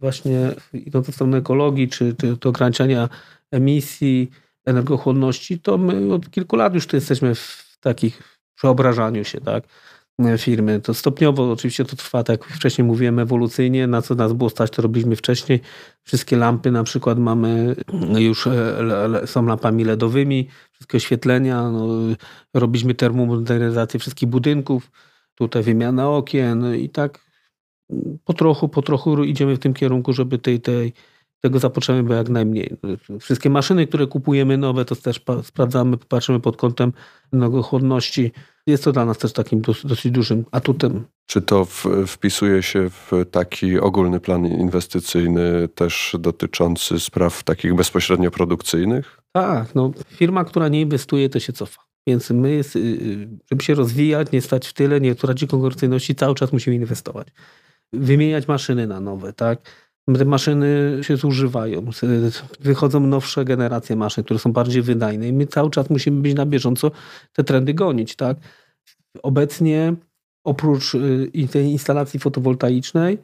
właśnie 0.00 0.50
idące 0.72 1.12
w 1.12 1.14
stronę 1.14 1.38
ekologii, 1.38 1.88
czy, 1.88 2.14
czy 2.14 2.36
to 2.36 2.48
ograniczenia 2.48 3.08
emisji, 3.50 4.30
energochłonności, 4.64 5.58
to 5.58 5.78
my 5.78 6.14
od 6.14 6.30
kilku 6.30 6.56
lat 6.56 6.74
już 6.74 6.86
tu 6.86 6.96
jesteśmy 6.96 7.34
w 7.34 7.78
takich 7.80 8.40
przeobrażaniu 8.54 9.24
się, 9.24 9.40
tak? 9.40 9.64
Firmy. 10.38 10.80
To 10.80 10.94
stopniowo 10.94 11.52
oczywiście 11.52 11.84
to 11.84 11.96
trwa, 11.96 12.22
tak 12.24 12.40
jak 12.40 12.50
wcześniej 12.50 12.84
mówiłem, 12.84 13.18
ewolucyjnie. 13.18 13.86
Na 13.86 14.02
co 14.02 14.14
nas 14.14 14.32
było 14.32 14.50
stać, 14.50 14.70
to 14.70 14.82
robiliśmy 14.82 15.16
wcześniej. 15.16 15.60
Wszystkie 16.02 16.36
lampy 16.36 16.70
na 16.70 16.84
przykład 16.84 17.18
mamy 17.18 17.76
już, 18.18 18.46
e, 18.46 19.26
są 19.26 19.46
lampami 19.46 19.84
LEDowymi, 19.84 20.48
wszystkie 20.72 20.96
oświetlenia. 20.96 21.70
No, 21.70 21.88
robiliśmy 22.54 22.94
termomodernizację 22.94 24.00
wszystkich 24.00 24.28
budynków. 24.28 24.90
Tutaj 25.34 25.62
wymiana 25.62 26.10
okien 26.10 26.76
i 26.76 26.88
tak 26.88 27.30
po 28.24 28.32
trochu, 28.32 28.68
po 28.68 28.82
trochu 28.82 29.24
idziemy 29.24 29.56
w 29.56 29.58
tym 29.58 29.74
kierunku, 29.74 30.12
żeby 30.12 30.38
tej, 30.38 30.60
tej, 30.60 30.92
tego 31.40 31.58
zapotrzebowania 31.58 32.18
jak 32.18 32.28
najmniej. 32.28 32.76
Wszystkie 33.20 33.50
maszyny, 33.50 33.86
które 33.86 34.06
kupujemy 34.06 34.56
nowe, 34.56 34.84
to 34.84 34.96
też 34.96 35.20
sprawdzamy, 35.42 35.96
patrzymy 35.96 36.40
pod 36.40 36.56
kątem 36.56 36.92
energochłonności. 37.32 38.32
Jest 38.66 38.84
to 38.84 38.92
dla 38.92 39.04
nas 39.04 39.18
też 39.18 39.32
takim 39.32 39.60
dosyć 39.84 40.10
dużym 40.10 40.44
atutem. 40.50 41.04
Czy 41.26 41.42
to 41.42 41.66
wpisuje 42.06 42.62
się 42.62 42.90
w 42.90 43.10
taki 43.30 43.78
ogólny 43.78 44.20
plan 44.20 44.46
inwestycyjny 44.46 45.68
też 45.68 46.16
dotyczący 46.18 47.00
spraw 47.00 47.42
takich 47.42 47.74
bezpośrednio 47.74 48.30
produkcyjnych? 48.30 49.20
Tak, 49.32 49.74
no 49.74 49.92
firma, 50.06 50.44
która 50.44 50.68
nie 50.68 50.80
inwestuje, 50.80 51.28
to 51.28 51.40
się 51.40 51.52
cofa. 51.52 51.82
Więc 52.06 52.30
my, 52.30 52.48
y, 52.48 52.78
y, 52.78 53.28
żeby 53.50 53.64
się 53.64 53.74
rozwijać, 53.74 54.32
nie 54.32 54.40
stać 54.40 54.68
w 54.68 54.72
tyle, 54.72 55.00
nie 55.00 55.14
tracić 55.14 55.50
konkurencyjności, 55.50 56.14
cały 56.14 56.34
czas 56.34 56.52
musimy 56.52 56.76
inwestować. 56.76 57.28
Wymieniać 57.92 58.48
maszyny 58.48 58.86
na 58.86 59.00
nowe, 59.00 59.32
tak? 59.32 59.60
Te 60.18 60.24
maszyny 60.24 60.98
się 61.02 61.16
zużywają. 61.16 61.84
Wychodzą 62.60 63.00
nowsze 63.00 63.44
generacje 63.44 63.96
maszyn, 63.96 64.24
które 64.24 64.40
są 64.40 64.52
bardziej 64.52 64.82
wydajne 64.82 65.28
i 65.28 65.32
my 65.32 65.46
cały 65.46 65.70
czas 65.70 65.90
musimy 65.90 66.22
być 66.22 66.34
na 66.34 66.46
bieżąco 66.46 66.90
te 67.32 67.44
trendy 67.44 67.74
gonić, 67.74 68.16
tak? 68.16 68.36
Obecnie 69.22 69.94
oprócz 70.44 70.94
y, 70.94 71.48
tej 71.52 71.66
instalacji 71.66 72.20
fotowoltaicznej 72.20 73.18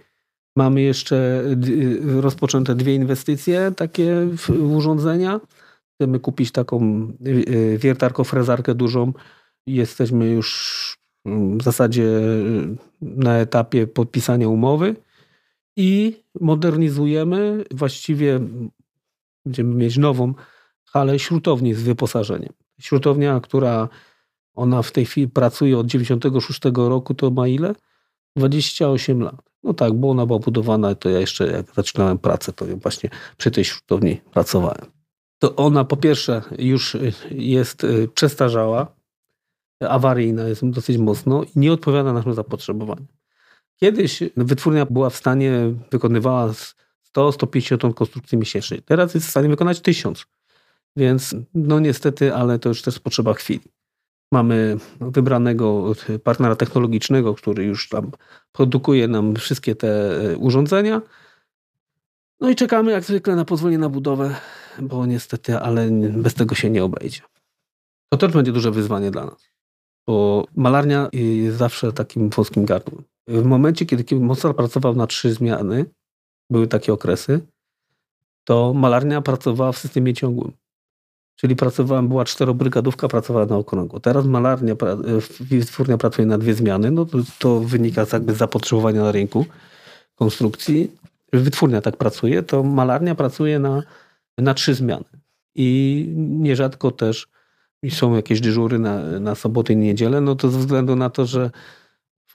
mamy 0.56 0.82
jeszcze 0.82 1.42
y, 1.68 2.20
rozpoczęte 2.20 2.74
dwie 2.74 2.94
inwestycje 2.94 3.72
takie 3.76 4.26
w 4.36 4.50
urządzenia. 4.50 5.40
Chcemy 5.94 6.20
kupić 6.20 6.52
taką 6.52 7.08
y, 7.26 7.78
wiertarko-frezarkę 7.78 8.74
dużą. 8.74 9.12
Jesteśmy 9.66 10.28
już 10.28 10.98
mm, 11.24 11.58
w 11.58 11.62
zasadzie 11.62 12.06
na 13.00 13.38
etapie 13.38 13.86
podpisania 13.86 14.48
umowy 14.48 14.96
i 15.76 16.22
modernizujemy, 16.40 17.64
właściwie 17.70 18.40
będziemy 19.44 19.74
mieć 19.74 19.96
nową 19.96 20.34
halę 20.84 21.18
śrutowni 21.18 21.74
z 21.74 21.82
wyposażeniem. 21.82 22.52
Śrutownia, 22.80 23.40
która 23.40 23.88
ona 24.54 24.82
w 24.82 24.92
tej 24.92 25.06
chwili 25.06 25.28
pracuje 25.28 25.78
od 25.78 25.86
96 25.86 26.60
roku, 26.74 27.14
to 27.14 27.30
ma 27.30 27.48
ile? 27.48 27.74
28 28.36 29.22
lat. 29.22 29.42
No 29.62 29.74
tak, 29.74 29.92
bo 29.92 30.10
ona 30.10 30.26
była 30.26 30.38
budowana, 30.38 30.94
to 30.94 31.08
ja 31.08 31.20
jeszcze 31.20 31.46
jak 31.46 31.74
zaczynałem 31.74 32.18
pracę, 32.18 32.52
to 32.52 32.66
właśnie 32.66 33.10
przy 33.36 33.50
tej 33.50 33.64
śrutowni 33.64 34.20
pracowałem. 34.32 34.86
To 35.38 35.56
ona 35.56 35.84
po 35.84 35.96
pierwsze 35.96 36.42
już 36.58 36.96
jest 37.30 37.84
y, 37.84 38.08
przestarzała, 38.14 38.96
awaryjna 39.80 40.48
jest 40.48 40.70
dosyć 40.70 40.98
mocno 40.98 41.44
i 41.44 41.48
nie 41.56 41.72
odpowiada 41.72 42.12
naszemu 42.12 42.34
zapotrzebowaniu. 42.34 43.06
Kiedyś 43.76 44.22
wytwórnia 44.36 44.86
była 44.86 45.10
w 45.10 45.16
stanie, 45.16 45.52
wykonywała 45.90 46.52
100-150 47.16 47.78
ton 47.78 47.92
konstrukcji 47.92 48.38
miesięcznie. 48.38 48.82
Teraz 48.82 49.14
jest 49.14 49.26
w 49.26 49.30
stanie 49.30 49.48
wykonać 49.48 49.80
1000. 49.80 50.26
Więc 50.96 51.34
no 51.54 51.80
niestety, 51.80 52.34
ale 52.34 52.58
to 52.58 52.68
już 52.68 52.82
też 52.82 52.98
potrzeba 52.98 53.34
chwili. 53.34 53.72
Mamy 54.32 54.76
wybranego 55.00 55.92
partnera 56.24 56.56
technologicznego, 56.56 57.34
który 57.34 57.64
już 57.64 57.88
tam 57.88 58.10
produkuje 58.52 59.08
nam 59.08 59.34
wszystkie 59.36 59.74
te 59.74 60.20
e, 60.32 60.36
urządzenia. 60.36 61.02
No 62.40 62.50
i 62.50 62.56
czekamy 62.56 62.92
jak 62.92 63.04
zwykle 63.04 63.36
na 63.36 63.44
pozwolenie 63.44 63.78
na 63.78 63.88
budowę, 63.88 64.36
bo 64.78 65.06
niestety, 65.06 65.58
ale 65.58 65.90
bez 66.12 66.34
tego 66.34 66.54
się 66.54 66.70
nie 66.70 66.84
obejdzie. 66.84 67.20
To 68.08 68.16
też 68.16 68.32
będzie 68.32 68.52
duże 68.52 68.70
wyzwanie 68.70 69.10
dla 69.10 69.24
nas, 69.24 69.48
bo 70.06 70.46
malarnia 70.56 71.08
jest 71.12 71.56
zawsze 71.58 71.92
takim 71.92 72.30
wąskim 72.30 72.64
gardłem. 72.64 73.04
W 73.28 73.44
momencie, 73.44 73.86
kiedy 73.86 74.20
Mozart 74.20 74.56
pracował 74.56 74.94
na 74.94 75.06
trzy 75.06 75.32
zmiany, 75.32 75.84
były 76.50 76.66
takie 76.66 76.92
okresy, 76.92 77.40
to 78.44 78.74
malarnia 78.74 79.22
pracowała 79.22 79.72
w 79.72 79.78
systemie 79.78 80.14
ciągłym. 80.14 80.52
Czyli 81.36 81.56
pracowałem, 81.56 82.08
była 82.08 82.24
czterobrygadówka, 82.24 83.08
pracowała 83.08 83.46
na 83.46 83.56
okrągło. 83.56 84.00
Teraz 84.00 84.26
malarnia, 84.26 84.74
wytwórnia 85.40 85.98
pracuje 85.98 86.26
na 86.26 86.38
dwie 86.38 86.54
zmiany, 86.54 86.90
no 86.90 87.04
to, 87.04 87.18
to 87.38 87.60
wynika 87.60 88.04
z 88.04 88.12
jakby 88.12 88.34
zapotrzebowania 88.34 89.02
na 89.02 89.12
rynku 89.12 89.46
konstrukcji. 90.14 90.92
Wytwórnia 91.32 91.80
tak 91.80 91.96
pracuje, 91.96 92.42
to 92.42 92.62
malarnia 92.62 93.14
pracuje 93.14 93.58
na, 93.58 93.82
na 94.38 94.54
trzy 94.54 94.74
zmiany. 94.74 95.04
I 95.54 96.06
nierzadko 96.16 96.90
też 96.90 97.28
są 97.90 98.14
jakieś 98.14 98.40
dyżury 98.40 98.78
na, 98.78 99.20
na 99.20 99.34
soboty 99.34 99.72
i 99.72 99.76
niedzielę, 99.76 100.20
no 100.20 100.34
to 100.34 100.50
ze 100.50 100.58
względu 100.58 100.96
na 100.96 101.10
to, 101.10 101.26
że 101.26 101.50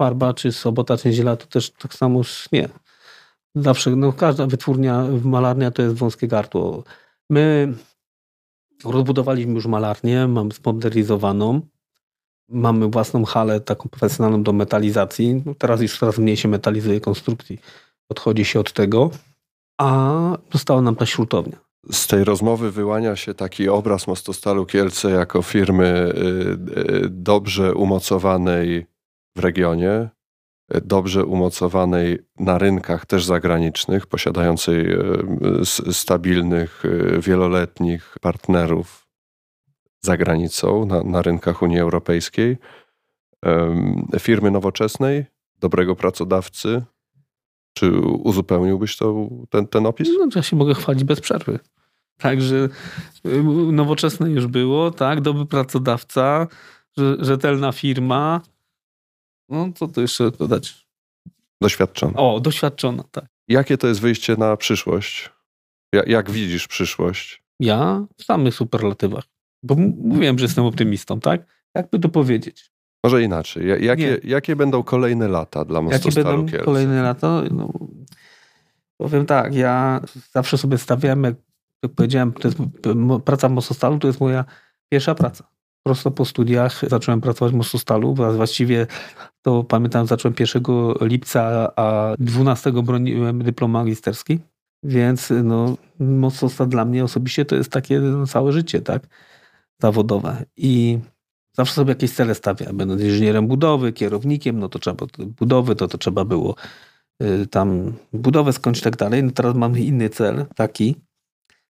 farba, 0.01 0.33
czy 0.33 0.51
sobota, 0.51 0.97
czy 0.97 1.07
niedziela, 1.07 1.35
to 1.35 1.45
też 1.45 1.69
tak 1.69 1.93
samo 1.93 2.21
nie. 2.51 2.69
Zawsze, 3.55 3.95
no 3.95 4.13
każda 4.13 4.47
wytwórnia, 4.47 5.05
malarnia 5.23 5.71
to 5.71 5.81
jest 5.81 5.95
wąskie 5.95 6.27
gardło. 6.27 6.83
My 7.29 7.73
rozbudowaliśmy 8.85 9.53
już 9.53 9.65
malarnię, 9.65 10.27
mamy 10.27 10.51
zmodernizowaną, 10.51 11.61
mamy 12.49 12.87
własną 12.87 13.25
halę 13.25 13.59
taką 13.59 13.89
profesjonalną 13.89 14.43
do 14.43 14.53
metalizacji. 14.53 15.43
No 15.45 15.55
teraz 15.55 15.81
już 15.81 15.99
coraz 15.99 16.17
mniej 16.17 16.37
się 16.37 16.47
metalizuje 16.47 17.01
konstrukcji, 17.01 17.59
odchodzi 18.09 18.45
się 18.45 18.59
od 18.59 18.73
tego, 18.73 19.11
a 19.81 19.87
została 20.53 20.81
nam 20.81 20.95
ta 20.95 21.05
śrutownia. 21.05 21.57
Z 21.91 22.07
tej 22.07 22.23
rozmowy 22.23 22.71
wyłania 22.71 23.15
się 23.15 23.33
taki 23.33 23.69
obraz 23.69 24.07
Mostostalu 24.07 24.65
Kielce 24.65 25.11
jako 25.11 25.41
firmy 25.41 25.87
y, 25.87 27.05
y, 27.05 27.09
dobrze 27.09 27.73
umocowanej 27.73 28.90
w 29.35 29.39
regionie, 29.39 30.09
dobrze 30.85 31.25
umocowanej 31.25 32.19
na 32.39 32.57
rynkach 32.57 33.05
też 33.05 33.25
zagranicznych, 33.25 34.07
posiadającej 34.07 34.93
e, 34.93 34.99
stabilnych, 35.93 36.83
e, 36.85 37.21
wieloletnich 37.21 38.15
partnerów 38.21 39.07
za 40.01 40.17
granicą, 40.17 40.85
na, 40.85 41.03
na 41.03 41.21
rynkach 41.21 41.61
Unii 41.61 41.79
Europejskiej, 41.79 42.57
firmy 44.19 44.51
nowoczesnej, 44.51 45.25
dobrego 45.59 45.95
pracodawcy. 45.95 46.83
Czy 47.73 47.91
uzupełniłbyś 48.01 48.97
to, 48.97 49.29
ten, 49.49 49.67
ten 49.67 49.85
opis? 49.85 50.09
No, 50.19 50.27
ja 50.35 50.41
się 50.41 50.55
mogę 50.55 50.73
chwalić 50.73 51.03
bez 51.03 51.21
przerwy. 51.21 51.59
Także 52.17 52.69
y, 53.25 53.43
nowoczesne 53.71 54.31
już 54.31 54.47
było, 54.47 54.91
tak, 54.91 55.21
dobry 55.21 55.45
pracodawca, 55.45 56.47
rzetelna 57.19 57.71
firma. 57.71 58.41
No, 59.51 59.71
co 59.75 59.87
tu 59.87 60.01
jeszcze 60.01 60.31
dodać? 60.31 60.87
Doświadczona. 61.61 62.13
O, 62.19 62.39
doświadczona, 62.39 63.03
tak. 63.11 63.25
Jakie 63.47 63.77
to 63.77 63.87
jest 63.87 64.01
wyjście 64.01 64.35
na 64.35 64.57
przyszłość? 64.57 65.29
Jak, 65.93 66.07
jak 66.07 66.31
widzisz 66.31 66.67
przyszłość? 66.67 67.43
Ja 67.59 68.05
w 68.17 68.23
samych 68.23 68.55
superlatywach. 68.55 69.23
Bo 69.63 69.75
mówiłem, 69.75 70.39
że 70.39 70.45
jestem 70.45 70.65
optymistą, 70.65 71.19
tak? 71.19 71.45
Jakby 71.75 71.99
to 71.99 72.09
powiedzieć? 72.09 72.71
Może 73.03 73.23
inaczej. 73.23 73.85
Jakie, 73.85 74.19
jakie 74.23 74.55
będą 74.55 74.83
kolejne 74.83 75.27
lata 75.27 75.65
dla 75.65 75.81
Mostostalu 75.81 76.17
Jakie 76.17 76.29
będą 76.29 76.51
Kielce? 76.51 76.65
kolejne 76.65 77.01
lata? 77.01 77.41
No, 77.51 77.73
powiem 78.97 79.25
tak, 79.25 79.55
ja 79.55 80.01
zawsze 80.31 80.57
sobie 80.57 80.77
stawiałem, 80.77 81.23
jak, 81.23 81.35
jak 81.83 81.91
powiedziałem, 81.93 82.33
to 82.33 82.47
jest, 82.47 82.57
praca 83.25 83.49
w 83.49 83.51
Mostostalu 83.51 83.99
to 83.99 84.07
jest 84.07 84.19
moja 84.19 84.45
pierwsza 84.89 85.15
praca. 85.15 85.43
Prosto 85.83 86.11
po 86.11 86.25
studiach 86.25 86.89
zacząłem 86.89 87.21
pracować 87.21 87.53
w 87.53 87.57
Mostostalu. 87.57 88.13
Właściwie 88.13 88.87
to 89.41 89.63
pamiętam, 89.63 90.07
zacząłem 90.07 90.35
1 90.39 90.63
lipca, 91.01 91.71
a 91.75 92.15
12 92.19 92.71
broniłem 92.71 93.43
dyplom 93.43 93.71
magisterski. 93.71 94.39
Więc 94.83 95.33
no, 95.43 95.77
Mostostal 95.99 96.67
dla 96.67 96.85
mnie 96.85 97.03
osobiście 97.03 97.45
to 97.45 97.55
jest 97.55 97.71
takie 97.71 97.99
no, 97.99 98.27
całe 98.27 98.51
życie, 98.51 98.81
tak? 98.81 99.07
Zawodowe. 99.81 100.45
I 100.57 100.99
zawsze 101.53 101.73
sobie 101.73 101.91
jakieś 101.91 102.11
cele 102.11 102.35
stawiam. 102.35 102.77
Będąc 102.77 103.01
inżynierem 103.01 103.47
budowy, 103.47 103.93
kierownikiem, 103.93 104.59
no 104.59 104.69
to 104.69 104.79
trzeba 104.79 105.05
budowy, 105.19 105.75
to, 105.75 105.87
to 105.87 105.97
trzeba 105.97 106.25
było 106.25 106.55
y, 107.23 107.47
tam 107.47 107.93
budowę 108.13 108.53
skończyć 108.53 108.81
i 108.81 108.83
tak 108.83 108.95
dalej. 108.95 109.23
No 109.23 109.31
teraz 109.31 109.55
mam 109.55 109.77
inny 109.77 110.09
cel, 110.09 110.45
taki, 110.55 110.95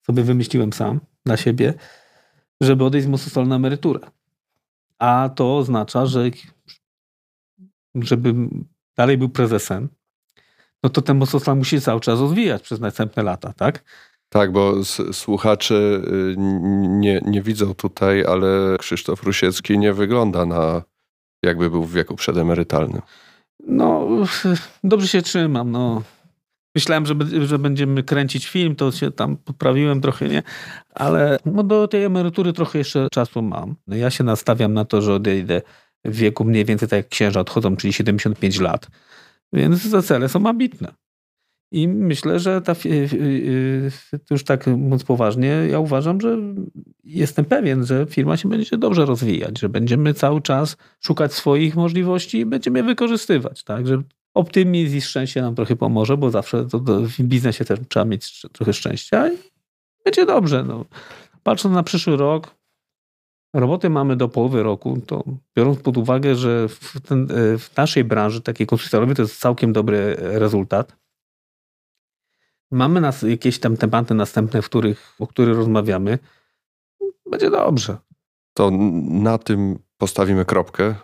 sobie 0.06 0.24
wymyśliłem 0.24 0.74
sam 0.74 1.00
na 1.26 1.38
siebie, 1.38 1.74
żeby 2.62 2.84
odejść 2.84 3.08
z 3.08 3.10
Mostostalu 3.10 3.48
na 3.48 3.56
emeryturę. 3.56 4.00
A 5.00 5.30
to 5.36 5.58
oznacza, 5.58 6.06
że 6.06 6.30
żebym 7.96 8.66
dalej 8.98 9.18
był 9.18 9.30
prezesem, 9.30 9.90
no 10.84 10.90
to 10.90 11.02
ten 11.02 11.18
Mostostal 11.18 11.58
musi 11.58 11.82
cały 11.82 12.00
czas 12.00 12.20
rozwijać 12.20 12.62
przez 12.62 12.80
następne 12.80 13.24
lata, 13.24 13.54
tak? 13.54 13.84
Tak, 14.30 14.52
bo 14.52 14.74
słuchacze 15.12 15.76
y, 15.76 16.36
nie, 16.88 17.22
nie 17.26 17.42
widzą 17.42 17.74
tutaj, 17.74 18.26
ale 18.26 18.78
Krzysztof 18.80 19.24
Rusiecki 19.24 19.80
nie 19.80 19.94
wygląda 19.94 20.46
na 20.46 20.82
jakby 21.44 21.70
był 21.70 21.84
w 21.84 21.94
wieku 21.94 22.16
przedemerytalnym. 22.16 23.02
No, 23.68 24.08
dobrze 24.84 25.08
się 25.08 25.22
trzymam. 25.22 25.72
No. 25.72 26.02
Myślałem, 26.76 27.06
że, 27.06 27.16
że 27.46 27.60
będziemy 27.60 28.04
kręcić 28.04 28.48
film, 28.48 28.76
to 28.76 28.92
się 28.92 29.12
tam 29.12 29.38
poprawiłem 29.38 30.02
trochę, 30.02 30.28
nie? 30.28 30.44
Ale 30.94 31.40
no, 31.46 31.64
do 31.64 31.88
tej 31.88 32.04
emerytury 32.04 32.54
trochę 32.54 32.78
jeszcze 32.78 33.08
czasu 33.12 33.42
mam. 33.42 33.76
No, 33.88 33.96
ja 33.96 34.10
się 34.10 34.24
nastawiam 34.24 34.74
na 34.74 34.86
to, 34.86 35.02
że 35.02 35.14
odejdę 35.14 35.62
w 36.06 36.16
wieku 36.16 36.46
mniej 36.46 36.66
więcej 36.66 36.90
tak 36.90 36.98
jak 36.98 37.10
księża 37.10 37.40
odchodzą, 37.40 37.78
czyli 37.78 37.94
75 37.94 38.60
lat. 38.60 38.88
Więc 39.54 39.92
te 39.92 40.04
cele 40.04 40.30
są 40.30 40.48
ambitne. 40.48 40.94
I 41.72 41.88
myślę, 41.88 42.40
że 42.40 42.62
ta, 42.62 42.76
już 44.32 44.44
tak 44.44 44.68
mówiąc 44.68 45.04
poważnie, 45.04 45.48
ja 45.48 45.80
uważam, 45.80 46.22
że 46.22 46.38
jestem 47.04 47.46
pewien, 47.46 47.86
że 47.86 48.06
firma 48.10 48.38
się 48.38 48.50
będzie 48.50 48.78
dobrze 48.78 49.06
rozwijać, 49.06 49.60
że 49.60 49.70
będziemy 49.70 50.14
cały 50.14 50.42
czas 50.42 50.78
szukać 51.00 51.34
swoich 51.34 51.76
możliwości 51.76 52.38
i 52.40 52.46
będziemy 52.46 52.80
je 52.80 52.84
wykorzystywać. 52.84 53.64
Tak? 53.64 53.88
Że 53.88 54.04
optymizm 54.34 54.98
i 54.98 55.02
szczęście 55.02 55.42
nam 55.42 55.56
trochę 55.56 55.76
pomoże, 55.76 56.18
bo 56.18 56.32
zawsze 56.32 56.66
to, 56.66 56.80
to 56.80 57.02
w 57.02 57.22
biznesie 57.22 57.66
też 57.66 57.80
trzeba 57.90 58.06
mieć 58.06 58.42
trochę 58.52 58.74
szczęścia 58.74 59.34
i 59.34 59.38
będzie 60.06 60.26
dobrze. 60.26 60.64
No. 60.64 60.86
Patrząc 61.44 61.76
na 61.76 61.84
przyszły 61.84 62.18
rok, 62.18 62.56
roboty 63.54 63.90
mamy 63.90 64.16
do 64.16 64.30
połowy 64.30 64.64
roku, 64.64 65.02
to 65.08 65.24
biorąc 65.58 65.80
pod 65.80 65.98
uwagę, 65.98 66.36
że 66.36 66.68
w, 66.68 67.02
ten, 67.08 67.28
w 67.60 67.70
naszej 67.78 68.04
branży, 68.04 68.42
takiej 68.42 68.68
konstruktorowej, 68.68 69.16
to 69.16 69.22
jest 69.22 69.40
całkiem 69.40 69.74
dobry 69.74 70.16
rezultat 70.20 71.00
mamy 72.72 73.02
nas 73.02 73.22
jakieś 73.22 73.60
tam 73.60 73.78
tematy 73.78 74.14
następne, 74.14 74.62
w 74.62 74.66
których, 74.66 75.16
o 75.20 75.28
których 75.28 75.58
rozmawiamy, 75.58 76.20
będzie 77.32 77.50
dobrze. 77.50 77.98
To 78.54 78.72
na 79.10 79.38
tym 79.38 79.80
postawimy 79.98 80.46
kropkę. 80.46 80.96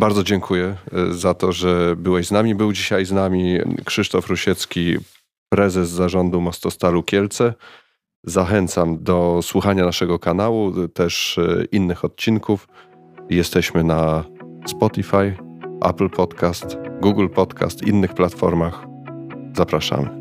Bardzo 0.00 0.22
dziękuję 0.22 0.76
e, 0.92 1.14
za 1.14 1.34
to, 1.34 1.52
że 1.52 1.96
byłeś 1.96 2.26
z 2.26 2.30
nami. 2.30 2.54
Był 2.54 2.72
dzisiaj 2.72 3.04
z 3.04 3.12
nami 3.12 3.58
Krzysztof 3.84 4.28
Rusiecki, 4.28 4.96
prezes 5.48 5.90
zarządu 5.90 6.40
Mostostalu 6.40 7.02
Kielce. 7.02 7.54
Zachęcam 8.24 9.02
do 9.04 9.40
słuchania 9.42 9.84
naszego 9.84 10.18
kanału, 10.18 10.88
też 10.88 11.38
e, 11.38 11.64
innych 11.72 12.04
odcinków. 12.04 12.68
Jesteśmy 13.30 13.84
na 13.84 14.24
Spotify, 14.66 15.36
Apple 15.84 16.10
Podcast, 16.10 16.76
Google 17.00 17.28
Podcast, 17.28 17.82
innych 17.86 18.14
platformach. 18.14 18.86
Zapraszamy. 19.56 20.19